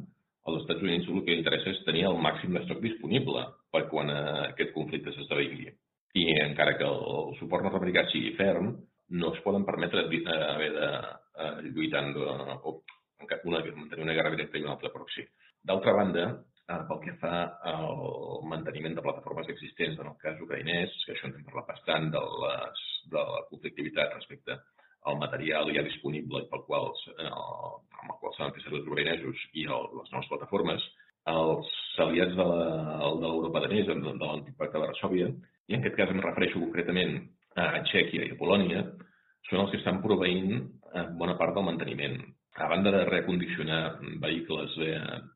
als 0.48 0.62
Estats 0.62 0.82
Units 0.82 1.08
el 1.12 1.24
que 1.26 1.36
interessa 1.36 1.72
és 1.74 1.84
tenir 1.86 2.06
el 2.08 2.18
màxim 2.24 2.54
d'estoc 2.54 2.80
disponible 2.82 3.44
per 3.72 3.86
quan 3.92 4.10
eh, 4.10 4.48
aquest 4.50 4.74
conflicte 4.76 5.14
s'esdevingui. 5.14 5.72
I 6.18 6.22
encara 6.42 6.76
que 6.78 6.86
el 6.88 7.34
suport 7.38 7.66
nord-americà 7.66 8.06
sigui 8.10 8.34
ferm, 8.38 8.72
no 9.20 9.32
es 9.34 9.40
poden 9.44 9.64
permetre 9.64 10.04
eh, 10.04 10.22
haver 10.52 10.70
de 10.74 10.88
eh, 11.44 11.72
lluitar 11.72 12.04
o 12.16 12.82
una, 13.44 13.60
mantenir 13.76 14.04
una 14.04 14.14
guerra 14.16 14.30
directa 14.34 14.58
i 14.58 14.62
una 14.62 14.74
altra 14.76 14.92
proxy. 14.92 15.24
D'altra 15.64 15.94
banda, 15.96 16.24
eh, 16.68 16.80
pel 16.88 17.00
que 17.04 17.14
fa 17.22 17.34
al 17.72 18.44
manteniment 18.50 18.96
de 18.96 19.04
plataformes 19.04 19.48
existents 19.54 20.00
en 20.00 20.10
el 20.12 20.18
cas 20.22 20.40
ucraïnès, 20.44 20.94
que 21.04 21.14
això 21.14 21.28
en 21.28 21.36
hem 21.38 21.46
parlat 21.48 21.72
bastant, 21.72 22.10
de, 22.14 22.24
les, 22.44 22.84
de 23.14 23.24
la 23.32 23.44
conflictivitat 23.50 24.14
respecte 24.18 24.58
al 25.08 25.18
material 25.20 25.70
ja 25.74 25.84
disponible 25.86 26.44
pel 26.50 26.64
qual, 26.68 26.90
eh, 27.16 27.28
amb 27.28 28.08
el 28.12 28.16
qual 28.20 28.34
s'han 28.36 28.54
fet 28.56 28.66
servir 28.66 28.82
els 28.82 28.90
ucraïnesos 28.90 29.44
i 29.54 29.68
el, 29.68 29.92
les 30.00 30.10
noves 30.14 30.32
plataformes, 30.32 30.88
els 31.28 31.70
aliats 32.00 32.34
de 32.36 32.44
l'Europa 32.48 33.60
de 33.60 33.68
l'antic 33.68 34.54
pacte 34.56 34.78
de 34.78 34.84
Varsovia, 34.84 35.28
i 35.68 35.76
en 35.76 35.84
aquest 35.84 35.98
cas 36.00 36.10
em 36.14 36.24
refereixo 36.24 36.62
concretament 36.62 37.20
a 37.58 37.84
Txèquia 37.86 38.26
i 38.26 38.34
a 38.34 38.40
Polònia, 38.40 38.82
són 39.48 39.62
els 39.64 39.72
que 39.72 39.80
estan 39.80 40.02
proveint 40.04 40.52
eh, 40.58 41.06
bona 41.20 41.36
part 41.40 41.54
del 41.56 41.66
manteniment 41.68 42.18
a 42.58 42.66
banda 42.66 42.90
de 42.90 43.04
recondicionar 43.06 43.98
vehicles 44.18 44.72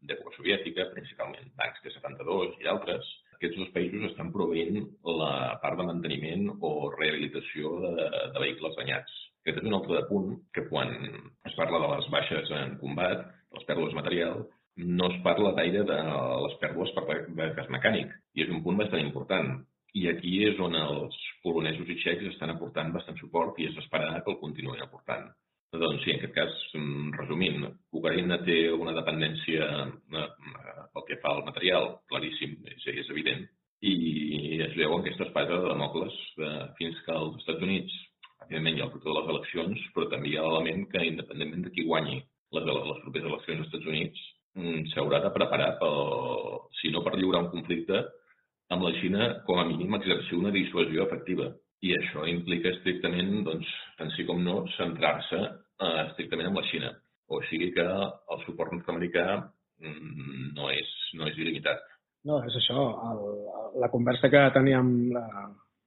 d'època 0.08 0.32
soviètica, 0.36 0.88
principalment 0.90 1.52
tancs 1.58 1.84
T-72 1.84 2.56
i 2.64 2.70
altres, 2.72 3.06
aquests 3.36 3.58
dos 3.60 3.70
països 3.74 4.08
estan 4.08 4.32
proveint 4.34 4.80
la 5.20 5.58
part 5.62 5.78
de 5.78 5.86
manteniment 5.86 6.48
o 6.58 6.72
rehabilitació 6.96 7.76
de, 7.84 7.92
de 8.34 8.42
vehicles 8.42 8.74
danyats. 8.78 9.14
Aquest 9.42 9.62
és 9.62 9.68
un 9.70 9.78
altre 9.78 10.02
punt 10.10 10.34
que 10.54 10.66
quan 10.68 10.90
es 11.46 11.54
parla 11.58 11.80
de 11.84 11.92
les 11.94 12.10
baixes 12.14 12.50
en 12.58 12.76
combat, 12.82 13.24
de 13.50 13.58
les 13.58 13.68
pèrdues 13.70 13.94
material, 13.98 14.44
no 14.82 15.08
es 15.12 15.18
parla 15.22 15.54
gaire 15.58 15.82
de 15.86 15.98
les 16.46 16.54
pèrdues 16.62 16.94
per 16.96 17.22
gas 17.58 17.70
mecànic, 17.70 18.14
i 18.34 18.46
és 18.46 18.50
un 18.50 18.62
punt 18.66 18.78
bastant 18.82 19.02
important. 19.02 19.60
I 19.98 20.08
aquí 20.08 20.38
és 20.48 20.60
on 20.64 20.74
els 20.78 21.16
polonesos 21.44 21.88
i 21.92 21.98
txecs 22.00 22.30
estan 22.32 22.54
aportant 22.54 22.92
bastant 22.94 23.18
suport 23.20 23.58
i 23.60 23.68
és 23.68 23.74
d'esperar 23.76 24.22
que 24.22 24.32
el 24.32 24.40
continuïn 24.40 24.80
aportant. 24.84 25.26
Doncs 25.72 26.02
sí, 26.04 26.12
en 26.12 26.18
aquest 26.18 26.34
cas, 26.36 26.56
mm, 26.76 27.12
resumint, 27.16 27.62
Ucraïna 27.96 28.38
té 28.44 28.56
una 28.76 28.92
dependència 28.92 29.68
eh, 30.20 30.26
pel 30.92 31.06
que 31.08 31.16
fa 31.22 31.32
al 31.32 31.44
material, 31.46 31.88
claríssim, 32.12 32.58
és, 32.74 32.84
és 32.92 33.08
evident, 33.14 33.46
i 33.80 33.94
es 34.66 34.74
veu 34.76 34.98
aquesta 34.98 35.24
espasa 35.26 35.56
de 35.56 35.70
Democles 35.72 36.18
de, 36.36 36.50
fins 36.76 37.00
que 37.06 37.16
els 37.16 37.40
Estats 37.40 37.64
Units, 37.64 37.96
evidentment 38.44 38.76
hi 38.76 38.84
ha 38.84 38.90
el 38.90 39.00
de 39.06 39.16
les 39.16 39.32
eleccions, 39.34 39.86
però 39.94 40.10
també 40.12 40.30
hi 40.30 40.36
ha 40.36 40.44
l'element 40.44 40.84
que 40.92 41.06
independentment 41.08 41.64
de 41.64 41.72
qui 41.72 41.86
guanyi 41.88 42.18
les, 42.52 42.68
les 42.68 43.00
properes 43.06 43.30
eleccions 43.30 43.62
als 43.62 43.70
Estats 43.70 43.90
Units, 43.94 44.26
mm, 44.60 44.82
s'haurà 44.92 45.22
de 45.24 45.32
preparar, 45.38 45.70
per, 45.80 45.92
si 46.82 46.92
no 46.92 47.00
per 47.06 47.16
lliurar 47.16 47.46
un 47.46 47.52
conflicte, 47.56 48.04
amb 48.72 48.86
la 48.86 48.92
Xina, 48.98 49.28
com 49.46 49.60
a 49.60 49.66
mínim, 49.68 49.94
exercir 49.98 50.38
una 50.38 50.52
dissuasió 50.54 51.06
efectiva. 51.06 51.50
I 51.82 51.96
això 51.98 52.24
implica 52.30 52.70
estrictament, 52.70 53.42
doncs, 53.46 53.70
tant 53.98 54.12
sí 54.16 54.26
com 54.28 54.42
no, 54.44 54.62
centrar-se 54.76 55.40
eh, 55.42 55.96
estrictament 56.06 56.50
amb 56.50 56.60
la 56.60 56.66
Xina. 56.70 56.92
O 57.32 57.40
sigui 57.48 57.72
que 57.76 57.84
el 57.84 58.44
suport 58.46 58.74
nord-americà 58.76 59.26
mm, 59.38 60.52
no, 60.58 60.70
és, 60.70 60.92
no 61.18 61.28
és 61.28 61.38
il·limitat. 61.40 61.82
No, 62.28 62.38
és 62.46 62.56
això. 62.60 62.84
El, 63.10 63.22
la 63.82 63.90
conversa 63.92 64.30
que 64.30 64.42
teníem 64.54 64.92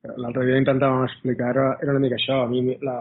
l'altre 0.05 0.45
dia 0.45 0.59
intentàvem 0.61 1.05
explicar 1.07 1.53
era, 1.53 1.67
era 1.81 1.95
una 1.95 2.03
mica 2.03 2.19
això. 2.19 2.41
A 2.43 2.49
mi 2.51 2.75
la, 2.83 2.97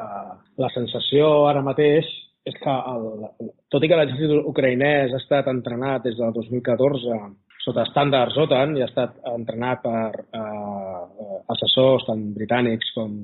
la 0.61 0.71
sensació 0.77 1.49
ara 1.51 1.65
mateix 1.67 2.09
és 2.45 2.57
que, 2.61 2.75
el, 2.93 3.49
tot 3.73 3.85
i 3.85 3.89
que 3.91 3.99
l'exèrcit 3.99 4.37
ucraïnès 4.53 5.15
ha 5.15 5.23
estat 5.23 5.49
entrenat 5.53 6.05
des 6.07 6.17
del 6.21 6.33
2014 6.37 7.19
sota 7.65 7.85
estàndards 7.89 8.37
OTAN 8.45 8.77
i 8.77 8.85
ha 8.85 8.89
estat 8.91 9.17
entrenat 9.31 9.83
per 9.85 10.25
eh, 10.37 11.41
assessors 11.55 12.05
tant 12.09 12.25
britànics 12.37 12.93
com 12.97 13.15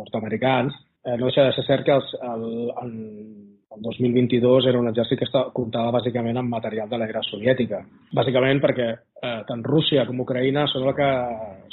nord-americans, 0.00 0.76
eh, 1.04 1.16
no 1.16 1.28
deixa 1.28 1.48
de 1.48 1.56
ser 1.56 1.66
cert 1.68 1.86
que 1.86 1.96
els, 1.98 2.14
el, 2.32 2.46
el, 2.82 2.94
el 3.76 3.84
2022 3.88 4.70
era 4.70 4.80
un 4.80 4.88
exèrcit 4.90 5.20
que 5.20 5.28
estava, 5.28 5.52
comptava 5.56 5.92
bàsicament 5.98 6.40
amb 6.40 6.52
material 6.56 6.88
de 6.88 7.00
la 7.00 7.08
guerra 7.10 7.24
soviètica. 7.28 7.82
Bàsicament 8.16 8.62
perquè 8.64 8.88
eh, 8.92 9.38
tant 9.48 9.64
Rússia 9.68 10.06
com 10.08 10.24
Ucraïna 10.24 10.66
són, 10.72 10.88
el 10.88 10.96
que, 10.96 11.10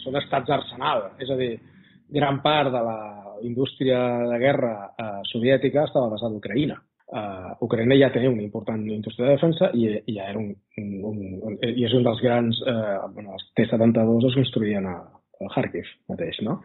són 0.04 0.20
estats 0.20 0.56
arsenal, 0.60 1.10
és 1.24 1.32
a 1.32 1.40
dir, 1.40 1.54
gran 2.20 2.42
part 2.44 2.74
de 2.74 2.84
la 2.84 3.00
indústria 3.48 4.00
de 4.28 4.40
guerra 4.42 4.74
eh, 4.92 5.12
soviètica 5.32 5.86
estava 5.88 6.12
basada 6.12 6.36
a 6.36 6.42
Ucraïna. 6.42 6.80
Uh, 7.10 7.56
Ucraïna 7.66 7.96
ja 7.98 8.12
tenia 8.14 8.30
una 8.30 8.44
important 8.46 8.84
indústria 8.86 9.26
de 9.26 9.34
defensa 9.34 9.72
i, 9.74 9.88
i 10.06 10.14
ja 10.14 10.28
era 10.30 10.38
un, 10.38 10.52
un, 10.78 11.22
un, 11.42 11.56
i 11.66 11.88
és 11.88 11.96
un 11.98 12.04
dels 12.06 12.20
grans, 12.22 12.60
eh, 12.70 12.98
bueno, 13.16 13.34
els 13.34 13.48
T-72 13.58 14.28
es 14.30 14.38
construïen 14.38 14.86
a, 14.86 14.94
a 15.42 15.50
Kharkiv 15.56 15.90
mateix, 16.12 16.38
no? 16.46 16.60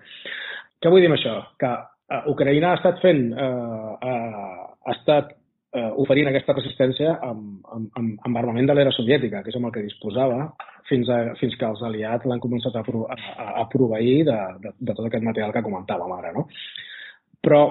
Què 0.84 0.92
vull 0.92 1.00
dir 1.00 1.08
amb 1.08 1.16
això? 1.16 1.38
Que 1.56 1.70
uh, 1.72 2.20
Ucraïna 2.34 2.74
ha 2.74 2.76
estat 2.76 3.00
fent, 3.00 3.24
uh, 3.32 3.94
uh, 3.96 4.66
ha 4.84 4.96
estat 4.98 5.32
uh, 5.32 5.94
oferint 6.04 6.28
aquesta 6.28 6.58
resistència 6.58 7.16
amb, 7.24 7.64
amb, 7.72 7.88
amb, 7.96 8.28
amb 8.28 8.42
armament 8.42 8.68
de 8.68 8.76
l'era 8.76 8.92
soviètica, 8.92 9.40
que 9.40 9.48
és 9.48 9.56
amb 9.56 9.70
el 9.70 9.74
que 9.78 9.86
disposava, 9.86 10.50
fins, 10.90 11.08
a, 11.08 11.22
fins 11.40 11.56
que 11.56 11.72
els 11.72 11.80
aliats 11.88 12.28
l'han 12.28 12.42
començat 12.44 12.76
a, 12.76 12.84
a, 12.84 13.48
a 13.62 13.66
proveir 13.72 14.20
de, 14.28 14.38
de, 14.60 14.76
de 14.76 14.92
tot 14.92 15.08
aquest 15.08 15.24
material 15.24 15.56
que 15.56 15.64
comentàvem 15.64 16.12
ara. 16.18 16.36
No? 16.36 16.44
Però 17.40 17.64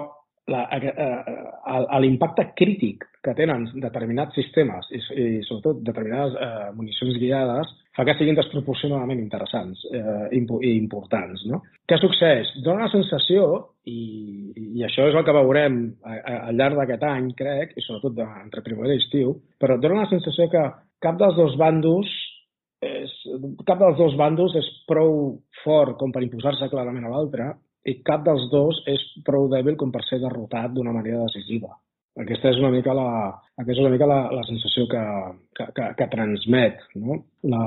l'impacte 0.48 2.50
crític 2.58 3.06
que 3.24 3.32
tenen 3.38 3.70
determinats 3.80 4.36
sistemes 4.36 4.90
i, 4.92 5.00
i 5.00 5.44
sobretot 5.48 5.80
determinades 5.88 6.36
eh, 6.36 6.72
municions 6.76 7.16
guiades 7.22 7.70
fa 7.96 8.04
que 8.04 8.16
siguin 8.18 8.36
desproporcionadament 8.36 9.22
interessants 9.22 9.86
eh, 9.88 10.36
i 10.36 10.74
importants. 10.74 11.46
No? 11.48 11.62
Què 11.88 12.00
succeeix? 12.02 12.52
Dóna 12.66 12.90
la 12.90 12.92
sensació, 12.92 13.70
i, 13.88 14.52
i 14.80 14.84
això 14.84 15.08
és 15.08 15.16
el 15.16 15.24
que 15.24 15.36
veurem 15.36 15.80
al 16.04 16.60
llarg 16.60 16.82
d'aquest 16.82 17.08
any, 17.08 17.32
crec, 17.40 17.78
i 17.78 17.86
sobretot 17.86 18.18
de, 18.20 18.28
entre 18.44 18.66
primavera 18.66 18.98
i 18.98 19.04
estiu, 19.04 19.38
però 19.62 19.80
dóna 19.80 20.04
la 20.04 20.12
sensació 20.12 20.50
que 20.52 20.68
cap 21.04 21.20
dels 21.20 21.40
dos 21.40 21.56
bandos 21.60 22.12
és, 22.84 23.12
cap 23.68 23.80
dels 23.80 23.96
dos 23.96 24.16
bandos 24.20 24.56
és 24.60 24.68
prou 24.90 25.38
fort 25.64 25.96
com 26.00 26.12
per 26.12 26.26
imposar-se 26.26 26.68
clarament 26.72 27.08
a 27.08 27.14
l'altre 27.14 27.54
i 27.90 27.98
cap 28.08 28.24
dels 28.26 28.46
dos 28.52 28.80
és 28.90 29.02
prou 29.28 29.50
dèbil 29.52 29.76
com 29.80 29.92
per 29.92 30.04
ser 30.08 30.22
derrotat 30.22 30.72
d'una 30.76 30.94
manera 30.96 31.26
decisiva. 31.26 31.74
Aquesta 32.22 32.52
és 32.52 32.60
una 32.62 32.70
mica 32.70 32.94
la, 32.94 33.08
aquesta 33.58 33.74
és 33.74 33.82
una 33.82 33.92
mica 33.94 34.06
la, 34.10 34.20
la 34.32 34.44
sensació 34.46 34.86
que, 34.92 35.02
que, 35.58 35.66
que, 35.74 35.88
que 35.98 36.10
transmet 36.12 36.84
no? 37.02 37.18
la, 37.50 37.64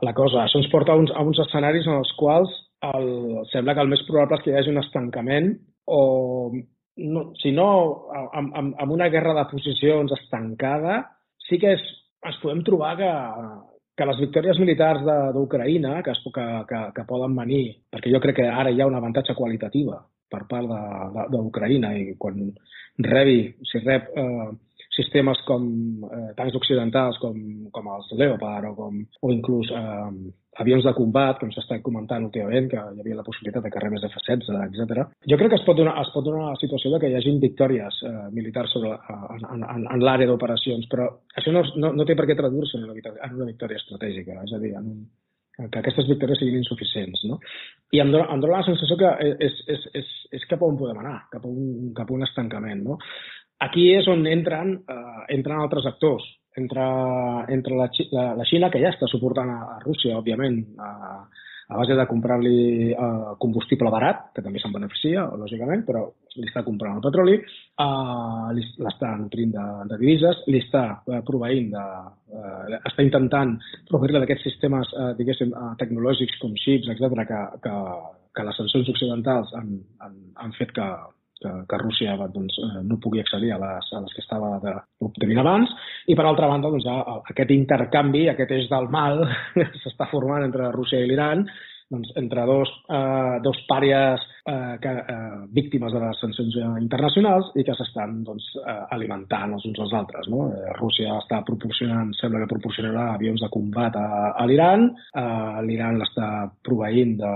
la 0.00 0.14
cosa. 0.16 0.46
Això 0.46 0.62
ens 0.62 0.70
porta 0.72 0.94
a 0.94 1.00
uns, 1.00 1.12
a 1.12 1.24
uns 1.26 1.40
escenaris 1.44 1.88
en 1.88 1.98
els 2.00 2.12
quals 2.18 2.54
el, 2.88 3.10
sembla 3.52 3.76
que 3.76 3.84
el 3.84 3.92
més 3.92 4.04
probable 4.08 4.38
és 4.38 4.44
que 4.44 4.54
hi 4.54 4.56
hagi 4.56 4.72
un 4.72 4.80
estancament 4.80 5.52
o, 5.84 6.00
no, 6.96 7.26
si 7.42 7.52
no, 7.52 7.68
amb, 8.32 8.54
amb, 8.56 8.74
amb 8.80 8.96
una 8.96 9.10
guerra 9.12 9.34
de 9.36 9.46
posicions 9.52 10.12
estancada, 10.16 11.02
sí 11.48 11.60
que 11.60 11.74
és, 11.76 11.84
ens 12.26 12.40
podem 12.42 12.64
trobar 12.66 12.94
que, 13.00 13.12
que 14.00 14.08
les 14.08 14.20
victòries 14.22 14.58
militars 14.62 15.02
d'Ucraïna 15.36 15.98
que, 16.06 16.14
que, 16.32 16.46
que, 16.70 16.80
que 16.96 17.04
poden 17.08 17.36
venir, 17.36 17.64
perquè 17.92 18.12
jo 18.14 18.20
crec 18.24 18.38
que 18.40 18.48
ara 18.48 18.72
hi 18.72 18.80
ha 18.80 18.88
un 18.88 18.96
avantatge 18.96 19.36
qualitativa 19.36 19.98
per 20.30 20.46
part 20.48 20.70
d'Ucraïna 21.34 21.90
i 21.98 22.14
quan 22.16 22.38
rebi, 23.04 23.42
si 23.68 23.82
rep 23.84 24.08
eh, 24.16 24.48
sistemes 25.00 25.40
com 25.48 25.64
eh, 26.10 26.28
tancs 26.38 26.58
occidentals 26.60 27.18
com, 27.22 27.40
com 27.74 27.90
els 27.96 28.12
Leopard 28.20 28.70
o, 28.70 28.76
com, 28.78 29.00
o 29.20 29.32
inclús 29.34 29.72
eh, 29.74 30.12
avions 30.60 30.84
de 30.84 30.92
combat, 30.96 31.38
com 31.40 31.52
s'està 31.54 31.78
comentant 31.84 32.26
últimament, 32.26 32.66
que 32.68 32.76
hi 32.76 33.02
havia 33.02 33.18
la 33.18 33.24
possibilitat 33.26 33.64
de 33.64 33.70
que 33.72 33.82
rebés 33.82 34.04
F-16, 34.10 34.50
etc. 34.68 35.06
Jo 35.32 35.38
crec 35.40 35.54
que 35.54 35.60
es 35.60 35.64
pot 35.66 35.78
donar, 35.78 35.94
es 36.02 36.10
pot 36.14 36.26
donar 36.26 36.50
la 36.50 36.60
situació 36.60 36.92
de 36.94 37.00
que 37.00 37.10
hi 37.10 37.16
hagi 37.16 37.36
victòries 37.42 38.02
eh, 38.08 38.26
militars 38.36 38.74
sobre, 38.76 38.92
en, 39.14 39.46
en, 39.54 39.64
en, 39.76 39.88
en 39.94 40.04
l'àrea 40.04 40.28
d'operacions, 40.28 40.90
però 40.90 41.08
això 41.36 41.54
no, 41.54 41.64
no, 41.80 41.94
no 41.96 42.06
té 42.08 42.18
per 42.18 42.28
què 42.28 42.36
traduir-se 42.38 42.80
en, 42.80 42.88
una 42.90 43.16
en 43.28 43.40
una 43.40 43.50
victòria 43.52 43.80
estratègica, 43.80 44.42
és 44.44 44.56
a 44.56 44.62
dir, 44.62 44.74
en 44.76 44.92
un, 44.94 45.02
que 45.68 45.80
aquestes 45.80 46.08
victòries 46.08 46.38
siguin 46.40 46.62
insuficients. 46.62 47.24
No? 47.28 47.38
I 47.92 48.00
em 48.02 48.12
dona, 48.12 48.28
em 48.32 48.42
dona 48.42 48.60
la 48.60 48.66
sensació 48.68 48.96
que 49.00 49.10
és, 49.44 49.58
és, 49.74 49.86
és, 50.00 50.12
és 50.38 50.46
cap 50.50 50.62
a 50.62 50.68
on 50.68 50.78
podem 50.80 51.00
anar, 51.02 51.16
cap 51.32 51.44
a 51.44 51.50
un, 51.50 51.90
cap 51.96 52.10
a 52.10 52.16
un 52.16 52.24
estancament. 52.26 52.84
No? 52.86 52.96
Aquí 53.60 53.90
és 53.92 54.08
on 54.08 54.24
entren, 54.28 54.78
eh, 54.88 55.22
entren 55.36 55.60
altres 55.60 55.86
actors. 55.86 56.24
Entre, 56.56 56.84
entre 57.54 57.76
la, 57.78 57.86
la, 58.10 58.24
la 58.40 58.44
Xina, 58.48 58.70
que 58.72 58.80
ja 58.82 58.90
està 58.90 59.06
suportant 59.08 59.52
a, 59.52 59.60
a 59.76 59.78
Rússia, 59.84 60.16
òbviament, 60.18 60.56
a, 60.82 60.90
a 61.70 61.76
base 61.78 61.94
de 61.94 62.06
comprar-li 62.10 62.90
uh, 62.90 63.36
combustible 63.38 63.92
barat, 63.94 64.24
que 64.34 64.42
també 64.42 64.58
se'n 64.58 64.72
beneficia, 64.74 65.22
lògicament, 65.38 65.84
però 65.86 66.02
li 66.34 66.48
està 66.48 66.64
comprant 66.66 66.96
el 66.98 67.04
petroli, 67.04 67.36
uh, 67.84 68.50
l'està 68.82 69.12
nutrint 69.20 69.54
de, 69.54 69.66
de 69.92 70.00
divises, 70.00 70.42
li 70.50 70.58
està 70.64 70.82
uh, 70.98 71.20
proveint 71.26 71.70
de... 71.76 71.84
Uh, 72.34 72.80
està 72.90 73.06
intentant 73.06 73.54
proveir-li 73.86 74.24
d'aquests 74.24 74.48
sistemes, 74.50 74.90
uh, 74.98 75.12
diguéssim, 75.18 75.54
uh, 75.54 75.76
tecnològics 75.78 76.42
com 76.42 76.58
xips, 76.58 76.90
etc 76.90 77.22
que, 77.30 77.40
que, 77.62 77.76
que 78.34 78.48
les 78.50 78.60
sancions 78.64 78.90
occidentals 78.90 79.54
han, 79.58 79.76
han, 80.02 80.18
han 80.42 80.58
fet 80.58 80.74
que, 80.74 80.90
que, 81.40 81.52
que 81.68 81.80
Rússia 81.80 82.16
doncs, 82.20 82.58
eh, 82.60 82.82
no 82.86 83.00
pugui 83.02 83.22
accedir 83.22 83.52
a 83.54 83.58
les, 83.62 83.90
a 83.96 84.02
les 84.04 84.14
que 84.16 84.22
estava 84.24 84.52
obtenint 85.06 85.42
abans, 85.42 85.72
i 86.06 86.16
per 86.18 86.26
altra 86.28 86.50
banda 86.50 86.70
doncs, 86.72 86.86
aquest 87.32 87.54
intercanvi, 87.56 88.28
aquest 88.28 88.54
eix 88.58 88.70
del 88.70 88.88
mal 88.92 89.24
s'està 89.82 90.08
formant 90.12 90.46
entre 90.46 90.72
Rússia 90.76 91.00
i 91.00 91.08
l'Iran, 91.10 91.46
doncs, 91.90 92.12
entre 92.16 92.44
dos, 92.46 92.70
eh, 92.88 93.38
dos 93.42 93.58
pàries 93.68 94.22
eh, 94.46 94.76
que, 94.80 94.92
eh, 95.14 95.38
víctimes 95.50 95.92
de 95.92 96.00
les 96.00 96.20
sancions 96.22 96.56
internacionals 96.80 97.50
i 97.58 97.64
que 97.66 97.74
s'estan 97.74 98.20
doncs, 98.24 98.46
eh, 98.62 98.76
alimentant 98.96 99.56
els 99.56 99.66
uns 99.66 99.80
als 99.84 99.94
altres. 99.98 100.28
No? 100.30 100.46
Eh, 100.54 100.74
Rússia 100.78 101.18
està 101.18 101.42
proporcionant, 101.46 102.12
sembla 102.20 102.44
que 102.44 102.52
proporcionarà 102.54 103.14
avions 103.14 103.42
de 103.42 103.50
combat 103.50 103.96
a, 103.98 104.34
a 104.38 104.46
l'Iran, 104.46 104.86
eh, 105.14 105.62
l'Iran 105.66 105.98
l'està 106.00 106.30
proveint 106.66 107.16
de, 107.18 107.34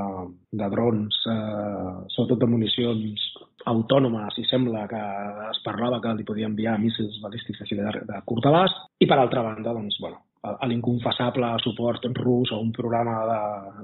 de 0.63 0.71
drons, 0.77 1.19
eh, 1.35 1.97
sobretot 2.15 2.45
de 2.45 2.51
municions 2.55 3.27
autònomes 3.71 4.37
i 4.39 4.45
sembla 4.47 4.85
que 4.87 5.01
es 5.49 5.59
parlava 5.65 6.01
que 6.05 6.13
li 6.15 6.27
podia 6.29 6.51
enviar 6.51 6.77
míssils 6.79 7.17
balístics 7.23 7.65
així 7.65 7.79
de, 7.81 7.91
de 8.07 8.23
curt 8.29 8.47
abast 8.51 8.87
i 9.01 9.09
per 9.09 9.19
altra 9.19 9.43
banda, 9.47 9.73
doncs, 9.73 9.97
bueno, 10.05 10.21
l'inconfessable 10.69 11.49
suport 11.63 12.05
rus 12.19 12.53
a 12.53 12.59
un 12.61 12.71
programa 12.73 13.15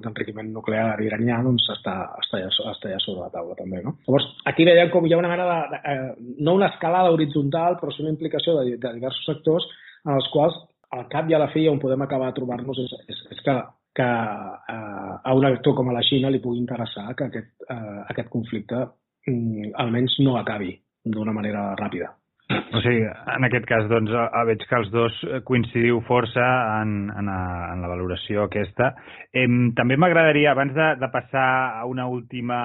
d'enriquiment 0.03 0.49
de, 0.49 0.55
nuclear 0.55 1.01
iranià 1.05 1.41
doncs 1.45 1.69
està, 1.77 1.95
està, 2.21 2.43
ja, 2.43 2.51
està 2.73 2.93
ja 2.93 3.01
sobre 3.03 3.25
la 3.25 3.33
taula 3.35 3.57
també. 3.59 3.83
No? 3.85 3.97
Llavors, 4.07 4.29
aquí 4.51 4.67
veiem 4.69 4.93
com 4.93 5.07
hi 5.07 5.15
ha 5.15 5.21
una 5.23 5.33
mena 5.33 5.49
de, 5.49 5.59
de, 5.73 5.81
eh, 5.93 6.37
no 6.45 6.57
una 6.59 6.71
escalada 6.73 7.13
horitzontal, 7.15 7.79
però 7.81 7.93
sí 7.95 8.05
una 8.05 8.15
implicació 8.15 8.59
de, 8.61 8.77
de 8.77 8.95
diversos 8.99 9.27
sectors 9.29 9.69
en 10.07 10.15
els 10.17 10.31
quals 10.35 10.57
al 10.97 11.07
cap 11.11 11.29
i 11.31 11.37
a 11.37 11.43
la 11.43 11.51
fi 11.53 11.69
on 11.71 11.79
podem 11.83 12.03
acabar 12.03 12.31
a 12.31 12.37
trobar-nos 12.37 12.81
és, 12.87 12.97
és, 13.09 13.29
és 13.37 13.45
que 13.47 13.61
que 13.91 14.07
eh, 14.07 15.15
a 15.27 15.33
un 15.35 15.45
actor 15.49 15.75
com 15.75 15.89
a 15.91 15.93
la 15.97 16.03
Xina 16.07 16.29
li 16.31 16.39
pugui 16.39 16.61
interessar 16.63 17.09
que 17.19 17.27
aquest, 17.27 17.49
eh, 17.75 18.03
aquest 18.13 18.29
conflicte 18.31 18.85
Mm, 19.29 19.73
almenys 19.77 20.17
no 20.25 20.37
acabi 20.39 20.73
d'una 21.05 21.33
manera 21.33 21.75
ràpida. 21.77 22.09
O 22.51 22.81
sigui, 22.83 23.05
en 23.07 23.47
aquest 23.47 23.67
cas, 23.69 23.85
doncs, 23.91 24.11
veig 24.49 24.63
que 24.67 24.79
els 24.81 24.89
dos 24.91 25.17
coincidiu 25.47 26.01
força 26.09 26.43
en, 26.81 26.95
en, 27.15 27.31
a, 27.31 27.41
en 27.75 27.85
la 27.85 27.91
valoració 27.93 28.47
aquesta. 28.47 28.91
Em, 29.37 29.71
també 29.79 29.99
m'agradaria, 30.01 30.51
abans 30.51 30.75
de, 30.75 30.89
de 30.99 31.11
passar 31.13 31.47
a 31.79 31.85
una 31.87 32.09
última, 32.11 32.59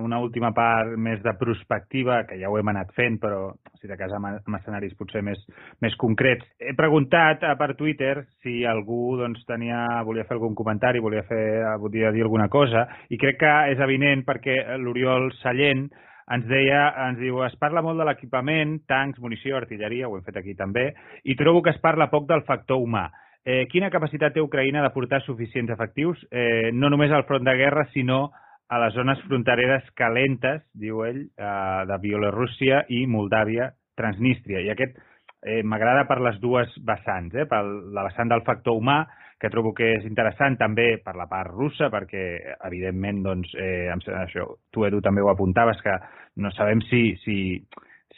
una 0.00 0.20
última 0.24 0.54
part 0.56 0.96
més 0.96 1.20
de 1.24 1.34
prospectiva, 1.40 2.22
que 2.28 2.40
ja 2.40 2.48
ho 2.48 2.56
hem 2.56 2.72
anat 2.72 2.94
fent, 2.96 3.20
però 3.20 3.50
si 3.80 3.90
de 3.90 4.00
cas 4.00 4.12
amb, 4.16 4.30
amb 4.40 4.60
escenaris 4.60 4.96
potser 4.96 5.24
més, 5.24 5.40
més 5.84 5.96
concrets, 6.00 6.46
he 6.60 6.72
preguntat 6.76 7.44
eh, 7.44 7.54
per 7.60 7.74
Twitter 7.76 8.14
si 8.40 8.62
algú 8.68 9.18
doncs, 9.20 9.44
tenia, 9.48 9.84
volia 10.08 10.24
fer 10.28 10.38
algun 10.38 10.56
comentari, 10.56 11.00
volia, 11.04 11.26
fer, 11.28 11.44
volia 11.80 12.12
dir 12.16 12.24
alguna 12.24 12.48
cosa, 12.52 12.86
i 13.12 13.20
crec 13.20 13.40
que 13.44 13.56
és 13.74 13.84
evident 13.84 14.24
perquè 14.28 14.62
l'Oriol 14.80 15.28
Sallent 15.42 15.90
ens 16.30 16.46
deia, 16.46 16.82
ens 17.08 17.18
diu, 17.18 17.40
es 17.46 17.56
parla 17.60 17.82
molt 17.82 17.98
de 17.98 18.06
l'equipament, 18.06 18.78
tancs, 18.90 19.18
munició, 19.22 19.56
artilleria, 19.58 20.08
ho 20.08 20.16
hem 20.16 20.26
fet 20.26 20.38
aquí 20.38 20.54
també, 20.58 20.90
i 21.24 21.36
trobo 21.38 21.62
que 21.66 21.74
es 21.74 21.80
parla 21.82 22.10
poc 22.12 22.28
del 22.28 22.44
factor 22.46 22.78
humà. 22.82 23.08
Eh, 23.40 23.64
quina 23.72 23.90
capacitat 23.90 24.34
té 24.36 24.42
Ucraïna 24.44 24.84
de 24.84 24.92
portar 24.94 25.22
suficients 25.24 25.72
efectius, 25.72 26.20
eh, 26.30 26.70
no 26.72 26.90
només 26.92 27.10
al 27.10 27.26
front 27.26 27.46
de 27.46 27.56
guerra, 27.56 27.86
sinó 27.94 28.30
a 28.70 28.78
les 28.78 28.94
zones 28.94 29.18
frontereres 29.26 29.88
calentes, 29.98 30.62
diu 30.78 31.02
ell, 31.04 31.24
eh, 31.34 31.84
de 31.90 31.98
Bielorússia 32.02 32.84
i 32.88 33.06
Moldàvia, 33.10 33.72
Transnistria. 33.98 34.60
I 34.62 34.70
aquest 34.70 35.00
eh, 35.42 35.62
m'agrada 35.64 36.06
per 36.06 36.20
les 36.22 36.38
dues 36.40 36.70
vessants, 36.86 37.34
eh, 37.34 37.48
per 37.50 37.64
la 37.64 38.04
vessant 38.06 38.30
del 38.30 38.44
factor 38.46 38.78
humà, 38.78 39.02
que 39.40 39.48
trobo 39.48 39.72
que 39.76 39.94
és 39.96 40.04
interessant 40.04 40.58
també 40.60 40.98
per 41.04 41.14
la 41.16 41.26
part 41.30 41.50
russa, 41.54 41.88
perquè, 41.92 42.24
evidentment, 42.68 43.22
doncs, 43.24 43.54
eh, 43.56 43.88
això, 44.20 44.46
tu, 44.70 44.84
Edu, 44.84 45.00
també 45.00 45.24
ho 45.24 45.30
apuntaves, 45.32 45.80
que 45.80 45.96
no 46.44 46.52
sabem 46.52 46.82
si, 46.90 47.02
si, 47.24 47.38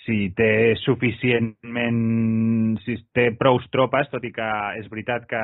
si 0.03 0.19
té 0.37 0.75
suficientment, 0.83 2.01
si 2.83 2.99
té 3.15 3.31
prous 3.39 3.69
tropes, 3.71 4.11
tot 4.11 4.25
i 4.27 4.33
que 4.35 4.49
és 4.81 4.91
veritat 4.91 5.29
que 5.31 5.43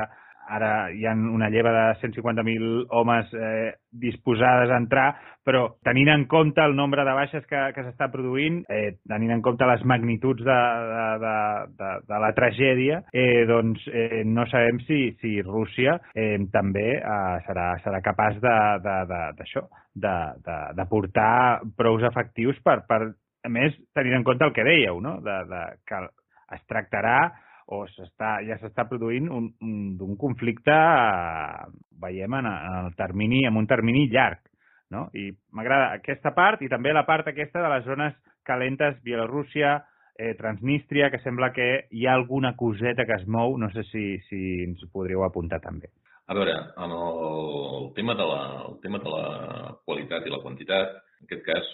ara 0.49 0.89
hi 0.91 1.05
ha 1.05 1.13
una 1.13 1.49
lleva 1.53 1.71
de 1.75 1.83
150.000 2.01 2.87
homes 2.89 3.33
eh, 3.33 3.73
disposades 3.91 4.71
a 4.71 4.79
entrar, 4.81 5.09
però 5.45 5.63
tenint 5.85 6.09
en 6.13 6.25
compte 6.29 6.61
el 6.61 6.75
nombre 6.77 7.05
de 7.05 7.13
baixes 7.15 7.45
que, 7.49 7.61
que 7.75 7.85
s'està 7.85 8.09
produint, 8.13 8.61
eh, 8.69 8.97
tenint 9.09 9.33
en 9.35 9.43
compte 9.45 9.67
les 9.69 9.85
magnituds 9.85 10.43
de, 10.45 10.59
de, 10.91 11.05
de, 11.23 11.35
de, 11.79 11.91
de 12.09 12.21
la 12.25 12.31
tragèdia, 12.37 13.01
eh, 13.13 13.45
doncs 13.49 13.85
eh, 13.93 14.23
no 14.25 14.45
sabem 14.51 14.81
si, 14.87 14.99
si 15.21 15.37
Rússia 15.45 15.99
eh, 16.13 16.37
també 16.53 16.89
eh, 16.97 17.37
serà, 17.47 17.71
serà 17.85 18.03
capaç 18.05 18.41
d'això, 18.43 19.65
de, 19.95 20.03
de, 20.03 20.05
de, 20.05 20.13
de, 20.45 20.59
de 20.77 20.89
portar 20.89 21.33
prous 21.77 22.05
efectius 22.09 22.61
per, 22.65 22.81
per, 22.89 23.03
a 23.45 23.51
més, 23.51 23.75
tenint 23.95 24.19
en 24.19 24.25
compte 24.27 24.45
el 24.47 24.55
que 24.55 24.65
dèieu, 24.67 24.99
no? 25.03 25.19
de, 25.23 25.37
de, 25.49 25.61
que 25.87 26.01
es 26.55 26.65
tractarà 26.69 27.19
o 27.69 27.83
s'està 27.93 28.39
ja 28.47 28.57
s'està 28.61 28.85
produint 28.89 29.29
un, 29.29 29.49
un, 29.61 30.15
conflicte, 30.17 30.73
eh, 30.73 31.67
veiem, 32.01 32.39
en, 32.39 32.49
en 32.49 32.77
el 32.87 32.95
termini, 32.97 33.43
en 33.45 33.59
un 33.59 33.67
termini 33.69 34.07
llarg. 34.09 34.41
No? 34.89 35.05
I 35.13 35.29
m'agrada 35.53 35.91
aquesta 35.99 36.33
part 36.33 36.63
i 36.65 36.69
també 36.71 36.93
la 36.95 37.05
part 37.05 37.27
aquesta 37.29 37.61
de 37.61 37.69
les 37.75 37.85
zones 37.85 38.15
calentes, 38.47 38.97
Bielorússia, 39.05 39.75
eh, 40.17 40.33
Transnistria, 40.39 41.11
que 41.13 41.21
sembla 41.21 41.51
que 41.53 41.67
hi 41.93 42.07
ha 42.07 42.15
alguna 42.17 42.55
coseta 42.57 43.05
que 43.05 43.19
es 43.21 43.27
mou, 43.27 43.53
no 43.61 43.69
sé 43.75 43.85
si, 43.91 44.05
si 44.25 44.41
ens 44.65 44.81
ho 44.83 44.89
podríeu 44.91 45.23
apuntar 45.27 45.61
també. 45.61 45.93
A 46.29 46.35
veure, 46.37 46.55
en 46.77 46.91
el 46.93 47.87
tema, 47.95 48.17
de 48.17 48.25
la, 48.25 48.41
el 48.67 48.81
tema 48.81 48.99
de 49.01 49.13
la 49.13 49.23
qualitat 49.85 50.25
i 50.25 50.33
la 50.33 50.41
quantitat, 50.43 50.99
en 51.21 51.29
aquest 51.29 51.45
cas, 51.45 51.71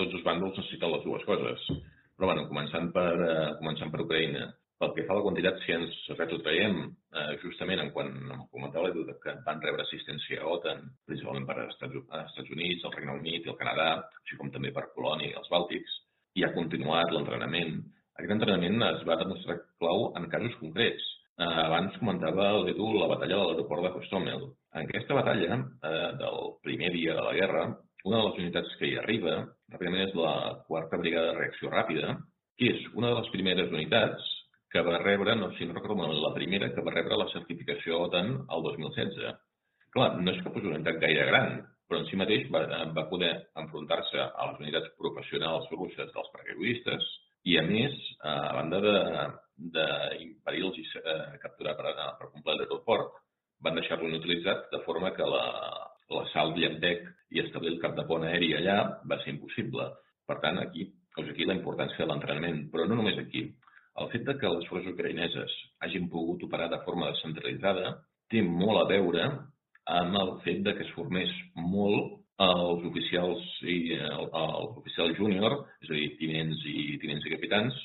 tots 0.00 0.16
els 0.16 0.24
bàndols 0.24 0.56
necessiten 0.56 0.92
les 0.92 1.04
dues 1.04 1.24
coses. 1.28 1.68
Però, 2.16 2.28
bueno, 2.28 2.48
començant 2.48 2.90
per, 2.96 3.12
eh, 3.12 3.48
començant 3.60 3.92
per 3.92 4.02
Ucraïna, 4.04 4.48
pel 4.84 4.92
que 4.96 5.04
fa 5.08 5.14
a 5.14 5.18
la 5.18 5.24
quantitat, 5.24 5.60
si 5.64 5.72
ens 5.72 5.94
retrotraiem 6.18 6.80
eh, 6.84 7.34
justament 7.42 7.80
en 7.80 7.90
quan 7.94 8.10
em 8.12 8.42
comentava 8.52 8.88
l'Edu 8.88 9.06
que 9.22 9.34
van 9.46 9.62
rebre 9.64 9.84
assistència 9.84 10.42
a 10.42 10.50
OTAN, 10.56 10.84
principalment 11.08 11.46
per 11.48 11.56
als 11.56 11.72
Estats, 11.74 11.96
Estats 12.20 12.52
Units, 12.52 12.84
el 12.84 12.92
Regne 12.92 13.16
Unit 13.20 13.46
i 13.46 13.52
el 13.52 13.60
Canadà, 13.60 13.88
així 14.20 14.38
com 14.40 14.52
també 14.52 14.72
per 14.74 14.90
Polònia 14.96 15.30
i 15.30 15.38
els 15.40 15.48
Bàltics, 15.52 15.96
i 16.36 16.44
ha 16.44 16.52
continuat 16.56 17.14
l'entrenament. 17.14 17.78
Aquest 18.18 18.36
entrenament 18.36 18.84
es 18.90 19.06
va 19.08 19.18
demostrar 19.22 19.58
clau 19.80 20.10
en 20.18 20.28
casos 20.32 20.58
concrets. 20.60 21.08
Eh, 21.40 21.48
abans 21.64 21.96
comentava 22.02 22.52
l'Edu 22.60 22.92
la 22.98 23.08
batalla 23.14 23.40
de 23.40 23.48
l'aeroport 23.48 23.88
de 23.88 23.94
Hostomel. 24.02 24.46
En 24.74 24.84
aquesta 24.84 25.16
batalla, 25.16 25.58
eh, 25.88 26.12
del 26.20 26.54
primer 26.66 26.92
dia 26.92 27.16
de 27.16 27.24
la 27.24 27.34
guerra, 27.40 27.66
una 28.04 28.20
de 28.20 28.28
les 28.28 28.38
unitats 28.44 28.76
que 28.78 28.90
hi 28.90 28.96
arriba, 29.00 29.40
ràpidament 29.72 30.10
és 30.10 30.14
la 30.18 30.60
quarta 30.68 31.00
brigada 31.00 31.32
de 31.32 31.38
reacció 31.40 31.72
ràpida, 31.72 32.18
que 32.58 32.68
és 32.74 32.82
una 32.92 33.10
de 33.10 33.22
les 33.22 33.30
primeres 33.32 33.72
unitats 33.72 34.34
que 34.74 34.82
va 34.82 34.98
rebre, 34.98 35.36
no 35.38 35.52
si 35.54 35.66
no 35.66 35.74
recordo 35.74 36.08
la 36.12 36.34
primera, 36.34 36.72
que 36.74 36.82
va 36.82 36.90
rebre 36.90 37.14
la 37.16 37.28
certificació 37.30 38.00
OTAN 38.08 38.32
el 38.50 38.64
2016. 38.66 39.36
Clar, 39.94 40.08
no 40.18 40.32
és 40.32 40.40
que 40.42 40.50
fos 40.50 40.64
una 40.66 40.80
unitat 40.80 40.98
gaire 40.98 41.28
gran, 41.28 41.60
però 41.86 42.00
en 42.00 42.08
si 42.08 42.18
mateix 42.18 42.48
va, 42.50 42.64
va 42.96 43.04
poder 43.06 43.30
enfrontar-se 43.62 44.18
a 44.18 44.48
les 44.50 44.58
unitats 44.64 44.90
professionals 44.98 45.70
russes 45.70 46.10
dels 46.10 46.32
paracaigudistes 46.34 47.06
i, 47.46 47.54
a 47.60 47.62
més, 47.68 47.94
a 48.26 48.34
banda 48.56 48.80
d'impedir-los 49.76 50.80
eh, 50.82 51.38
capturar 51.44 51.76
per, 51.78 51.94
per 52.18 52.32
complet 52.32 52.58
l'aeroport, 52.58 53.14
van 53.62 53.78
deixar-lo 53.78 54.10
inutilitzat 54.10 54.66
de 54.74 54.82
forma 54.88 55.14
que 55.14 55.28
l'assalt 55.30 56.58
la, 56.58 56.62
llantec 56.64 57.06
i 57.30 57.44
establir 57.44 57.76
el 57.76 57.82
cap 57.84 57.94
de 57.94 58.08
pont 58.10 58.26
aeri 58.26 58.56
allà 58.58 58.80
va 59.06 59.22
ser 59.22 59.36
impossible. 59.36 59.86
Per 60.26 60.42
tant, 60.42 60.58
aquí, 60.58 60.88
doncs 61.14 61.30
aquí 61.30 61.46
la 61.46 61.54
importància 61.62 62.02
de 62.02 62.10
l'entrenament, 62.10 62.64
però 62.74 62.88
no 62.90 62.98
només 62.98 63.22
aquí. 63.22 63.52
El 64.02 64.10
fet 64.10 64.24
de 64.26 64.34
que 64.40 64.50
les 64.50 64.66
forces 64.70 64.90
ucraïneses 64.90 65.54
hagin 65.86 66.08
pogut 66.10 66.42
operar 66.46 66.68
de 66.72 66.80
forma 66.86 67.12
descentralitzada 67.12 67.94
té 68.32 68.42
molt 68.42 68.82
a 68.82 68.88
veure 68.90 69.26
amb 69.94 70.18
el 70.18 70.32
fet 70.46 70.62
de 70.66 70.74
que 70.74 70.82
es 70.86 70.94
formés 70.96 71.30
molt 71.54 72.20
els 72.44 72.82
oficials 72.88 73.42
i 73.70 73.94
els 73.94 74.78
oficials 74.80 75.14
júnior, 75.18 75.60
és 75.84 75.90
a 75.90 75.94
dir, 75.94 76.08
tinents 76.18 76.64
i 76.66 76.98
tinents 77.02 77.26
i 77.28 77.34
capitans, 77.36 77.76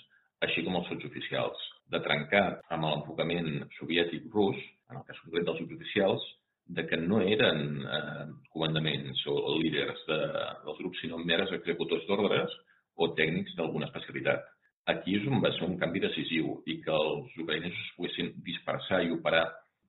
així 0.42 0.64
com 0.66 0.80
els 0.80 0.90
oficials, 1.12 1.70
de 1.94 2.02
trencar 2.06 2.46
amb 2.74 2.88
l'enfocament 2.88 3.66
soviètic 3.78 4.30
rus, 4.34 4.58
en 4.90 4.98
el 4.98 5.06
cas 5.06 5.20
concret 5.26 5.46
dels 5.46 5.62
oficials, 5.66 6.26
de 6.70 6.86
que 6.86 6.98
no 7.02 7.20
eren 7.22 7.62
eh, 7.82 8.26
comandaments 8.54 9.22
o 9.30 9.58
líders 9.58 10.02
de, 10.08 10.20
dels 10.66 10.82
grups, 10.82 11.02
sinó 11.02 11.18
meres 11.18 11.54
executors 11.58 12.06
d'ordres 12.10 12.54
o 12.98 13.10
tècnics 13.18 13.56
d'alguna 13.58 13.90
especialitat. 13.90 14.46
Aquí 14.90 15.18
és 15.20 15.26
on 15.30 15.42
va 15.44 15.52
ser 15.56 15.68
un 15.68 15.78
canvi 15.82 16.02
decisiu 16.04 16.60
i 16.72 16.80
que 16.84 16.94
els 16.96 17.34
ucraïnesos 17.44 17.96
poguessin 17.98 18.34
dispersar 18.46 19.04
i 19.06 19.12
operar 19.16 19.46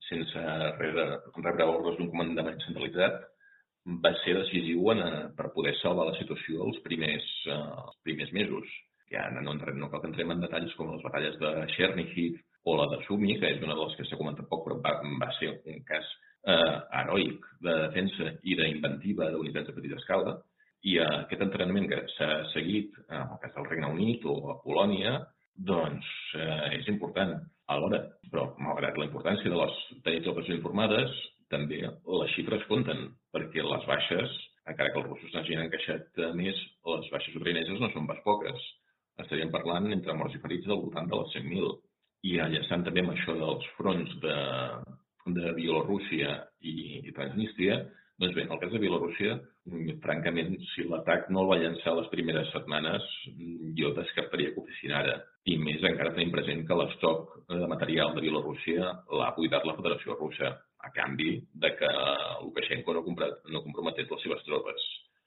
sense 0.08 0.42
rebre, 0.80 1.06
rebre 1.36 1.68
ordres 1.70 1.98
d'un 1.98 2.10
comandament 2.12 2.58
centralitzat 2.66 3.20
va 4.04 4.12
ser 4.24 4.34
decisiu 4.36 4.90
en, 4.92 5.00
eh, 5.00 5.28
per 5.36 5.52
poder 5.54 5.74
salvar 5.80 6.06
la 6.10 6.16
situació 6.18 6.66
els 6.66 6.78
primers, 6.84 7.26
uh, 7.48 7.86
els 7.86 7.98
primers 8.04 8.32
mesos. 8.32 8.66
Ja 9.10 9.24
no, 9.34 9.40
no, 9.42 9.54
no 9.54 9.88
cal 9.90 10.02
que 10.02 10.10
entrem 10.12 10.30
en 10.30 10.42
detalls 10.44 10.74
com 10.78 10.92
les 10.92 11.02
batalles 11.02 11.38
de 11.40 11.50
Chernihiv 11.74 12.36
o 12.64 12.76
la 12.76 12.86
de 12.92 13.00
Sumi, 13.06 13.38
que 13.40 13.48
és 13.56 13.62
una 13.62 13.74
de 13.74 13.86
les 13.86 13.96
que 13.96 14.04
s'ha 14.06 14.18
comentat 14.20 14.46
poc, 14.50 14.66
però 14.66 14.76
va, 14.84 14.92
va 15.22 15.30
ser 15.38 15.48
un 15.56 15.80
cas 15.88 16.12
eh, 16.46 16.76
heroic 17.00 17.48
de 17.66 17.74
defensa 17.86 18.30
i 18.44 18.54
d'inventiva 18.60 19.30
d'unitats 19.32 19.70
de 19.70 19.74
petita 19.74 19.98
escala. 19.98 20.36
I 20.88 20.96
eh, 20.96 21.08
aquest 21.26 21.42
entrenament 21.44 21.88
que 21.90 22.00
s'ha 22.16 22.30
seguit 22.54 22.94
en 23.08 23.20
el 23.22 23.40
cas 23.42 23.52
del 23.56 23.68
Regne 23.68 23.90
Unit 23.92 24.24
o 24.24 24.36
a 24.52 24.58
Polònia, 24.64 25.18
doncs 25.70 26.06
eh, 26.38 26.78
és 26.78 26.88
important 26.92 27.34
alhora, 27.70 28.00
però 28.30 28.48
malgrat 28.62 28.96
la 28.98 29.06
importància 29.08 29.50
de 29.52 29.58
les 29.60 29.76
tenir 30.06 30.22
tropes 30.24 30.48
informades, 30.54 31.12
també 31.50 31.82
les 31.82 32.32
xifres 32.36 32.64
compten, 32.70 33.10
perquè 33.34 33.62
les 33.66 33.86
baixes, 33.90 34.38
encara 34.70 34.92
que 34.92 35.00
els 35.02 35.08
russos 35.08 35.34
n'hagin 35.34 35.64
encaixat 35.64 36.20
més, 36.38 36.58
les 36.86 37.12
baixes 37.12 37.36
ucraïneses 37.36 37.80
no 37.82 37.90
són 37.92 38.06
pas 38.08 38.20
poques. 38.24 38.66
Estaríem 39.20 39.50
parlant 39.52 39.90
entre 39.92 40.16
morts 40.16 40.36
i 40.36 40.42
ferits 40.42 40.68
del 40.70 40.80
voltant 40.84 41.10
de 41.10 41.18
les 41.20 41.36
100.000. 41.36 41.72
I 42.30 42.36
enllaçant 42.44 42.84
també 42.86 43.02
amb 43.02 43.14
això 43.14 43.34
dels 43.36 43.66
fronts 43.76 44.12
de, 44.22 44.36
de 45.36 45.54
Bielorússia 45.56 46.36
i, 46.60 46.74
i 47.02 47.16
Transnistria, 47.16 47.80
doncs 48.20 48.36
bé, 48.36 48.46
en 48.46 48.54
el 48.54 48.60
cas 48.62 48.72
de 48.74 48.82
Bielorússia, 48.82 49.38
francament, 50.04 50.56
si 50.72 50.84
l'atac 50.88 51.28
no 51.30 51.42
el 51.42 51.50
va 51.50 51.58
llançar 51.60 51.92
les 51.96 52.08
primeres 52.12 52.48
setmanes, 52.54 53.04
jo 53.78 53.92
descartaria 53.96 54.54
que 54.54 54.60
ho 54.60 54.66
fessin 54.66 54.94
ara. 54.96 55.18
I 55.46 55.56
més 55.60 55.84
encara 55.84 56.14
tenim 56.16 56.32
present 56.32 56.64
que 56.66 56.78
l'estoc 56.78 57.36
de 57.48 57.68
material 57.68 58.14
de 58.14 58.24
Bielorússia 58.24 58.90
l'ha 59.20 59.30
buidat 59.36 59.66
la 59.68 59.76
Federació 59.78 60.16
Russa, 60.18 60.50
a 60.80 60.90
canvi 60.96 61.36
de 61.62 61.70
que 61.76 61.88
Lukashenko 62.42 62.94
no, 62.96 63.04
comprat, 63.04 63.40
no 63.52 63.62
comprometés 63.62 64.08
les 64.10 64.22
seves 64.24 64.44
tropes. 64.46 64.86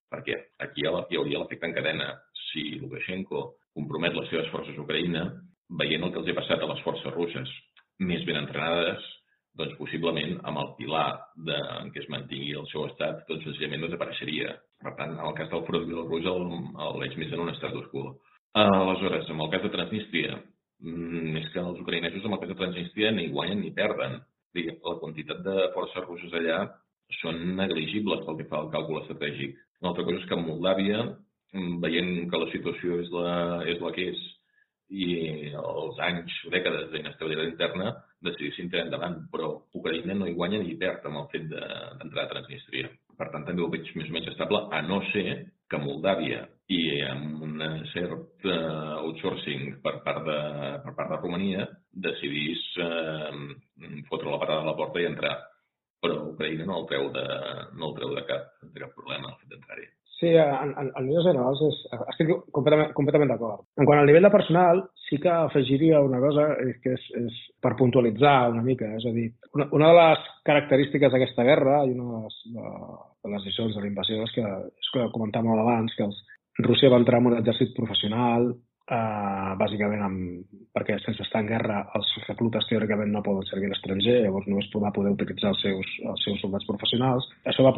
Perquè 0.10 0.38
aquí 0.66 0.86
hi 0.86 0.90
hauria 0.90 1.42
l'efecte 1.42 1.70
en 1.70 1.76
cadena. 1.78 2.10
Si 2.50 2.80
Lukashenko 2.82 3.44
compromet 3.74 4.18
les 4.18 4.30
seves 4.30 4.50
forces 4.54 4.78
a 4.78 4.82
Ucraïna, 4.82 5.28
veient 5.80 6.04
el 6.04 6.12
que 6.14 6.22
els 6.22 6.30
ha 6.30 6.40
passat 6.42 6.62
a 6.62 6.70
les 6.70 6.82
forces 6.86 7.14
russes 7.14 7.50
més 8.00 8.26
ben 8.26 8.38
entrenades, 8.40 9.06
doncs 9.60 9.76
possiblement 9.78 10.40
amb 10.50 10.60
el 10.64 10.70
pilar 10.80 11.08
de, 11.48 11.58
en 11.82 11.92
què 11.94 12.02
es 12.02 12.10
mantingui 12.10 12.56
el 12.58 12.66
seu 12.72 12.88
estat, 12.88 13.22
doncs 13.30 13.46
senzillament 13.46 13.86
desapareixeria. 13.86 14.54
Per 14.84 14.94
tant, 14.98 15.14
en 15.14 15.26
el 15.28 15.36
cas 15.38 15.52
del 15.52 15.66
front 15.68 15.86
bielorús 15.88 16.30
el, 16.30 16.48
el 16.88 17.02
veig 17.04 17.18
més 17.22 17.34
en 17.36 17.44
un 17.46 17.52
estat 17.54 17.76
quo. 17.92 18.16
Aleshores, 18.58 19.30
en 19.30 19.42
el 19.42 19.52
cas 19.54 19.64
de 19.66 19.72
Transnistria, 19.74 20.38
mm, 20.82 21.36
és 21.42 21.50
que 21.54 21.62
els 21.62 21.82
ucraïnesos 21.82 22.26
en 22.26 22.36
el 22.36 22.42
cas 22.42 22.54
de 22.54 22.58
Transnistria 22.60 23.12
ni 23.14 23.30
guanyen 23.34 23.62
ni 23.62 23.74
perden. 23.74 24.22
La 24.54 24.98
quantitat 25.02 25.40
de 25.46 25.70
forces 25.74 26.06
russes 26.06 26.34
allà 26.38 26.60
són 27.22 27.40
negligibles 27.58 28.22
pel 28.26 28.38
que 28.38 28.50
fa 28.50 28.60
al 28.60 28.70
càlcul 28.74 29.02
estratègic. 29.02 29.58
Una 29.82 29.92
altra 29.94 30.06
cosa 30.06 30.22
és 30.22 30.28
que 30.30 30.38
Moldàvia, 30.38 31.02
mm, 31.54 31.80
veient 31.82 32.30
que 32.30 32.42
la 32.42 32.52
situació 32.52 33.02
és 33.02 33.10
la, 33.14 33.64
és 33.70 33.82
la 33.82 33.92
que 33.94 34.10
és 34.14 34.22
i 34.94 35.06
els 35.58 36.00
anys 36.06 36.34
dècades 36.54 36.92
d'inestabilitat 36.92 37.54
interna, 37.54 37.94
decidissin 38.26 38.70
tirar 38.72 38.88
endavant, 38.88 39.18
però 39.32 39.50
Ucraïna 39.78 40.16
no 40.18 40.28
hi 40.30 40.36
guanya 40.38 40.62
ni 40.62 40.78
perd 40.80 41.06
amb 41.10 41.22
el 41.22 41.30
fet 41.34 41.50
d'entrar 41.52 42.24
de, 42.24 42.26
a 42.26 42.32
Transnistria. 42.32 42.92
Per 43.18 43.30
tant, 43.34 43.46
també 43.48 43.62
ho 43.64 43.70
veig 43.74 43.92
més 43.98 44.10
o 44.10 44.16
menys 44.16 44.32
estable, 44.32 44.64
a 44.74 44.82
no 44.86 45.02
ser 45.12 45.28
que 45.70 45.80
Moldàvia 45.82 46.44
i 46.74 46.82
amb 47.08 47.42
un 47.46 47.64
cert 47.92 48.46
uh, 48.48 49.00
outsourcing 49.04 49.80
per 49.86 49.96
part 50.06 50.22
de, 50.28 50.38
per 50.86 50.94
part 50.98 51.12
de 51.14 51.20
Romania 51.22 51.66
decidís 52.06 52.62
uh, 52.84 53.34
fotre 54.10 54.32
la 54.32 54.40
parada 54.42 54.62
a 54.64 54.70
la 54.72 54.78
porta 54.78 55.02
i 55.02 55.10
entrar. 55.10 55.36
Però 56.04 56.20
Ucraïna 56.34 56.68
no 56.68 56.82
el 56.82 56.88
treu 56.92 57.10
de, 57.16 57.26
no 57.80 57.92
el 57.92 58.00
treu 58.00 58.16
de, 58.18 58.26
cap, 58.30 58.50
de 58.64 58.86
cap 58.86 58.96
problema 58.98 59.32
el 59.32 59.38
fet 59.42 59.54
d'entrar-hi. 59.54 59.88
Sí, 60.24 60.30
en, 60.40 60.70
en, 60.80 60.90
en 60.96 61.04
línies 61.04 61.26
generals 61.28 61.62
és, 61.68 61.80
estic 62.14 62.30
completament, 62.56 62.94
completament 62.96 63.32
d'acord. 63.34 63.66
En 63.76 63.88
quant 63.90 64.00
al 64.00 64.08
nivell 64.08 64.24
de 64.24 64.32
personal, 64.32 64.80
sí 65.10 65.18
que 65.20 65.32
afegiria 65.34 66.00
una 66.00 66.22
cosa 66.24 66.46
que 66.84 66.94
és, 66.96 67.08
és 67.20 67.40
per 67.60 67.74
puntualitzar 67.80 68.38
una 68.54 68.64
mica. 68.64 68.88
És 68.96 69.04
a 69.10 69.12
dir, 69.12 69.26
una, 69.58 69.68
una 69.76 69.90
de 69.92 69.98
les 70.00 70.30
característiques 70.48 71.12
d'aquesta 71.12 71.44
guerra 71.44 71.82
i 71.90 71.92
una 71.92 72.22
de 72.22 72.22
les, 72.30 72.38
de, 72.56 72.70
de 73.26 73.34
les 73.34 73.50
lliçons 73.50 73.76
de 73.76 73.84
la 73.84 73.92
invasió 73.92 74.24
és 74.24 74.38
que, 74.38 74.54
és 74.86 74.94
que 74.96 75.10
comentàvem 75.12 75.60
abans, 75.60 75.98
que 75.98 76.08
els, 76.08 76.24
Rússia 76.60 76.90
va 76.94 77.00
entrar 77.02 77.20
en 77.20 77.32
un 77.32 77.38
exèrcit 77.40 77.74
professional 77.74 78.52
eh, 78.92 79.52
bàsicament 79.60 80.04
amb, 80.06 80.48
perquè 80.76 80.98
sense 81.04 81.24
estar 81.26 81.44
en 81.44 81.52
guerra 81.52 81.82
els 81.98 82.14
reclutes 82.28 82.68
teòricament 82.70 83.14
no 83.14 83.24
poden 83.26 83.48
servir 83.50 83.70
a 83.70 83.74
l'estranger, 83.74 84.20
llavors 84.26 84.50
només 84.50 84.70
va 84.86 84.94
poder 84.96 85.14
utilitzar 85.16 85.54
els 85.54 85.62
seus, 85.66 85.94
els 86.14 86.26
seus 86.28 86.42
soldats 86.44 86.68
professionals. 86.70 87.30
Això 87.46 87.66
va, 87.66 87.74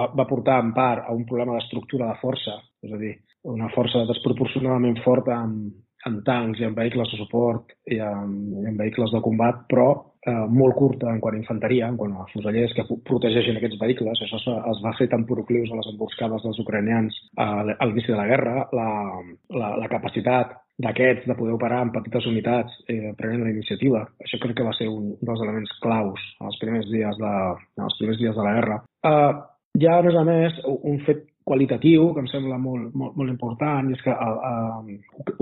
va, 0.00 0.10
va 0.22 0.28
portar 0.28 0.60
en 0.64 0.74
part 0.76 1.06
a 1.06 1.14
un 1.16 1.24
problema 1.28 1.56
d'estructura 1.58 2.10
de 2.12 2.20
força, 2.20 2.58
és 2.82 2.92
a 2.92 3.00
dir, 3.00 3.16
una 3.48 3.70
força 3.74 4.04
desproporcionadament 4.06 5.00
forta 5.02 5.34
amb, 5.40 5.72
en 6.06 6.22
tancs 6.26 6.60
i 6.60 6.66
en 6.66 6.74
vehicles 6.74 7.10
de 7.12 7.18
suport 7.20 7.74
i 7.90 7.98
en, 8.02 8.32
i 8.62 8.66
en 8.70 8.78
vehicles 8.78 9.12
de 9.14 9.20
combat, 9.22 9.62
però 9.70 9.88
eh, 10.26 10.46
molt 10.48 10.76
curta 10.78 11.10
en 11.10 11.20
quant 11.20 11.36
a 11.36 11.40
infanteria, 11.40 11.88
en 11.88 11.98
quant 12.00 12.14
a 12.16 12.26
fusellers 12.32 12.74
que 12.76 12.86
protegeixin 13.08 13.58
aquests 13.58 13.80
vehicles. 13.80 14.24
Això 14.24 14.40
es, 14.40 14.82
va 14.84 14.94
fer 14.98 15.08
tan 15.12 15.26
proclius 15.28 15.72
a 15.72 15.78
les 15.80 15.90
emboscades 15.92 16.44
dels 16.46 16.60
ucranians 16.62 17.18
a, 17.36 17.48
a 17.62 17.86
l'inici 17.88 18.12
de 18.12 18.18
la 18.18 18.28
guerra. 18.30 18.66
La, 18.76 18.88
la, 19.58 19.72
la 19.82 19.90
capacitat 19.92 20.58
d'aquests 20.82 21.28
de 21.28 21.36
poder 21.38 21.54
operar 21.54 21.82
en 21.84 21.92
petites 21.94 22.26
unitats 22.30 22.78
eh, 22.90 23.12
prenent 23.18 23.44
la 23.44 23.52
iniciativa. 23.52 24.06
Això 24.24 24.40
crec 24.42 24.56
que 24.58 24.66
va 24.66 24.74
ser 24.78 24.88
un 24.90 25.12
dels 25.20 25.42
elements 25.44 25.74
claus 25.82 26.22
als 26.40 26.58
primers 26.62 26.88
dies 26.90 27.18
de, 27.20 27.34
als 27.86 27.98
primers 28.00 28.22
dies 28.22 28.38
de 28.38 28.46
la 28.46 28.54
guerra. 28.58 28.80
Eh, 29.06 29.32
hi 29.78 29.88
ha, 29.88 29.98
a 29.98 30.06
més 30.06 30.16
a 30.18 30.24
més, 30.28 30.58
un 30.68 30.98
fet 31.06 31.28
qualitatiu 31.44 32.12
que 32.14 32.22
em 32.22 32.28
sembla 32.30 32.58
molt, 32.60 32.92
molt, 32.94 33.16
molt 33.18 33.30
important 33.30 33.88
i 33.90 33.96
és 33.96 34.02
que 34.04 34.12
a, 34.14 34.28
a, 34.48 34.52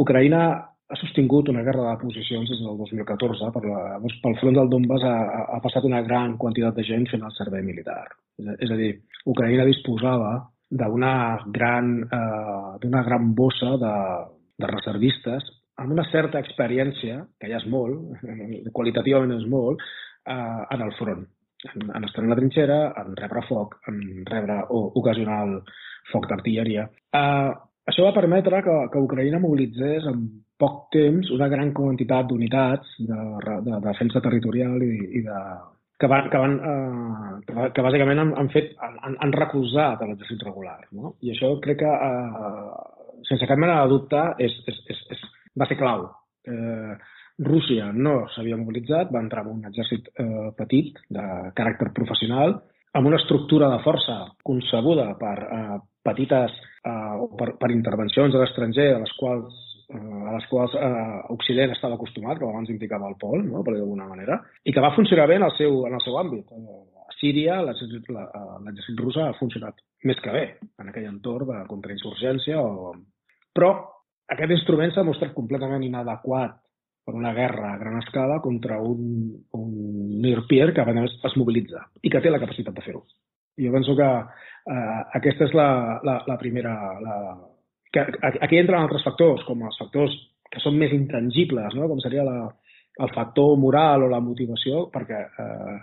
Ucraïna 0.00 0.44
ha 0.90 0.96
sostingut 0.98 1.48
una 1.52 1.62
guerra 1.62 1.84
de 1.86 1.98
posicions 2.02 2.50
des 2.50 2.58
del 2.58 2.78
2014. 2.78 3.50
Per 3.54 3.62
la, 3.62 3.82
doncs, 4.02 4.16
pel 4.24 4.36
front 4.40 4.56
del 4.58 4.70
Donbass 4.72 5.06
ha, 5.06 5.16
ha 5.54 5.60
passat 5.62 5.86
una 5.86 6.02
gran 6.06 6.34
quantitat 6.40 6.74
de 6.74 6.84
gent 6.88 7.06
fent 7.12 7.22
el 7.26 7.36
servei 7.36 7.62
militar. 7.66 8.02
És, 8.40 8.50
és 8.66 8.74
a 8.74 8.78
dir, 8.80 8.90
Ucraïna 9.30 9.68
disposava 9.68 10.34
d'una 10.82 11.14
gran, 11.54 11.94
eh, 12.02 12.74
d'una 12.82 13.04
gran 13.06 13.32
bossa 13.38 13.76
de, 13.78 13.94
de 14.58 14.70
reservistes 14.70 15.46
amb 15.80 15.94
una 15.94 16.04
certa 16.10 16.42
experiència, 16.42 17.22
que 17.40 17.48
ja 17.48 17.62
és 17.62 17.68
molt, 17.70 18.18
qualitativament 18.76 19.38
és 19.38 19.46
molt, 19.48 19.80
eh, 20.26 20.60
en 20.74 20.84
el 20.86 20.92
front. 20.98 21.24
En, 21.70 21.88
en 21.94 22.04
estar 22.08 22.24
en 22.24 22.30
la 22.32 22.38
trinxera, 22.38 22.82
en 22.98 23.16
rebre 23.16 23.46
foc, 23.46 23.78
en 23.88 24.02
rebre 24.26 24.62
o, 24.68 24.84
ocasional 25.00 25.60
foc 26.10 26.26
d'artilleria. 26.28 26.90
Eh, 27.14 27.50
això 27.90 28.06
va 28.06 28.16
permetre 28.16 28.62
que, 28.66 28.78
que 28.92 29.02
Ucraïna 29.06 29.40
mobilitzés 29.42 30.06
en 30.10 30.24
poc 30.60 30.88
temps 30.94 31.30
una 31.34 31.48
gran 31.48 31.72
quantitat 31.76 32.28
d'unitats 32.28 32.96
de, 33.00 33.20
de, 33.46 33.58
de 33.66 33.82
defensa 33.88 34.22
territorial 34.24 34.82
i, 34.84 34.94
i 35.20 35.22
de, 35.26 35.42
que 36.00 36.08
van, 36.08 36.30
que, 36.32 36.40
van, 36.40 36.56
eh, 36.72 37.68
que, 37.76 37.84
bàsicament 37.84 38.22
han, 38.22 38.32
han, 38.40 38.48
fet, 38.52 38.72
han, 38.80 39.16
han 39.20 39.36
recolzat 39.36 40.00
l'exèrcit 40.06 40.44
regular. 40.46 40.78
No? 40.96 41.14
I 41.24 41.34
això 41.34 41.52
crec 41.64 41.82
que, 41.82 41.92
eh, 41.92 43.22
sense 43.28 43.48
cap 43.48 43.60
mena 43.60 43.82
de 43.82 43.92
dubte, 43.92 44.22
és, 44.40 44.54
és, 44.70 44.80
és, 44.94 45.02
és, 45.16 45.24
va 45.60 45.68
ser 45.68 45.78
clau. 45.80 46.08
Eh, 46.48 46.96
Rússia 47.40 47.88
no 47.96 48.26
s'havia 48.34 48.58
mobilitzat, 48.60 49.12
va 49.12 49.22
entrar 49.24 49.46
en 49.46 49.54
un 49.54 49.68
exèrcit 49.68 50.08
eh, 50.12 50.50
petit, 50.56 50.98
de 51.08 51.26
caràcter 51.56 51.88
professional, 51.96 52.58
amb 52.96 53.08
una 53.08 53.20
estructura 53.20 53.70
de 53.72 53.80
força 53.84 54.18
concebuda 54.44 55.12
per 55.20 55.36
eh, 55.46 55.78
petites 56.04 56.56
eh, 56.84 57.26
per, 57.38 57.54
per 57.60 57.70
intervencions 57.72 58.34
a 58.34 58.42
l'estranger 58.42 58.90
a 58.94 59.00
les 59.04 59.12
quals 59.20 59.66
a 59.90 60.34
les 60.36 60.46
quals 60.50 60.74
eh, 60.78 61.18
Occident 61.34 61.74
estava 61.74 61.96
acostumat, 61.98 62.38
que 62.38 62.46
abans 62.46 62.70
indicava 62.70 63.08
el 63.10 63.16
pol, 63.20 63.42
no? 63.46 63.64
per 63.66 63.74
d'alguna 63.74 64.08
manera, 64.08 64.38
i 64.64 64.74
que 64.74 64.84
va 64.84 64.94
funcionar 64.94 65.26
bé 65.30 65.38
en 65.40 65.46
el 65.48 65.54
seu, 65.58 65.84
en 65.88 65.96
el 65.98 66.04
seu 66.04 66.18
àmbit. 66.20 66.52
A 66.54 67.16
Síria 67.18 67.60
l'exèrcit 67.66 69.00
rus 69.00 69.18
ha 69.20 69.32
funcionat 69.38 69.82
més 70.08 70.20
que 70.24 70.32
bé 70.32 70.44
en 70.80 70.88
aquell 70.88 71.08
entorn 71.10 71.50
de 71.50 71.62
contrainsurgència. 71.68 72.60
O... 72.62 72.94
Però 73.56 73.72
aquest 74.30 74.54
instrument 74.56 74.94
s'ha 74.94 75.06
mostrat 75.06 75.34
completament 75.36 75.84
inadequat 75.84 76.56
per 77.04 77.16
una 77.16 77.32
guerra 77.34 77.72
a 77.72 77.78
gran 77.80 77.98
escala 77.98 78.38
contra 78.44 78.78
un, 78.80 79.32
un 79.56 79.70
Near 80.22 80.44
Peer 80.48 80.70
que 80.76 80.84
a 80.84 80.92
més 80.94 81.16
es 81.26 81.36
mobilitza 81.40 81.82
i 82.02 82.12
que 82.12 82.20
té 82.22 82.30
la 82.30 82.40
capacitat 82.42 82.76
de 82.76 82.84
fer-ho. 82.84 83.02
Jo 83.60 83.72
penso 83.74 83.96
que 83.98 84.06
eh, 84.06 85.00
aquesta 85.18 85.48
és 85.48 85.56
la, 85.56 85.70
la, 86.06 86.20
la 86.28 86.38
primera... 86.38 86.76
La, 87.02 87.16
que, 87.94 88.04
aquí 88.30 88.58
entren 88.58 88.82
altres 88.82 89.04
factors, 89.06 89.44
com 89.46 89.66
els 89.66 89.78
factors 89.80 90.14
que 90.50 90.62
són 90.62 90.78
més 90.78 90.92
intangibles, 90.94 91.74
no? 91.78 91.88
com 91.90 92.00
seria 92.02 92.24
la, 92.26 92.38
el 92.98 93.12
factor 93.14 93.56
moral 93.58 94.06
o 94.06 94.10
la 94.10 94.22
motivació, 94.24 94.86
perquè 94.94 95.20
eh, 95.44 95.76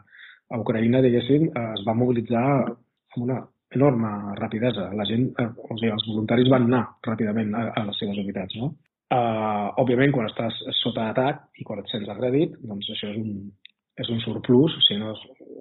a 0.47 0.59
Ucraïna, 0.63 1.01
diguéssim, 1.03 1.49
es 1.51 1.85
va 1.87 1.95
mobilitzar 1.97 2.43
amb 2.63 3.21
una 3.23 3.39
enorme 3.75 4.11
rapidesa. 4.39 4.89
La 4.95 5.05
gent, 5.07 5.29
eh, 5.39 5.47
o 5.47 5.77
sigui, 5.77 5.91
els 5.93 6.07
voluntaris 6.09 6.51
van 6.51 6.67
anar 6.69 6.83
ràpidament 7.07 7.55
a, 7.55 7.63
a 7.75 7.85
les 7.87 7.99
seves 8.03 8.19
unitats. 8.23 8.59
No? 8.59 8.73
Uh, 9.07 9.71
òbviament, 9.79 10.11
quan 10.11 10.27
estàs 10.27 10.57
sota 10.81 11.05
atac 11.13 11.61
i 11.61 11.63
quan 11.67 11.79
et 11.79 11.91
sents 11.91 12.09
agredit, 12.11 12.57
doncs 12.67 12.89
això 12.91 13.07
és 13.13 13.19
un, 13.21 13.53
és 13.97 14.09
un 14.13 14.21
surplus, 14.21 14.77
si 14.85 14.97
no, 15.01 15.15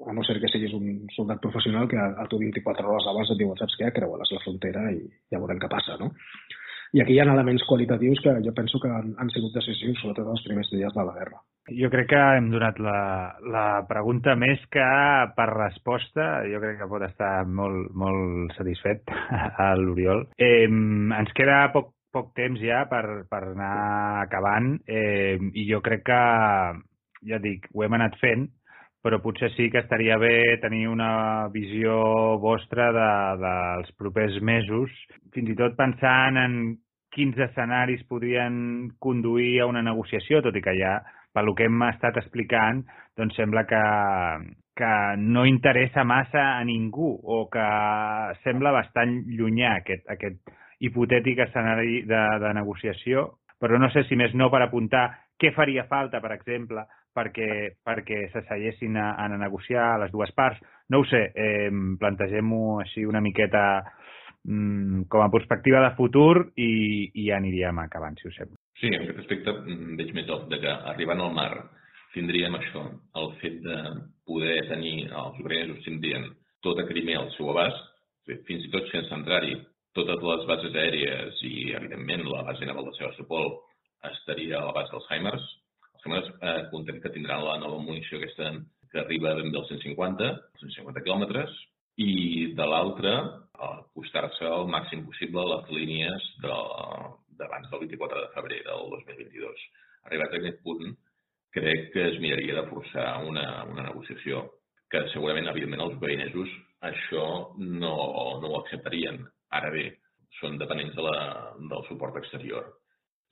a 0.06 0.12
no 0.12 0.24
ser 0.26 0.36
que 0.42 0.50
siguis 0.52 0.74
un 0.76 1.08
soldat 1.16 1.40
professional 1.40 1.88
que 1.88 1.98
a, 1.98 2.26
tu 2.30 2.38
24 2.42 2.92
hores 2.92 3.08
abans 3.08 3.32
et 3.32 3.40
diuen 3.40 3.56
saps 3.58 3.78
què, 3.80 3.90
creuaràs 3.96 4.32
la 4.34 4.44
frontera 4.44 4.86
i 4.92 5.02
ja 5.32 5.40
veurem 5.40 5.60
què 5.62 5.70
passa, 5.72 5.96
no? 6.02 6.12
I 6.94 7.02
aquí 7.02 7.16
hi 7.16 7.18
ha 7.20 7.26
elements 7.26 7.64
qualitatius 7.66 8.20
que 8.22 8.32
jo 8.44 8.52
penso 8.54 8.78
que 8.80 8.88
han, 8.92 9.14
han 9.18 9.30
sigut 9.34 9.56
decisius, 9.56 9.98
sobretot 10.00 10.30
els 10.32 10.44
primers 10.46 10.70
dies 10.70 10.94
de 10.94 11.04
la 11.04 11.16
guerra. 11.16 11.40
Jo 11.76 11.90
crec 11.90 12.12
que 12.12 12.20
hem 12.36 12.52
donat 12.52 12.78
la, 12.78 13.00
la 13.52 13.66
pregunta 13.88 14.36
més 14.38 14.62
que 14.70 14.86
per 15.34 15.48
resposta. 15.50 16.28
Jo 16.46 16.60
crec 16.62 16.78
que 16.78 16.88
pot 16.92 17.02
estar 17.08 17.32
molt, 17.50 17.90
molt 17.90 18.54
satisfet 18.54 19.10
a 19.66 19.72
l'Oriol. 19.80 20.28
Eh, 20.38 20.68
ens 20.70 21.34
queda 21.34 21.64
poc, 21.74 21.90
poc 22.14 22.30
temps 22.38 22.62
ja 22.62 22.84
per, 22.90 23.26
per 23.28 23.42
anar 23.50 24.22
acabant 24.22 24.76
eh, 24.86 25.34
i 25.58 25.66
jo 25.68 25.82
crec 25.84 26.06
que, 26.06 26.20
ja 27.26 27.40
dic, 27.42 27.68
ho 27.74 27.84
hem 27.84 27.96
anat 27.98 28.16
fent, 28.20 28.46
però 29.02 29.20
potser 29.22 29.52
sí 29.54 29.68
que 29.70 29.82
estaria 29.84 30.16
bé 30.18 30.58
tenir 30.62 30.86
una 30.90 31.46
visió 31.54 31.94
vostra 32.42 32.88
de, 32.94 33.10
dels 33.42 33.92
propers 34.00 34.40
mesos, 34.42 34.90
fins 35.34 35.52
i 35.52 35.58
tot 35.58 35.76
pensant 35.78 36.40
en 36.42 36.56
quins 37.14 37.38
escenaris 37.46 38.02
podrien 38.10 38.90
conduir 39.00 39.60
a 39.62 39.68
una 39.70 39.82
negociació, 39.82 40.42
tot 40.42 40.56
i 40.58 40.64
que 40.64 40.74
ja, 40.76 40.98
pel 41.36 41.52
que 41.56 41.68
hem 41.68 41.82
estat 41.88 42.18
explicant, 42.20 42.82
doncs 43.16 43.36
sembla 43.38 43.62
que, 43.68 43.82
que 44.76 44.92
no 45.22 45.46
interessa 45.48 46.04
massa 46.04 46.44
a 46.56 46.64
ningú 46.68 47.14
o 47.22 47.44
que 47.52 47.66
sembla 48.44 48.74
bastant 48.74 49.20
llunyà 49.38 49.76
aquest, 49.80 50.04
aquest 50.12 50.56
hipotètic 50.80 51.46
escenari 51.46 52.02
de, 52.08 52.22
de 52.42 52.52
negociació, 52.58 53.30
però 53.60 53.78
no 53.80 53.88
sé 53.94 54.04
si 54.08 54.18
més 54.18 54.34
no 54.36 54.50
per 54.52 54.66
apuntar 54.66 55.06
què 55.40 55.52
faria 55.56 55.86
falta, 55.88 56.20
per 56.20 56.34
exemple, 56.34 56.84
perquè, 57.16 57.50
perquè 57.84 58.26
s'asseiessin 58.32 58.98
a, 59.00 59.14
a 59.16 59.28
negociar 59.32 59.94
les 60.02 60.12
dues 60.12 60.32
parts. 60.36 60.60
No 60.92 61.00
ho 61.02 61.06
sé, 61.08 61.22
eh, 61.34 61.70
plantegem-ho 62.00 62.80
així 62.84 63.06
una 63.08 63.22
miqueta 63.24 63.64
mm, 64.44 65.06
com 65.12 65.24
a 65.24 65.32
perspectiva 65.32 65.82
de 65.86 65.94
futur 65.98 66.52
i, 66.54 66.70
i 67.14 67.26
ja 67.30 67.40
aniríem 67.40 67.80
acabant, 67.82 68.18
si 68.20 68.28
us 68.28 68.38
sembla. 68.38 68.60
Sí, 68.76 68.92
en 68.92 69.02
aquest 69.02 69.24
aspecte 69.24 69.56
mm, 69.56 69.96
veig 69.98 70.12
més 70.14 70.30
de 70.52 70.60
que 70.62 70.76
arribant 70.92 71.24
al 71.24 71.34
mar 71.34 71.50
tindríem 72.14 72.54
això, 72.56 72.86
el 73.20 73.32
fet 73.42 73.58
de 73.64 73.76
poder 74.28 74.60
tenir, 74.70 75.08
els 75.10 75.40
ucraïnesos 75.42 75.84
tindrien 75.84 76.30
tota 76.64 76.86
Crimea 76.88 77.20
al 77.20 77.32
seu 77.36 77.50
abast, 77.52 77.82
fins 78.48 78.64
i 78.64 78.70
tot 78.72 78.88
sense 78.90 79.12
entrar-hi 79.14 79.56
totes 79.96 80.24
les 80.28 80.44
bases 80.48 80.74
aèries 80.76 81.38
i, 81.48 81.72
evidentment, 81.78 82.26
la 82.28 82.44
base 82.46 82.68
naval 82.68 82.88
de 82.88 82.94
Sebastopol 82.98 83.54
estaria 84.10 84.58
a 84.58 84.66
l'abast 84.66 84.92
dels 84.92 85.06
Heimers. 85.10 85.46
Els 86.06 86.12
Heimers 86.14 86.28
eh, 86.40 86.68
content 86.70 87.00
que 87.02 87.10
tindran 87.10 87.42
la 87.42 87.56
nova 87.58 87.80
munició 87.82 88.18
aquesta 88.18 88.52
que 88.92 89.00
arriba 89.00 89.34
ben 89.34 89.50
bé 89.50 89.58
als 89.58 89.70
150, 89.72 90.28
150 90.60 91.02
quilòmetres, 91.02 91.50
i 91.98 92.52
de 92.54 92.66
l'altra, 92.68 93.14
acostar-se 93.56 94.46
al 94.46 94.68
màxim 94.70 95.02
possible 95.08 95.42
a 95.42 95.48
les 95.54 95.72
línies 95.74 96.28
d'abans 96.44 97.70
del 97.72 97.82
24 97.86 98.22
de 98.22 98.30
febrer 98.36 98.60
del 98.68 98.92
2022. 98.92 99.64
Arribat 100.06 100.36
a 100.36 100.38
aquest 100.38 100.62
punt, 100.62 100.94
crec 101.56 101.90
que 101.94 102.06
es 102.12 102.20
miraria 102.22 102.60
de 102.60 102.66
forçar 102.70 103.08
una, 103.26 103.64
una 103.64 103.88
negociació 103.88 104.44
que 104.92 105.02
segurament, 105.10 105.50
evidentment, 105.50 105.82
els 105.82 105.98
ucraïnesos 105.98 106.54
això 106.86 107.26
no, 107.58 107.94
no 108.42 108.52
ho 108.52 108.60
acceptarien. 108.60 109.24
Ara 109.58 109.72
bé, 109.74 109.88
són 110.38 110.60
dependents 110.60 110.94
de 110.94 111.02
la, 111.02 111.18
del 111.58 111.84
suport 111.90 112.20
exterior. 112.22 112.70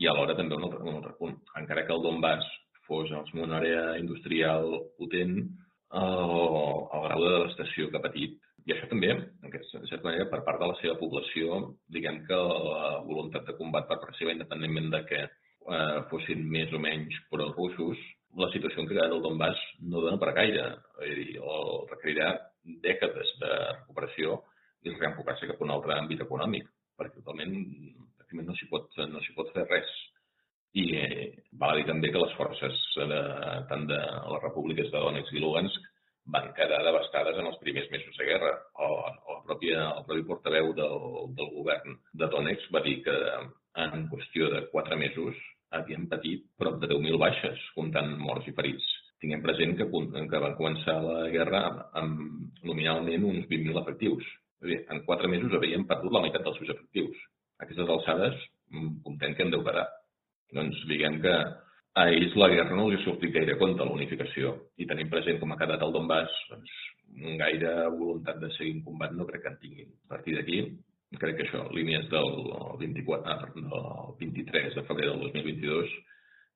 I 0.03 0.09
alhora 0.11 0.35
també 0.35 0.57
un 0.57 0.67
altre, 0.67 0.83
un 0.83 0.99
altre 0.99 1.15
punt. 1.21 1.37
Encara 1.61 1.85
que 1.87 1.95
el 1.95 2.03
Donbass 2.03 2.49
fos 2.89 3.13
una 3.33 3.59
àrea 3.59 3.99
industrial 4.01 4.71
potent, 4.99 5.39
el, 5.95 6.35
el 6.95 7.07
grau 7.07 7.23
de 7.23 7.33
devastació 7.37 7.91
que 7.91 8.01
ha 8.01 8.07
patit 8.07 8.41
i 8.65 8.73
això 8.73 8.87
també, 8.89 9.11
en 9.13 9.53
certa 9.91 10.07
manera, 10.07 10.25
per 10.31 10.41
part 10.47 10.61
de 10.61 10.69
la 10.71 10.77
seva 10.81 10.97
població, 10.97 11.59
diguem 11.93 12.23
que 12.29 12.37
la 12.37 13.01
voluntat 13.05 13.45
de 13.49 13.57
combat 13.59 13.85
per 13.91 13.99
part 14.01 14.17
seva, 14.17 14.33
independentment 14.33 14.89
de 14.95 15.01
que 15.11 15.21
eh, 15.21 15.99
fossin 16.09 16.47
més 16.49 16.73
o 16.73 16.81
menys 16.81 17.19
pro-russos, 17.33 18.01
la 18.41 18.49
situació 18.55 18.83
en 18.83 18.89
què 18.89 18.97
el 19.05 19.21
Donbass 19.23 19.61
no 19.85 20.01
dona 20.07 20.19
per 20.23 20.33
gaire. 20.39 20.65
És 21.05 21.13
dir, 21.21 21.37
o 21.45 21.85
requerirà 21.91 22.33
dècades 22.89 23.35
de 23.43 23.53
recuperació 23.83 24.41
i 24.85 24.97
reenfocar-se 24.97 25.51
cap 25.51 25.61
a 25.61 25.69
un 25.69 25.75
altre 25.77 25.99
àmbit 25.99 26.25
econòmic, 26.25 26.67
perquè 26.97 27.21
totalment 27.21 27.55
no 28.35 28.57
s'hi 28.57 28.67
pot, 28.73 28.89
no 29.13 29.21
pot 29.37 29.53
fer 29.55 29.69
res. 29.69 29.93
I 30.75 30.85
eh, 30.99 31.27
val 31.61 31.75
a 31.75 31.79
dir 31.79 31.87
també 31.87 32.11
que 32.11 32.23
les 32.23 32.33
forces 32.39 32.79
de, 32.97 33.21
tant 33.71 33.85
de 33.91 33.99
les 34.33 34.43
repúbliques 34.43 34.91
de 34.91 35.03
Donetsk 35.03 35.37
i 35.37 35.43
Lugansk 35.43 35.91
van 36.35 36.49
quedar 36.57 36.81
devastades 36.83 37.39
en 37.39 37.51
els 37.51 37.59
primers 37.61 37.91
mesos 37.93 38.17
de 38.19 38.27
guerra. 38.27 38.53
O, 38.81 38.89
o 39.05 39.37
la 39.37 39.43
pròpia, 39.47 39.85
el 39.99 40.07
propi 40.09 40.25
portaveu 40.31 40.73
del, 40.77 41.05
del 41.39 41.51
govern 41.59 41.99
de 42.21 42.31
Donetsk 42.33 42.73
va 42.75 42.83
dir 42.87 42.97
que 43.07 43.17
en 43.85 44.07
qüestió 44.11 44.51
de 44.51 44.65
quatre 44.73 44.99
mesos 44.99 45.39
havien 45.75 46.07
patit 46.11 46.45
prop 46.59 46.79
de 46.83 46.89
10.000 46.91 47.19
baixes, 47.21 47.63
comptant 47.77 48.15
morts 48.21 48.49
i 48.51 48.55
ferits. 48.57 48.87
Tinguem 49.23 49.43
present 49.45 49.75
que, 49.79 49.87
que 49.89 50.43
van 50.47 50.57
començar 50.59 50.97
la 51.03 51.29
guerra 51.33 51.65
amb 52.01 52.65
nominalment 52.67 53.27
uns 53.31 53.47
20.000 53.51 53.83
efectius. 53.83 54.27
Dir, 54.65 54.81
en 54.91 55.03
quatre 55.07 55.29
mesos 55.29 55.53
havien 55.55 55.85
perdut 55.89 56.15
la 56.15 56.23
meitat 56.25 56.45
dels 56.47 56.57
seus 56.61 56.73
efectius. 56.77 57.19
A 57.59 57.67
aquestes 57.67 57.91
alçades, 57.91 58.39
mm, 58.73 58.95
comptem 59.07 59.35
que 59.37 59.47
en 59.47 59.53
deu 59.55 59.65
quedar. 59.67 59.87
Doncs 60.55 60.81
diguem 60.89 61.21
que 61.25 61.35
a 61.95 62.09
ells 62.11 62.35
la 62.39 62.49
guerra 62.51 62.75
no 62.77 62.89
els 62.89 63.01
ha 63.01 63.05
sortit 63.05 63.35
gaire 63.35 63.59
compte 63.59 63.87
la 63.87 63.95
unificació 63.95 64.55
i 64.83 64.87
tenim 64.91 65.11
present 65.11 65.39
com 65.41 65.53
ha 65.55 65.59
quedat 65.61 65.83
el 65.87 65.95
Donbass, 65.95 66.33
doncs 66.51 66.81
gaire 67.39 67.75
voluntat 67.95 68.41
de 68.43 68.51
seguir 68.57 68.75
en 68.79 68.83
combat 68.89 69.15
no 69.15 69.27
crec 69.29 69.45
que 69.45 69.53
en 69.53 69.61
tinguin. 69.63 69.93
A 70.07 70.17
partir 70.17 70.35
d'aquí, 70.35 70.59
crec 71.21 71.39
que 71.39 71.47
això, 71.47 71.63
línies 71.71 72.09
del 72.11 72.33
24, 72.81 73.31
ah, 73.31 73.47
del 73.55 74.17
23 74.19 74.75
de 74.75 74.85
febrer 74.89 75.11
del 75.13 75.23
2022, 75.29 75.95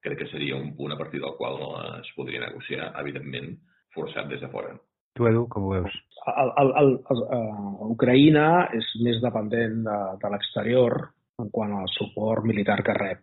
crec 0.02 0.18
que 0.22 0.30
seria 0.32 0.58
un 0.58 0.74
punt 0.76 0.94
a 0.94 0.98
partir 0.98 1.20
del 1.22 1.36
qual 1.38 1.62
es 2.00 2.10
podria 2.16 2.42
negociar, 2.46 2.92
evidentment, 3.02 3.54
forçat 3.94 4.26
des 4.30 4.42
de 4.42 4.50
fora. 4.50 4.74
Tu, 5.18 5.26
Edu, 5.26 5.46
com 5.50 5.66
ho 5.66 5.76
veus? 5.76 5.94
El, 6.30 6.50
el, 6.62 6.72
el, 6.82 6.90
el, 7.14 7.22
uh, 7.34 7.86
Ucraïna 7.94 8.48
és 8.78 8.90
més 9.02 9.22
dependent 9.22 9.80
de, 9.86 10.00
de 10.22 10.32
l'exterior 10.34 10.98
en 11.42 11.48
quant 11.54 11.72
al 11.78 11.88
suport 11.94 12.46
militar 12.46 12.78
que 12.86 12.94
rep 12.98 13.22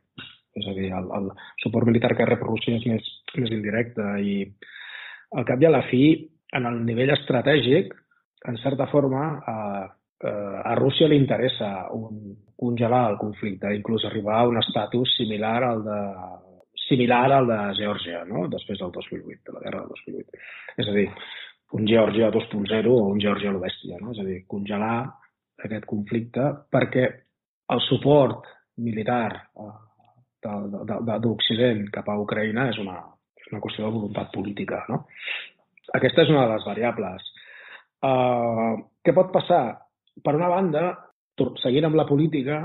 és 0.56 0.68
a 0.72 0.74
dir, 0.78 0.90
el, 0.96 1.10
el 1.20 1.30
suport 1.64 1.88
militar 1.90 2.14
que 2.16 2.28
rep 2.28 2.44
Rússia 2.46 2.78
és 2.80 2.88
més, 2.88 3.12
més 3.36 3.52
indirecte 3.52 4.06
i 4.24 4.38
al 5.36 5.46
cap 5.48 5.62
i 5.62 5.68
a 5.68 5.74
la 5.74 5.84
fi, 5.90 6.06
en 6.56 6.68
el 6.70 6.82
nivell 6.88 7.12
estratègic, 7.16 7.92
en 8.48 8.58
certa 8.62 8.88
forma, 8.88 9.26
a, 9.44 9.58
a 10.64 10.76
Rússia 10.80 11.10
li 11.12 11.18
interessa 11.20 11.90
un, 11.92 12.36
congelar 12.56 13.10
el 13.12 13.18
conflicte, 13.20 13.74
inclús 13.76 14.06
arribar 14.08 14.40
a 14.40 14.48
un 14.48 14.60
estatus 14.62 15.16
similar 15.18 15.62
al 15.64 15.84
de 15.84 16.00
similar 16.86 17.32
al 17.34 17.48
de 17.50 17.58
Geòrgia, 17.80 18.24
no? 18.30 18.46
després 18.52 18.80
del 18.80 18.92
2008, 18.94 19.42
de 19.48 19.54
la 19.56 19.62
guerra 19.64 19.82
del 19.82 20.04
2008. 20.06 20.42
És 20.84 20.90
a 20.92 20.94
dir, 20.94 21.08
un 21.74 21.88
Geòrgia 21.90 22.30
2.0 22.34 22.92
o 22.94 23.08
un 23.10 23.22
Geòrgia 23.24 23.50
a 23.50 23.56
l'Obèstia, 23.56 23.98
no? 24.02 24.14
és 24.14 24.22
a 24.22 24.28
dir, 24.28 24.44
congelar 24.52 25.00
aquest 25.66 25.88
conflicte 25.90 26.52
perquè 26.72 27.08
el 27.74 27.82
suport 27.88 28.46
militar 28.78 29.50
d'Occident 30.46 31.86
cap 31.94 32.10
a 32.10 32.18
Ucraïna 32.22 32.70
és 32.72 32.80
una, 32.82 33.00
és 33.40 33.52
una 33.52 33.62
qüestió 33.64 33.88
de 33.88 33.96
voluntat 33.98 34.32
política. 34.34 34.84
No? 34.90 35.04
Aquesta 35.98 36.26
és 36.26 36.32
una 36.34 36.46
de 36.46 36.56
les 36.56 36.68
variables. 36.68 37.30
Uh, 38.06 38.74
què 39.06 39.14
pot 39.16 39.32
passar? 39.34 39.64
Per 40.24 40.36
una 40.38 40.50
banda, 40.52 40.84
seguint 41.62 41.90
amb 41.90 41.98
la 42.00 42.08
política, 42.08 42.62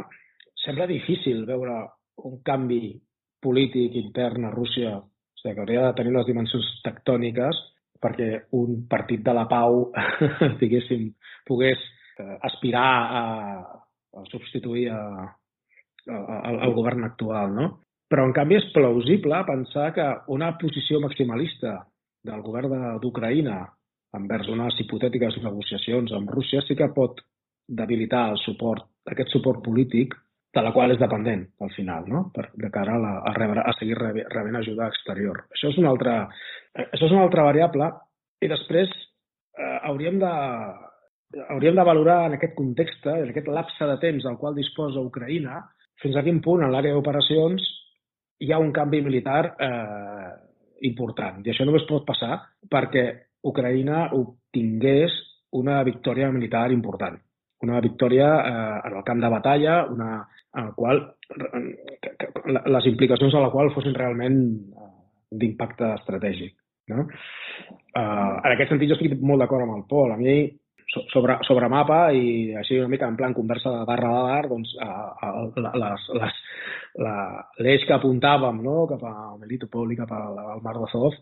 sembla 0.64 0.86
difícil 0.86 1.44
veure 1.48 1.80
un 2.28 2.40
canvi 2.46 2.94
polític 3.42 3.96
intern 3.96 4.46
a 4.46 4.52
Rússia 4.54 4.98
o 5.00 5.04
sigui, 5.40 5.54
que 5.54 5.62
hauria 5.64 5.86
de 5.88 5.96
tenir 5.96 6.12
unes 6.12 6.26
dimensions 6.28 6.66
tectòniques 6.84 7.60
perquè 8.00 8.28
un 8.56 8.84
partit 8.88 9.22
de 9.24 9.32
la 9.36 9.46
pau, 9.48 9.90
diguéssim, 10.62 11.10
pogués 11.48 11.80
eh, 12.20 12.36
aspirar 12.48 12.92
a, 13.20 13.22
a 14.16 14.24
substituir 14.32 14.88
a, 14.92 15.00
al, 16.10 16.60
al 16.66 16.74
govern 16.76 17.06
actual, 17.06 17.54
no? 17.54 17.68
Però, 18.10 18.24
en 18.26 18.34
canvi, 18.34 18.58
és 18.58 18.70
plausible 18.74 19.38
pensar 19.46 19.90
que 19.94 20.06
una 20.34 20.50
posició 20.58 20.98
maximalista 21.02 21.76
del 22.26 22.42
govern 22.42 22.98
d'Ucraïna 23.02 23.60
envers 24.18 24.48
unes 24.50 24.78
hipotètiques 24.82 25.38
negociacions 25.44 26.12
amb 26.16 26.32
Rússia 26.34 26.62
sí 26.66 26.74
que 26.76 26.90
pot 26.94 27.22
debilitar 27.70 28.26
el 28.32 28.40
suport, 28.42 28.88
aquest 29.06 29.30
suport 29.30 29.62
polític 29.62 30.16
de 30.50 30.62
la 30.66 30.72
qual 30.74 30.90
és 30.90 30.98
dependent 30.98 31.44
al 31.62 31.70
final, 31.76 32.08
no? 32.10 32.24
Per, 32.34 32.48
de 32.58 32.70
cara 32.74 32.96
a, 32.96 33.02
la, 33.04 33.12
a, 33.22 33.34
rebre, 33.36 33.62
a 33.62 33.74
seguir 33.78 33.94
rebent 34.00 34.58
ajuda 34.58 34.88
exterior. 34.90 35.44
Això 35.54 35.70
és 35.70 35.78
una 35.78 35.92
altra, 35.92 36.14
això 36.88 37.06
és 37.06 37.14
una 37.14 37.22
altra 37.28 37.46
variable 37.46 37.92
i 38.42 38.50
després 38.50 38.90
eh, 38.90 39.76
hauríem 39.86 40.18
de, 40.18 40.32
hauríem 41.54 41.78
de 41.78 41.84
valorar 41.86 42.24
en 42.26 42.34
aquest 42.38 42.56
context, 42.58 43.06
en 43.06 43.30
aquest 43.30 43.50
lapse 43.54 43.90
de 43.92 43.98
temps 44.02 44.26
al 44.26 44.40
qual 44.42 44.58
disposa 44.58 45.04
Ucraïna, 45.06 45.62
fins 46.02 46.16
a 46.16 46.24
quin 46.26 46.40
punt 46.44 46.64
en 46.64 46.72
l'àrea 46.72 46.96
d'operacions 46.96 47.64
hi 48.40 48.52
ha 48.52 48.60
un 48.60 48.72
canvi 48.72 49.02
militar 49.04 49.42
eh, 49.60 50.30
important. 50.88 51.42
I 51.44 51.52
això 51.52 51.66
només 51.68 51.86
pot 51.88 52.06
passar 52.08 52.38
perquè 52.72 53.04
Ucraïna 53.46 54.10
obtingués 54.16 55.12
una 55.56 55.80
victòria 55.84 56.30
militar 56.32 56.70
important. 56.72 57.18
Una 57.64 57.80
victòria 57.84 58.28
eh, 58.40 58.76
en 58.88 58.96
el 58.96 59.04
camp 59.04 59.20
de 59.20 59.32
batalla, 59.32 59.82
una, 59.92 60.22
en 60.56 60.70
el 60.70 60.74
qual 60.74 61.02
que, 61.28 62.30
les 62.48 62.88
implicacions 62.88 63.34
de 63.34 63.42
la 63.42 63.50
qual 63.52 63.72
fossin 63.74 63.94
realment 63.94 64.40
eh, 64.40 64.90
d'impacte 65.30 65.92
estratègic. 65.98 66.56
No? 66.90 67.04
Uh, 67.94 68.40
en 68.42 68.52
aquest 68.54 68.72
sentit, 68.72 68.90
jo 68.90 68.96
estic 68.96 69.20
molt 69.22 69.44
d'acord 69.44 69.62
amb 69.62 69.76
el 69.76 69.84
Pol. 69.90 70.10
A 70.10 70.18
mi, 70.18 70.40
sobre, 71.12 71.38
sobre 71.46 71.68
mapa 71.70 72.00
i 72.16 72.54
així 72.58 72.78
una 72.80 72.90
mica 72.90 73.08
en 73.08 73.16
plan 73.18 73.34
conversa 73.34 73.72
de 73.72 73.84
barra 73.88 74.10
de 74.14 74.22
bar, 74.26 74.48
doncs 74.50 74.72
l'eix 77.62 77.84
que 77.86 77.94
apuntàvem 77.94 78.62
no? 78.64 78.86
cap 78.90 79.04
a 79.06 79.14
i 79.40 79.98
cap 79.98 80.12
al, 80.12 80.40
Mar 80.64 80.74
d'Azov 80.78 81.14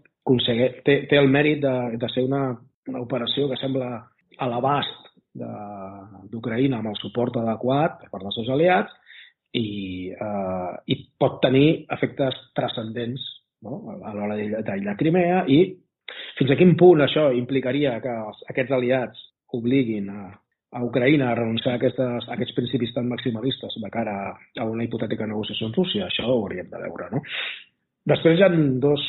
té, 0.84 0.94
té 1.08 1.16
el 1.18 1.28
mèrit 1.28 1.60
de, 1.62 1.74
de 2.00 2.08
ser 2.14 2.24
una, 2.24 2.56
una 2.88 3.02
operació 3.04 3.48
que 3.48 3.60
sembla 3.60 3.90
a 4.38 4.48
l'abast 4.48 5.12
d'Ucraïna 5.38 6.80
amb 6.80 6.90
el 6.92 6.98
suport 6.98 7.36
adequat 7.36 8.00
per 8.00 8.10
part 8.10 8.24
dels 8.24 8.40
seus 8.40 8.48
aliats 8.54 8.94
i, 9.54 10.10
eh, 10.12 10.72
i 10.92 10.96
pot 11.20 11.38
tenir 11.44 11.84
efectes 11.94 12.36
transcendents 12.56 13.20
no? 13.62 13.82
a 14.00 14.14
l'hora 14.16 14.36
d'aïllar 14.64 14.96
Crimea 14.98 15.44
i 15.46 15.60
fins 16.38 16.50
a 16.50 16.56
quin 16.56 16.74
punt 16.80 17.04
això 17.04 17.28
implicaria 17.36 17.98
que 18.00 18.12
els, 18.12 18.40
aquests 18.48 18.72
aliats 18.72 19.27
obliguin 19.56 20.10
a, 20.12 20.26
a 20.72 20.82
Ucraïna 20.84 21.30
a 21.30 21.38
renunciar 21.38 21.76
a, 21.76 21.78
aquestes, 21.80 22.28
a 22.28 22.34
aquests 22.34 22.56
principis 22.56 22.92
tan 22.96 23.08
maximalistes 23.08 23.78
de 23.82 23.90
cara 23.92 24.18
a 24.34 24.66
una 24.68 24.84
hipotètica 24.84 25.26
negociació 25.26 25.68
amb 25.68 25.80
Rússia, 25.80 26.08
això 26.08 26.26
ho 26.26 26.42
hauríem 26.42 26.68
de 26.72 26.82
veure. 26.84 27.08
No? 27.14 27.22
Després 28.12 28.38
hi 28.38 28.44
ha 28.46 28.52
dos 28.82 29.04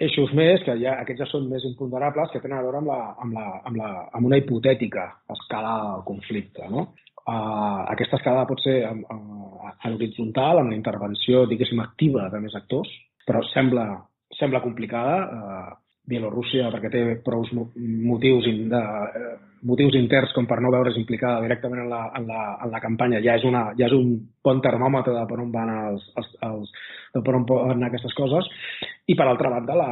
eixos 0.00 0.32
més, 0.36 0.62
que 0.64 0.76
ja, 0.80 0.96
aquests 1.02 1.24
ja 1.24 1.28
són 1.28 1.48
més 1.50 1.64
imponderables, 1.68 2.30
que 2.32 2.40
tenen 2.40 2.58
a 2.58 2.64
veure 2.64 2.80
amb, 2.80 2.90
la, 2.90 3.00
amb, 3.20 3.36
la, 3.36 3.46
amb, 3.68 3.76
la, 3.80 3.90
amb 4.16 4.30
una 4.30 4.38
hipotètica 4.40 5.06
escalada 5.34 5.94
del 5.94 6.06
conflicte. 6.08 6.68
No? 6.72 6.88
Uh, 7.20 7.84
aquesta 7.92 8.16
escalada 8.16 8.48
pot 8.48 8.62
ser 8.64 8.78
uh, 8.88 9.74
en 9.76 9.96
horitzontal, 9.98 10.62
amb 10.62 10.72
la 10.72 10.78
intervenció, 10.78 11.44
diguéssim, 11.50 11.82
activa 11.84 12.30
de 12.32 12.40
més 12.42 12.56
actors, 12.56 12.90
però 13.28 13.42
sembla, 13.52 13.86
sembla 14.38 14.62
complicada. 14.64 15.20
Uh, 15.28 15.89
Bielorússia, 16.10 16.68
perquè 16.74 16.90
té 16.92 17.02
prou 17.24 17.44
motius, 17.54 18.48
de, 18.72 18.80
uh, 18.80 19.34
motius 19.66 19.96
interns 19.98 20.32
com 20.36 20.48
per 20.50 20.60
no 20.62 20.72
veure's 20.74 20.98
implicada 21.00 21.42
directament 21.44 21.84
en 21.84 21.90
la, 21.92 22.00
en 22.18 22.26
la, 22.28 22.44
en 22.64 22.72
la 22.72 22.80
campanya, 22.82 23.20
ja 23.24 23.36
és, 23.38 23.44
una, 23.48 23.68
ja 23.78 23.86
és 23.88 23.96
un 23.96 24.16
bon 24.44 24.62
termòmetre 24.64 25.14
de 25.16 25.26
per 25.30 25.38
on 25.42 25.52
van 25.54 25.72
els, 25.76 26.08
els, 26.20 26.32
els, 26.48 26.74
de 27.14 27.22
per 27.26 27.36
on 27.38 27.46
poden 27.48 27.76
anar 27.76 27.90
aquestes 27.90 28.16
coses. 28.18 28.50
I, 29.06 29.14
per 29.14 29.28
altra 29.28 29.52
banda, 29.52 29.78
la, 29.78 29.90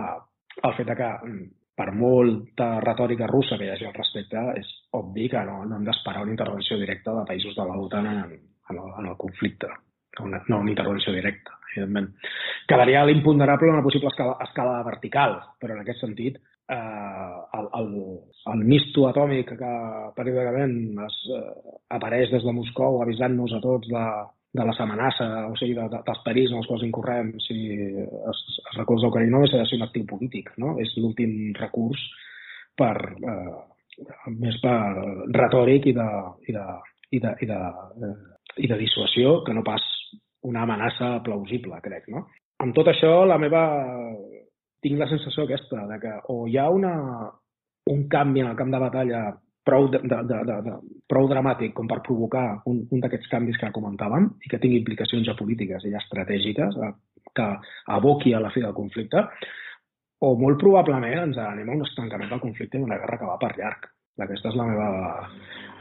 el 0.64 0.76
fet 0.78 0.94
que 0.98 1.10
mm, 1.28 1.42
per 1.78 1.90
molta 1.94 2.70
retòrica 2.82 3.30
russa 3.30 3.58
que 3.58 3.68
hi 3.68 3.74
hagi 3.74 3.86
al 3.88 3.98
respecte, 3.98 4.46
és 4.58 4.70
obvi 4.98 5.28
que 5.30 5.44
no, 5.46 5.60
no 5.64 5.78
hem 5.78 5.84
d'esperar 5.86 6.24
una 6.26 6.34
intervenció 6.34 6.78
directa 6.80 7.14
de 7.14 7.26
països 7.28 7.54
de 7.58 7.68
l'OTAN 7.68 8.08
en, 8.14 8.24
en, 8.72 8.80
en 8.88 9.12
el 9.12 9.20
conflicte. 9.20 9.70
Una, 10.24 10.42
no 10.48 10.60
una 10.60 10.72
intervenció 10.72 11.12
directa, 11.14 11.58
evidentment. 11.72 12.12
Quedaria 12.68 13.04
l'imponderable 13.06 13.72
una 13.72 13.82
possible 13.82 14.10
escala, 14.12 14.36
escala 14.44 14.82
vertical, 14.86 15.38
però 15.60 15.76
en 15.76 15.82
aquest 15.84 16.02
sentit 16.04 16.38
eh, 16.38 17.36
el, 17.58 17.68
el, 17.80 17.92
el 18.52 18.64
misto 18.64 19.06
atòmic 19.08 19.54
que 19.58 19.74
periòdicament 20.16 20.74
es, 21.06 21.20
eh, 21.36 21.78
apareix 21.96 22.32
des 22.34 22.44
de 22.44 22.54
Moscou 22.54 23.00
avisant-nos 23.02 23.54
a 23.56 23.62
tots 23.64 23.88
de, 23.88 24.04
de 24.58 24.66
les 24.68 24.80
amenaces, 24.84 25.34
o 25.48 25.56
sigui, 25.60 25.76
de, 25.78 25.88
de, 25.92 26.02
dels 26.06 26.22
perills 26.26 26.52
en 26.52 26.60
els 26.60 26.68
quals 26.70 26.84
incorrem 26.86 27.32
si 27.44 27.58
es, 27.78 28.44
es 28.64 28.78
recolza 28.78 29.10
Ucraïna 29.10 29.36
només 29.36 29.54
ha 29.54 29.62
de 29.62 29.68
ser 29.70 29.80
un 29.80 29.86
actiu 29.88 30.06
polític, 30.08 30.52
no? 30.60 30.76
És 30.82 30.94
l'últim 31.00 31.54
recurs 31.58 32.04
per, 32.78 32.94
eh, 33.18 33.58
més 34.38 34.58
per 34.62 34.78
retòric 35.36 35.90
i 35.90 35.96
de, 35.96 36.08
i 36.48 36.56
de, 36.56 36.66
i 37.16 37.22
de, 37.24 37.34
i 37.44 37.48
de, 37.48 37.60
eh, 38.08 38.16
i 38.64 38.70
de 38.70 38.80
dissuasió 38.80 39.40
que 39.46 39.54
no 39.56 39.64
pas 39.66 39.84
una 40.42 40.62
amenaça 40.62 41.16
plausible, 41.24 41.80
crec, 41.82 42.08
no? 42.14 42.26
Amb 42.62 42.74
tot 42.74 42.90
això, 42.92 43.24
la 43.26 43.38
meva... 43.38 43.64
tinc 44.82 44.94
la 44.98 45.08
sensació 45.10 45.42
aquesta 45.44 45.88
de 45.90 45.96
que 45.98 46.10
o 46.30 46.46
hi 46.46 46.56
ha 46.56 46.68
una, 46.70 46.92
un 47.90 48.04
canvi 48.08 48.44
en 48.44 48.50
el 48.52 48.56
camp 48.56 48.70
de 48.70 48.78
batalla 48.78 49.22
prou, 49.68 49.88
de, 49.90 49.98
de, 49.98 50.18
de, 50.30 50.58
de, 50.64 50.74
prou 51.10 51.28
dramàtic 51.28 51.74
com 51.74 51.88
per 51.90 51.98
provocar 52.06 52.44
un, 52.70 52.84
un 52.94 53.02
d'aquests 53.02 53.30
canvis 53.32 53.58
que 53.60 53.72
comentàvem 53.74 54.30
i 54.44 54.52
que 54.52 54.60
tingui 54.62 54.78
implicacions 54.80 55.26
ja 55.26 55.36
polítiques 55.38 55.84
i 55.88 55.94
estratègiques 55.98 56.78
eh, 56.78 56.92
que 57.36 57.48
aboqui 57.96 58.34
a 58.34 58.42
la 58.44 58.52
fi 58.54 58.62
del 58.64 58.76
conflicte, 58.76 59.24
o 60.24 60.32
molt 60.38 60.58
probablement 60.62 61.26
ens 61.26 61.38
anem 61.42 61.68
a 61.68 61.76
un 61.76 61.84
estancament 61.86 62.30
del 62.32 62.42
conflicte 62.42 62.78
i 62.78 62.86
una 62.86 62.98
guerra 62.98 63.18
que 63.20 63.28
va 63.28 63.38
per 63.42 63.52
llarg. 63.58 63.90
Aquesta 64.18 64.50
és 64.50 64.56
la 64.58 64.66
meva, 64.66 64.86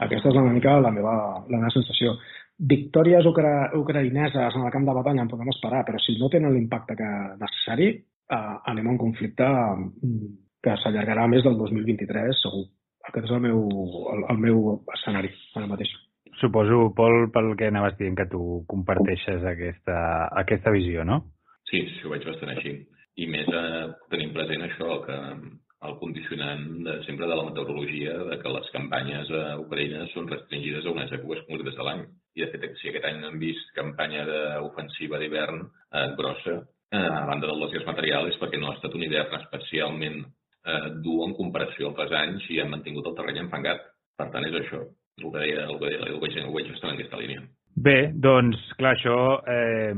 aquesta 0.04 0.30
és 0.30 0.36
una 0.38 0.52
mica 0.54 0.76
la 0.78 0.92
meva, 0.94 1.14
la 1.48 1.56
meva 1.56 1.72
sensació. 1.74 2.12
Victòries 2.58 3.26
ucra, 3.30 3.70
ucraïneses 3.78 4.56
en 4.58 4.64
el 4.66 4.72
camp 4.74 4.86
de 4.88 4.94
batalla 4.96 5.22
en 5.22 5.30
podem 5.30 5.52
esperar, 5.52 5.84
però 5.86 6.00
si 6.02 6.16
no 6.18 6.30
tenen 6.32 6.54
l'impacte 6.54 6.96
que 6.98 7.10
necessari, 7.38 7.88
eh, 7.94 8.54
anem 8.72 8.88
a 8.88 8.94
un 8.96 8.98
conflicte 8.98 9.46
mm, 9.46 10.32
que 10.66 10.74
s'allargarà 10.82 11.28
més 11.30 11.46
del 11.46 11.54
2023, 11.60 12.42
segur. 12.42 12.66
Aquest 13.08 13.28
és 13.28 13.34
el 13.36 13.44
meu, 13.46 13.62
el, 14.12 14.24
el 14.34 14.42
meu 14.42 14.58
escenari 14.96 15.30
ara 15.54 15.70
mateix. 15.70 15.94
Suposo, 16.40 16.90
Pol, 16.98 17.28
pel 17.34 17.54
que 17.58 17.70
anaves 17.70 17.96
dient, 17.98 18.18
que 18.18 18.26
tu 18.30 18.64
comparteixes 18.70 19.46
aquesta, 19.46 20.00
aquesta 20.42 20.74
visió, 20.74 21.06
no? 21.06 21.22
Sí, 21.70 21.84
sí, 21.94 22.02
ho 22.04 22.12
veig 22.12 22.26
bastant 22.26 22.52
així. 22.56 22.74
I 23.18 23.26
més 23.30 23.48
eh, 23.54 23.86
tenim 24.10 24.34
present 24.34 24.66
això, 24.66 25.00
que 25.06 25.16
el 25.86 25.94
condicionant 26.00 26.64
de, 26.84 26.94
sempre 27.06 27.26
de 27.30 27.36
la 27.38 27.44
meteorologia 27.46 28.16
de 28.30 28.38
que 28.42 28.54
les 28.54 28.70
campanyes 28.74 29.28
a 29.30 29.42
Ucraïna 29.62 30.06
són 30.14 30.26
restringides 30.30 30.86
a 30.86 30.94
unes 30.94 31.12
èpoques 31.14 31.44
concretes 31.46 31.76
de 31.78 31.86
l'any. 31.86 32.02
I, 32.34 32.42
de 32.42 32.48
fet, 32.54 32.66
si 32.80 32.90
aquest 32.90 33.06
any 33.06 33.22
hem 33.28 33.38
vist 33.42 33.70
campanya 33.76 34.24
d'ofensiva 34.26 35.20
d'hivern 35.22 35.62
eh, 35.62 36.08
grossa, 36.18 36.56
eh, 36.90 37.04
a 37.04 37.24
banda 37.30 37.50
del 37.50 37.62
desgast 37.66 37.86
material, 37.92 38.26
és 38.30 38.40
perquè 38.40 38.58
no 38.58 38.72
ha 38.72 38.76
estat 38.78 38.96
un 38.98 39.06
hivern 39.06 39.38
especialment 39.38 40.18
eh, 40.24 40.88
dur 41.04 41.20
en 41.28 41.36
comparació 41.38 41.94
als 41.94 42.16
anys 42.24 42.50
i 42.50 42.60
han 42.62 42.74
mantingut 42.74 43.06
el 43.06 43.16
terreny 43.20 43.44
enfangat. 43.44 43.86
Per 44.18 44.30
tant, 44.34 44.50
és 44.50 44.58
això, 44.62 44.82
el 45.22 45.30
que 45.30 45.38
deia, 45.38 45.68
el 45.68 45.78
que 45.78 45.92
deia, 45.92 46.02
el 46.10 46.20
veig, 46.24 46.42
ho 46.42 46.54
veig 46.58 46.72
justament 46.72 46.96
en 46.96 47.00
aquesta 47.00 47.22
línia. 47.22 47.46
Bé, 47.78 48.10
doncs, 48.10 48.58
clar, 48.78 48.96
això 48.96 49.16
eh, 49.46 49.92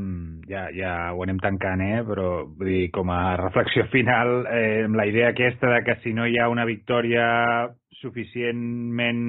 ja, 0.50 0.66
ja 0.74 0.92
ho 1.14 1.22
anem 1.24 1.38
tancant, 1.40 1.80
eh? 1.80 2.00
però 2.04 2.42
vull 2.44 2.68
dir, 2.68 2.88
com 2.92 3.08
a 3.14 3.36
reflexió 3.40 3.86
final, 3.92 4.42
eh, 4.50 4.84
la 4.90 5.06
idea 5.08 5.30
aquesta 5.30 5.70
de 5.72 5.78
que 5.86 5.94
si 6.02 6.12
no 6.12 6.26
hi 6.28 6.36
ha 6.36 6.50
una 6.52 6.66
victòria 6.68 7.24
suficientment 8.02 9.22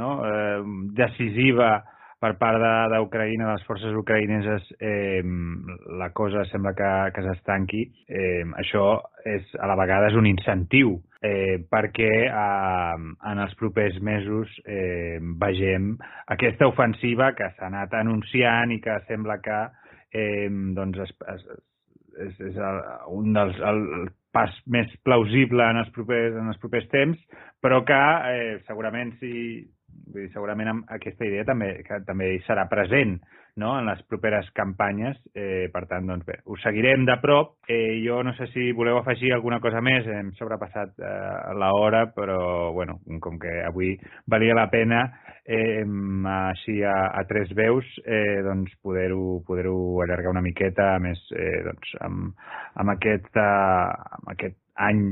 no, 0.00 0.10
eh, 0.26 0.58
decisiva 0.98 1.76
per 2.20 2.32
part 2.40 2.58
d'Ucraïna, 2.92 3.46
de, 3.46 3.52
de 3.52 3.60
les 3.60 3.68
forces 3.68 3.94
ucraïneses, 4.02 4.66
eh, 4.80 5.22
la 6.00 6.10
cosa 6.16 6.42
sembla 6.50 6.74
que, 6.74 6.90
que 7.14 7.24
s'estanqui. 7.28 7.84
Eh, 8.08 8.42
això 8.64 8.88
és, 9.22 9.46
a 9.60 9.70
la 9.70 9.78
vegada 9.78 10.10
és 10.10 10.18
un 10.18 10.26
incentiu 10.32 10.98
eh, 11.22 11.58
perquè 11.70 12.12
eh, 12.26 13.08
en 13.32 13.42
els 13.44 13.56
propers 13.60 13.98
mesos 14.04 14.52
eh, 14.64 15.18
vegem 15.42 15.92
aquesta 16.34 16.68
ofensiva 16.70 17.32
que 17.38 17.50
s'ha 17.56 17.68
anat 17.68 17.96
anunciant 18.00 18.72
i 18.72 18.80
que 18.84 19.00
sembla 19.08 19.40
que 19.44 19.58
eh, 20.12 20.48
doncs 20.76 21.02
es, 21.06 21.12
es, 21.34 21.44
és, 22.28 22.40
és 22.52 22.56
el, 22.70 22.80
un 23.18 23.36
dels 23.36 23.60
el 23.72 23.84
pas 24.30 24.54
més 24.70 24.90
plausible 25.02 25.64
en 25.66 25.80
els 25.82 25.90
propers, 25.94 26.36
en 26.38 26.52
els 26.52 26.58
propers 26.62 26.86
temps, 26.92 27.18
però 27.60 27.82
que 27.86 28.00
eh, 28.30 28.58
segurament 28.68 29.16
si 29.18 29.34
Vull 30.10 30.24
dir, 30.24 30.30
segurament 30.34 30.70
amb 30.72 30.90
aquesta 30.94 31.26
idea 31.26 31.44
també, 31.46 31.70
que 31.86 32.00
també 32.06 32.32
hi 32.34 32.40
serà 32.46 32.66
present 32.70 33.18
no? 33.56 33.72
en 33.78 33.88
les 33.90 34.02
properes 34.08 34.50
campanyes. 34.56 35.18
Eh, 35.34 35.68
per 35.72 35.86
tant, 35.90 36.06
doncs 36.06 36.26
bé, 36.26 36.40
us 36.46 36.62
seguirem 36.64 37.06
de 37.08 37.16
prop. 37.22 37.56
Eh, 37.68 38.00
jo 38.04 38.22
no 38.26 38.34
sé 38.38 38.50
si 38.54 38.70
voleu 38.76 39.00
afegir 39.00 39.32
alguna 39.34 39.60
cosa 39.60 39.82
més, 39.84 40.06
hem 40.06 40.32
sobrepassat 40.38 40.94
eh, 41.00 41.54
l'hora, 41.58 42.06
però 42.14 42.72
bueno, 42.76 43.00
com 43.20 43.38
que 43.40 43.60
avui 43.66 43.96
valia 44.30 44.56
la 44.58 44.68
pena 44.72 45.04
eh, 45.44 45.84
així 46.30 46.80
a, 46.86 47.10
a 47.16 47.24
tres 47.28 47.50
veus 47.56 47.86
eh, 48.04 48.40
doncs 48.46 48.74
poder-ho 48.82 49.40
poder, 49.46 49.66
-ho, 49.66 50.02
allargar 50.02 50.30
una 50.30 50.44
miqueta, 50.44 50.98
més 51.02 51.20
eh, 51.34 51.62
doncs, 51.66 51.96
amb, 52.06 52.30
amb, 52.74 52.94
aquest, 52.94 53.30
uh, 53.36 53.90
amb 54.20 54.32
aquest 54.34 54.56
any 54.76 55.04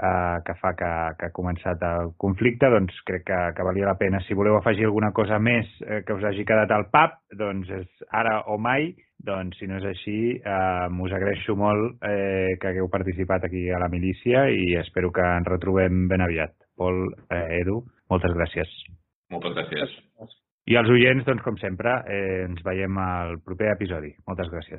eh, 0.00 0.40
que 0.46 0.54
fa 0.60 0.72
que, 0.78 0.90
que 1.18 1.28
ha 1.28 1.34
començat 1.36 1.82
el 1.86 2.12
conflicte, 2.20 2.70
doncs 2.72 2.96
crec 3.06 3.26
que, 3.28 3.38
que 3.56 3.66
valia 3.66 3.90
la 3.90 3.98
pena. 4.00 4.22
Si 4.26 4.36
voleu 4.36 4.56
afegir 4.56 4.88
alguna 4.88 5.12
cosa 5.16 5.38
més 5.38 5.68
eh, 5.86 6.02
que 6.06 6.16
us 6.16 6.24
hagi 6.24 6.46
quedat 6.48 6.72
al 6.74 6.88
pap, 6.92 7.20
doncs 7.36 7.70
és 7.80 8.10
ara 8.10 8.40
o 8.48 8.58
mai. 8.58 8.92
Doncs, 9.20 9.58
si 9.60 9.66
no 9.68 9.76
és 9.76 9.84
així, 9.84 10.18
eh, 10.40 10.86
us 11.04 11.12
agraeixo 11.12 11.52
molt 11.60 12.00
eh, 12.08 12.56
que 12.60 12.70
hagueu 12.70 12.88
participat 12.92 13.44
aquí 13.50 13.66
a 13.68 13.80
la 13.82 13.90
milícia 13.92 14.46
i 14.48 14.76
espero 14.80 15.12
que 15.12 15.26
ens 15.36 15.48
retrobem 15.50 16.06
ben 16.08 16.24
aviat. 16.24 16.56
Pol, 16.80 17.02
eh, 17.28 17.60
Edu, 17.60 17.82
moltes 18.08 18.32
gràcies. 18.32 18.72
Moltes 19.30 19.52
gràcies. 19.58 19.92
I 20.70 20.76
als 20.78 20.90
oients, 20.92 21.24
doncs, 21.26 21.42
com 21.42 21.56
sempre, 21.58 21.96
eh, 22.06 22.44
ens 22.46 22.60
veiem 22.62 22.96
al 23.02 23.40
proper 23.42 23.72
episodi. 23.72 24.12
Moltes 24.28 24.48
gràcies. 24.52 24.78